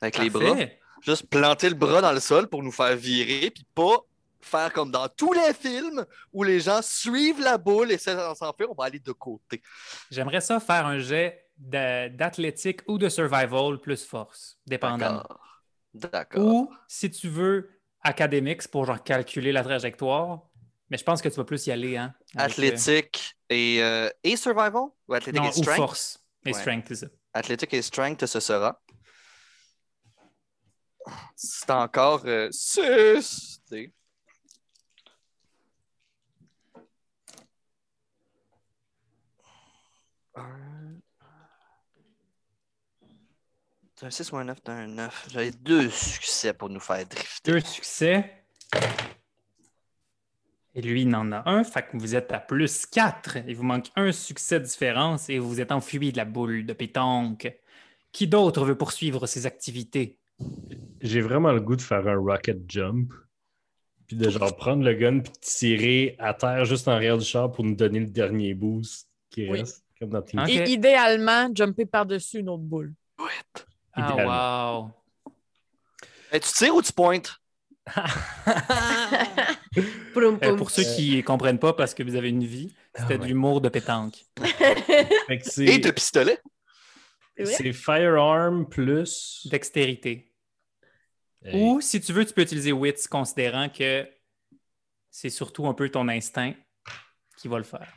Avec 0.00 0.18
les 0.18 0.28
bras. 0.30 0.56
Juste 1.02 1.28
planter 1.28 1.68
le 1.68 1.74
bras 1.74 2.00
dans 2.00 2.12
le 2.12 2.20
sol 2.20 2.48
pour 2.48 2.62
nous 2.62 2.70
faire 2.72 2.94
virer, 2.96 3.50
puis 3.50 3.64
pas 3.74 3.98
faire 4.40 4.72
comme 4.72 4.90
dans 4.90 5.08
tous 5.08 5.32
les 5.32 5.54
films 5.54 6.04
où 6.32 6.42
les 6.42 6.60
gens 6.60 6.80
suivent 6.82 7.40
la 7.40 7.58
boule 7.58 7.90
et 7.92 7.98
s'enfuir, 7.98 8.70
on 8.70 8.74
va 8.74 8.84
aller 8.84 8.98
de 8.98 9.12
côté. 9.12 9.62
J'aimerais 10.10 10.40
ça 10.40 10.58
faire 10.60 10.86
un 10.86 10.98
jet 10.98 11.41
d'athlétique 11.68 12.80
ou 12.88 12.98
de 12.98 13.08
survival 13.08 13.78
plus 13.80 14.04
force, 14.04 14.58
dépendamment. 14.66 15.22
D'accord. 15.94 16.42
Ou, 16.42 16.72
si 16.88 17.10
tu 17.10 17.28
veux, 17.28 17.70
academics 18.02 18.68
pour 18.68 18.84
genre 18.86 19.02
calculer 19.02 19.52
la 19.52 19.62
trajectoire. 19.62 20.42
Mais 20.90 20.98
je 20.98 21.04
pense 21.04 21.22
que 21.22 21.28
tu 21.28 21.36
vas 21.36 21.44
plus 21.44 21.66
y 21.66 21.70
aller, 21.72 21.96
hein? 21.96 22.14
avec, 22.36 22.58
euh, 22.58 22.62
Athlétique 22.62 23.36
et, 23.48 23.82
euh, 23.82 24.10
et 24.22 24.36
survival? 24.36 24.88
Ou 25.08 25.14
athlétique 25.14 25.42
non, 25.42 25.48
et 25.48 25.52
ou 25.52 25.62
strength? 25.62 25.76
force 25.76 26.18
et 26.44 26.52
Ouais. 26.52 26.58
strength, 26.60 26.84
c'est 26.88 26.96
ça. 26.96 27.06
Athlétique 27.34 27.74
et 27.74 27.82
strength, 27.82 28.26
ce 28.26 28.40
sera. 28.40 28.78
C'est 31.36 31.70
encore 31.70 32.26
6. 32.50 33.60
T'as 44.02 44.08
un 44.08 44.10
6 44.10 44.32
ou 44.32 44.36
un 44.38 44.44
9, 44.46 44.58
t'as 44.64 44.72
un 44.72 44.88
9. 44.88 45.28
J'avais 45.30 45.52
deux 45.52 45.88
succès 45.88 46.52
pour 46.52 46.68
nous 46.68 46.80
faire 46.80 47.06
drifter. 47.06 47.52
Deux 47.52 47.60
succès. 47.60 48.32
Et 50.74 50.82
lui, 50.82 51.02
il 51.02 51.08
n'en 51.08 51.30
a 51.30 51.48
un. 51.48 51.62
Fait 51.62 51.82
que 51.82 51.96
vous 51.96 52.16
êtes 52.16 52.32
à 52.32 52.40
plus 52.40 52.84
4. 52.84 53.38
Il 53.46 53.54
vous 53.54 53.62
manque 53.62 53.92
un 53.94 54.10
succès 54.10 54.58
de 54.58 54.64
différence 54.64 55.30
et 55.30 55.38
vous 55.38 55.60
êtes 55.60 55.70
enfui 55.70 56.10
de 56.10 56.16
la 56.16 56.24
boule 56.24 56.66
de 56.66 56.72
pétanque. 56.72 57.56
Qui 58.10 58.26
d'autre 58.26 58.64
veut 58.64 58.76
poursuivre 58.76 59.28
ses 59.28 59.46
activités? 59.46 60.18
J'ai 61.00 61.20
vraiment 61.20 61.52
le 61.52 61.60
goût 61.60 61.76
de 61.76 61.82
faire 61.82 62.04
un 62.08 62.16
rocket 62.16 62.68
jump. 62.68 63.12
Puis 64.08 64.16
de 64.16 64.28
genre 64.28 64.56
prendre 64.56 64.82
le 64.82 64.94
gun 64.94 65.20
puis 65.20 65.32
de 65.32 65.38
tirer 65.40 66.16
à 66.18 66.34
terre 66.34 66.64
juste 66.64 66.88
en 66.88 66.92
arrière 66.92 67.18
du 67.18 67.24
char 67.24 67.52
pour 67.52 67.62
nous 67.62 67.76
donner 67.76 68.00
le 68.00 68.06
dernier 68.06 68.54
boost 68.54 69.08
qui 69.30 69.48
Oui. 69.48 69.60
reste. 69.60 69.84
Comme 70.00 70.10
dans. 70.10 70.24
Et 70.48 70.72
idéalement, 70.72 71.48
jumper 71.54 71.86
par-dessus 71.86 72.40
une 72.40 72.48
autre 72.48 72.64
boule. 72.64 72.94
Ah, 73.94 74.84
wow! 74.84 74.90
Hey, 76.30 76.40
tu 76.40 76.52
tires 76.52 76.74
ou 76.74 76.82
tu 76.82 76.92
pointes? 76.92 77.38
Poum, 80.14 80.38
Euh, 80.42 80.56
pour 80.56 80.70
ceux 80.70 80.84
qui 80.84 81.16
ne 81.16 81.22
comprennent 81.22 81.58
pas 81.58 81.72
parce 81.72 81.94
que 81.94 82.02
vous 82.02 82.14
avez 82.14 82.28
une 82.28 82.44
vie, 82.44 82.74
c'était 82.94 83.14
Ah 83.14 83.16
de 83.16 83.22
ouais. 83.22 83.28
l'humour 83.28 83.60
de 83.60 83.68
pétanque. 83.68 84.24
Et 85.58 85.78
de 85.78 85.90
pistolet? 85.90 86.38
C'est 87.44 87.72
firearm 87.72 88.68
plus. 88.68 89.46
Dextérité. 89.50 90.32
Hey, 91.44 91.60
Ou 91.60 91.80
si 91.80 92.00
tu 92.00 92.12
veux, 92.12 92.24
tu 92.24 92.32
peux 92.32 92.42
utiliser 92.42 92.72
wits, 92.72 93.08
considérant 93.10 93.68
que 93.68 94.08
c'est 95.10 95.30
surtout 95.30 95.66
un 95.66 95.74
peu 95.74 95.88
ton 95.88 96.08
instinct 96.08 96.54
qui 97.36 97.48
va 97.48 97.58
le 97.58 97.64
faire. 97.64 97.92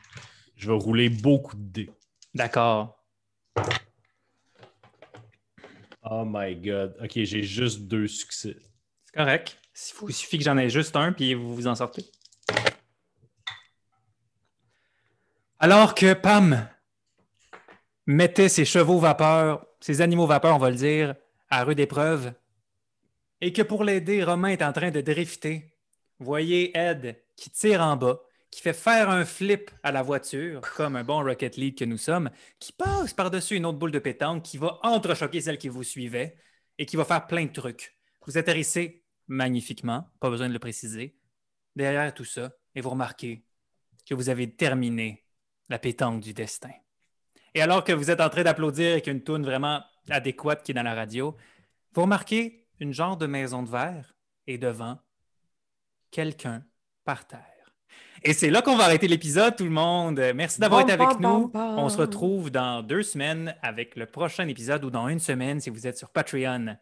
Je 0.55 0.67
vais 0.71 0.77
rouler 0.77 1.09
beaucoup 1.09 1.55
de 1.55 1.61
dés. 1.61 1.91
D'accord. 2.33 2.97
Oh 6.09 6.23
my 6.25 6.55
god. 6.55 6.95
Ok, 7.01 7.11
j'ai 7.15 7.43
juste 7.43 7.81
deux 7.81 8.07
succès. 8.07 8.55
C'est 9.05 9.17
correct. 9.17 9.57
Il 10.07 10.13
suffit 10.13 10.37
que 10.37 10.43
j'en 10.43 10.57
ai 10.57 10.69
juste 10.69 10.95
un, 10.95 11.11
puis 11.11 11.33
vous 11.33 11.55
vous 11.55 11.67
en 11.67 11.75
sortez. 11.75 12.05
Alors 15.59 15.95
que 15.95 16.13
Pam 16.13 16.67
mettait 18.05 18.49
ses 18.49 18.65
chevaux 18.65 18.99
vapeur, 18.99 19.65
ses 19.79 20.01
animaux 20.01 20.27
vapeur, 20.27 20.55
on 20.55 20.59
va 20.59 20.69
le 20.69 20.75
dire, 20.75 21.15
à 21.49 21.63
rude 21.63 21.79
épreuve, 21.79 22.33
et 23.41 23.51
que 23.51 23.61
pour 23.61 23.83
l'aider, 23.83 24.23
Romain 24.23 24.49
est 24.49 24.63
en 24.63 24.73
train 24.73 24.91
de 24.91 25.01
drifter. 25.01 25.73
Voyez 26.19 26.77
Ed 26.77 27.21
qui 27.35 27.49
tire 27.49 27.81
en 27.81 27.97
bas, 27.97 28.19
qui 28.51 28.61
fait 28.61 28.73
faire 28.73 29.09
un 29.09 29.25
flip 29.25 29.71
à 29.83 29.91
la 29.91 30.01
voiture, 30.01 30.61
comme 30.75 30.95
un 30.95 31.03
bon 31.03 31.23
Rocket 31.23 31.57
League 31.57 31.77
que 31.77 31.85
nous 31.85 31.97
sommes, 31.97 32.29
qui 32.59 32.71
passe 32.71 33.13
par-dessus 33.13 33.55
une 33.55 33.65
autre 33.65 33.77
boule 33.77 33.91
de 33.91 33.99
pétanque, 33.99 34.43
qui 34.43 34.57
va 34.57 34.79
entrechoquer 34.83 35.41
celle 35.41 35.57
qui 35.57 35.69
vous 35.69 35.83
suivait 35.83 36.37
et 36.77 36.85
qui 36.85 36.95
va 36.95 37.05
faire 37.05 37.27
plein 37.27 37.45
de 37.45 37.51
trucs. 37.51 37.97
Vous 38.25 38.37
atterrissez 38.37 39.03
magnifiquement, 39.27 40.09
pas 40.19 40.29
besoin 40.29 40.47
de 40.47 40.53
le 40.53 40.59
préciser, 40.59 41.17
derrière 41.75 42.13
tout 42.13 42.25
ça, 42.25 42.51
et 42.75 42.81
vous 42.81 42.91
remarquez 42.91 43.45
que 44.05 44.13
vous 44.13 44.29
avez 44.29 44.55
terminé 44.55 45.25
la 45.69 45.79
pétanque 45.79 46.21
du 46.21 46.33
destin. 46.33 46.71
Et 47.53 47.61
alors 47.61 47.83
que 47.83 47.93
vous 47.93 48.11
êtes 48.11 48.21
en 48.21 48.29
train 48.29 48.43
d'applaudir 48.43 48.91
avec 48.91 49.07
une 49.07 49.23
toune 49.23 49.43
vraiment 49.43 49.81
adéquate 50.09 50.63
qui 50.63 50.71
est 50.71 50.75
dans 50.75 50.83
la 50.83 50.93
radio, 50.93 51.35
vous 51.93 52.01
remarquez 52.01 52.67
une 52.79 52.93
genre 52.93 53.17
de 53.17 53.25
maison 53.25 53.63
de 53.63 53.69
verre 53.69 54.13
et 54.45 54.57
devant 54.57 54.99
quelqu'un 56.11 56.63
par 57.03 57.25
terre. 57.27 57.54
Et 58.27 58.33
c'est 58.33 58.49
là 58.49 58.63
qu'on 58.63 58.75
va 58.75 58.85
arrêter 58.85 59.07
l'épisode, 59.07 59.55
tout 59.55 59.65
le 59.65 59.69
monde. 59.69 60.19
Merci 60.35 60.59
d'avoir 60.59 60.81
été 60.81 60.91
avec 60.91 61.19
nous. 61.19 61.51
On 61.53 61.87
se 61.89 61.97
retrouve 61.97 62.49
dans 62.49 62.81
deux 62.81 63.03
semaines 63.03 63.55
avec 63.61 63.95
le 63.95 64.07
prochain 64.07 64.47
épisode 64.47 64.83
ou 64.83 64.89
dans 64.89 65.07
une 65.07 65.19
semaine 65.19 65.61
si 65.61 65.69
vous 65.69 65.85
êtes 65.85 65.97
sur 65.97 66.09
Patreon. 66.09 66.75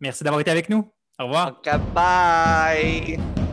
Merci 0.00 0.24
d'avoir 0.24 0.42
été 0.42 0.50
avec 0.50 0.68
nous. 0.68 0.92
Au 1.18 1.24
revoir. 1.24 1.58
Ok, 1.64 1.70
bye! 1.94 3.43